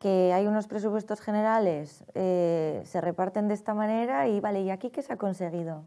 [0.00, 4.90] que hay unos presupuestos generales, eh, se reparten de esta manera y vale, ¿y aquí
[4.90, 5.84] qué se ha conseguido?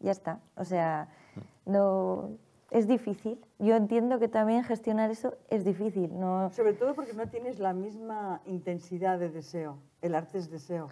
[0.00, 0.40] Ya está.
[0.56, 1.08] O sea,
[1.66, 2.30] no,
[2.70, 3.40] es difícil.
[3.58, 6.18] Yo entiendo que también gestionar eso es difícil.
[6.18, 6.50] No...
[6.50, 9.78] Sobre todo porque no tienes la misma intensidad de deseo.
[10.02, 10.88] El arte es deseo.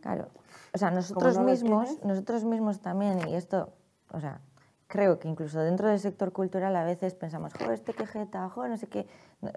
[0.00, 0.28] Claro.
[0.74, 3.72] O sea, nosotros mismos, nosotros mismos también, y esto,
[4.12, 4.40] o sea,
[4.86, 8.76] creo que incluso dentro del sector cultural a veces pensamos, jo, este quejeta, jo, no
[8.76, 9.06] sé qué,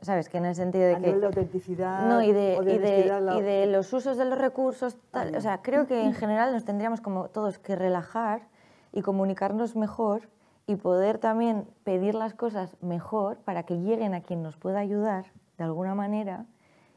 [0.02, 0.30] ¿sabes?
[0.30, 1.14] Que en el sentido de que...
[1.14, 5.36] de autenticidad no, y de, y de, y de los usos de los recursos, tal,
[5.36, 8.48] o sea, creo que en general nos tendríamos como todos que relajar
[8.96, 10.30] y comunicarnos mejor
[10.66, 15.26] y poder también pedir las cosas mejor para que lleguen a quien nos pueda ayudar
[15.58, 16.46] de alguna manera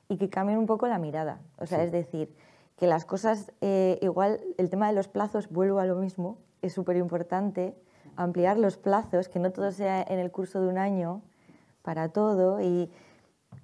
[0.09, 1.41] y que cambien un poco la mirada.
[1.59, 2.35] O sea, es decir,
[2.77, 6.73] que las cosas, eh, igual el tema de los plazos, vuelvo a lo mismo, es
[6.73, 7.77] súper importante,
[8.17, 11.21] ampliar los plazos, que no todo sea en el curso de un año
[11.83, 12.61] para todo.
[12.61, 12.91] Y,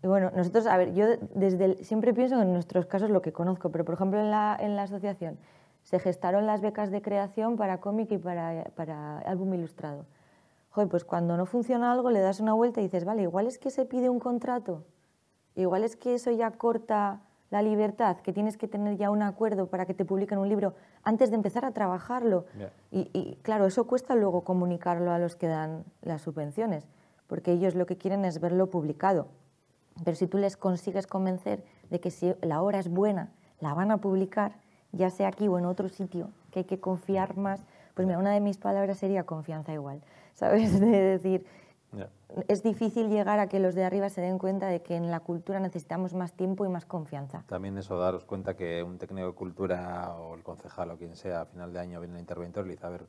[0.02, 3.84] bueno, nosotros, a ver, yo desde siempre pienso en nuestros casos lo que conozco, pero
[3.84, 5.38] por ejemplo en la, en la asociación,
[5.84, 10.06] se gestaron las becas de creación para cómic y para, para álbum ilustrado.
[10.70, 13.58] Joder, pues cuando no funciona algo le das una vuelta y dices, vale, igual es
[13.58, 14.84] que se pide un contrato,
[15.54, 17.20] igual es que eso ya corta
[17.50, 20.74] la libertad, que tienes que tener ya un acuerdo para que te publiquen un libro
[21.04, 22.46] antes de empezar a trabajarlo.
[22.90, 26.88] Y, y, claro, eso cuesta luego comunicarlo a los que dan las subvenciones,
[27.28, 29.28] porque ellos lo que quieren es verlo publicado.
[30.02, 33.30] Pero si tú les consigues convencer de que si la obra es buena,
[33.60, 34.56] la van a publicar,
[34.96, 37.60] ya sea aquí o en otro sitio, que hay que confiar más,
[37.94, 40.02] pues mira, una de mis palabras sería confianza igual,
[40.34, 40.80] ¿sabes?
[40.80, 41.46] De decir,
[42.48, 45.20] es difícil llegar a que los de arriba se den cuenta de que en la
[45.20, 47.44] cultura necesitamos más tiempo y más confianza.
[47.46, 51.42] También eso, daros cuenta que un técnico de cultura o el concejal o quien sea,
[51.42, 53.06] a final de año viene el interventor y le dice, a ver,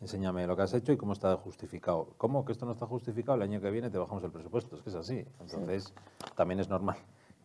[0.00, 2.12] enséñame lo que has hecho y cómo está justificado.
[2.18, 3.36] ¿Cómo que esto no está justificado?
[3.36, 4.76] El año que viene te bajamos el presupuesto.
[4.76, 5.24] Es que es así.
[5.40, 5.94] Entonces,
[6.36, 6.98] también es normal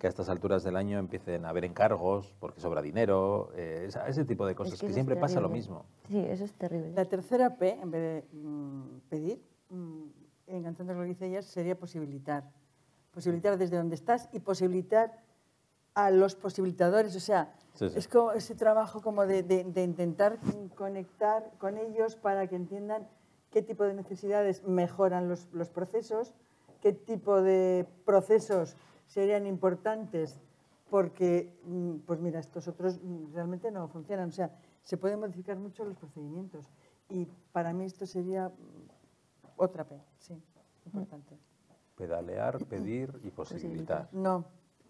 [0.06, 4.24] que a estas alturas del año empiecen a haber encargos porque sobra dinero, eh, ese
[4.24, 5.58] tipo de cosas, Es que, es siempre pasa lo terrible.
[5.58, 5.86] mismo.
[6.10, 6.92] Sí, eso es terrible.
[6.94, 8.02] La tercera P, en vez
[8.32, 9.42] de mm, pedir,
[9.72, 10.04] mm,
[10.46, 12.44] encantando lo que dice ella, sería posibilitar.
[13.16, 15.24] Posibilitar desde donde estás y posibilitar
[15.96, 17.16] a los posibilitadores.
[17.16, 17.98] O sea, Sí, sí.
[17.98, 20.38] es como ese trabajo como de, de- de intentar
[20.76, 23.08] conectar con ellos para que entiendan
[23.50, 26.36] qué tipo de necesidades mejoran los, los procesos,
[26.80, 28.76] qué tipo de procesos
[29.06, 30.40] serían importantes
[30.90, 34.30] porque, mm, pues mira, estos otros mm, realmente no funcionan.
[34.30, 34.52] O sea,
[34.84, 36.70] se pueden modificar mucho los procedimientos.
[37.10, 38.54] Y para mí esto sería mm,
[39.58, 40.42] otra P, sí,
[40.86, 41.38] importante.
[41.96, 44.10] Pedalear, pedir y posibilitar.
[44.12, 44.46] No,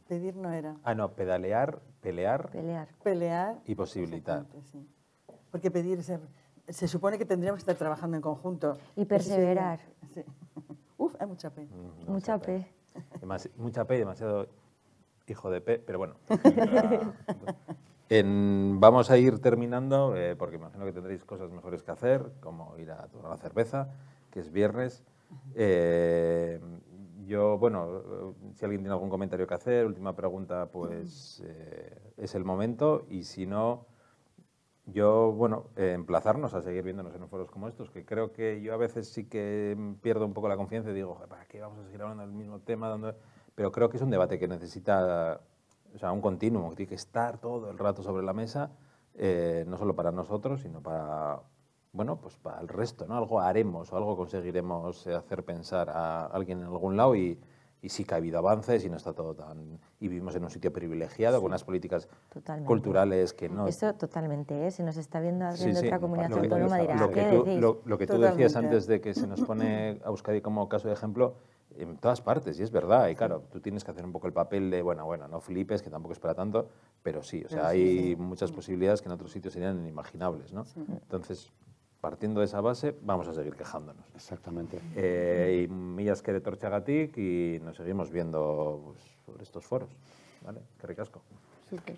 [0.08, 0.76] pedir no era.
[0.84, 2.88] Ah, no, pedalear, pelear Pelear.
[3.04, 3.62] Pelear.
[3.66, 4.46] y posibilitar.
[4.72, 4.88] sí.
[5.52, 6.20] Porque pedir, se,
[6.68, 8.78] se supone que tendríamos que estar trabajando en conjunto.
[8.96, 9.80] Y perseverar.
[10.14, 10.24] sí.
[10.98, 11.66] Uf, hay mucha P.
[11.66, 12.66] Mm, Mucha P.
[13.22, 14.48] Demasi- mucha P y demasiado
[15.28, 16.16] hijo de P, pero bueno.
[18.10, 22.78] En- vamos a ir terminando, eh, porque imagino que tendréis cosas mejores que hacer, como
[22.78, 23.90] ir a tomar una cerveza,
[24.30, 25.04] que es viernes.
[25.56, 26.60] Eh,
[27.26, 32.44] yo, bueno, si alguien tiene algún comentario que hacer, última pregunta, pues eh, es el
[32.46, 33.08] momento.
[33.10, 33.88] Y si no,
[34.88, 38.74] yo, bueno, eh, emplazarnos a seguir viéndonos en foros como estos, que creo que yo
[38.74, 41.60] a veces sí que mm, pierdo un poco la confianza y digo, "Joder, ¿para qué
[41.60, 42.90] vamos a seguir hablando del mismo tema?
[42.90, 43.16] Dando-?"
[43.56, 45.41] Pero creo que es un debate que necesita,
[45.94, 48.72] o sea, un continuo, que tiene que estar todo el rato sobre la mesa,
[49.16, 51.41] eh, no solo para nosotros, sino para,
[51.94, 53.18] bueno, pues para el resto, ¿no?
[53.18, 57.40] Algo haremos o algo conseguiremos eh, hacer pensar a alguien en algún lado y,
[57.86, 59.80] y sí que ha habido avances y no está todo tan...
[59.99, 62.68] Y vivimos en un sitio privilegiado con unas políticas Totalmente.
[62.68, 63.68] culturales que no...
[63.68, 64.72] Eso totalmente, ¿eh?
[64.72, 67.44] Si nos está viendo alguien Sí, otra comunidad Lo autónoma dirá, lo que ¿qué tú,
[67.44, 67.62] decís?
[67.62, 70.88] lo, lo que tú decías antes de que se nos pone a Euskadi como caso
[70.88, 71.36] de ejemplo,
[71.78, 74.34] en todas partes, y es verdad, y claro, tú tienes que hacer un poco el
[74.34, 76.70] papel de, bueno, bueno, no flipes, que tampoco es para tanto,
[77.03, 80.64] pero sí, o sea, hay muchas posibilidades que en otros sitios serían inimaginables, ¿no?
[80.88, 81.52] Entonces,
[82.06, 84.06] partiendo de esa base, vamos a seguir quejándonos.
[84.14, 84.80] Exactamente.
[84.95, 89.90] Eh, y millas que de torchagatic y nos seguimos viendo pues, sobre estos foros,
[90.44, 90.61] ¿vale?
[90.80, 91.23] Qué ricasco.
[91.68, 91.98] Súper.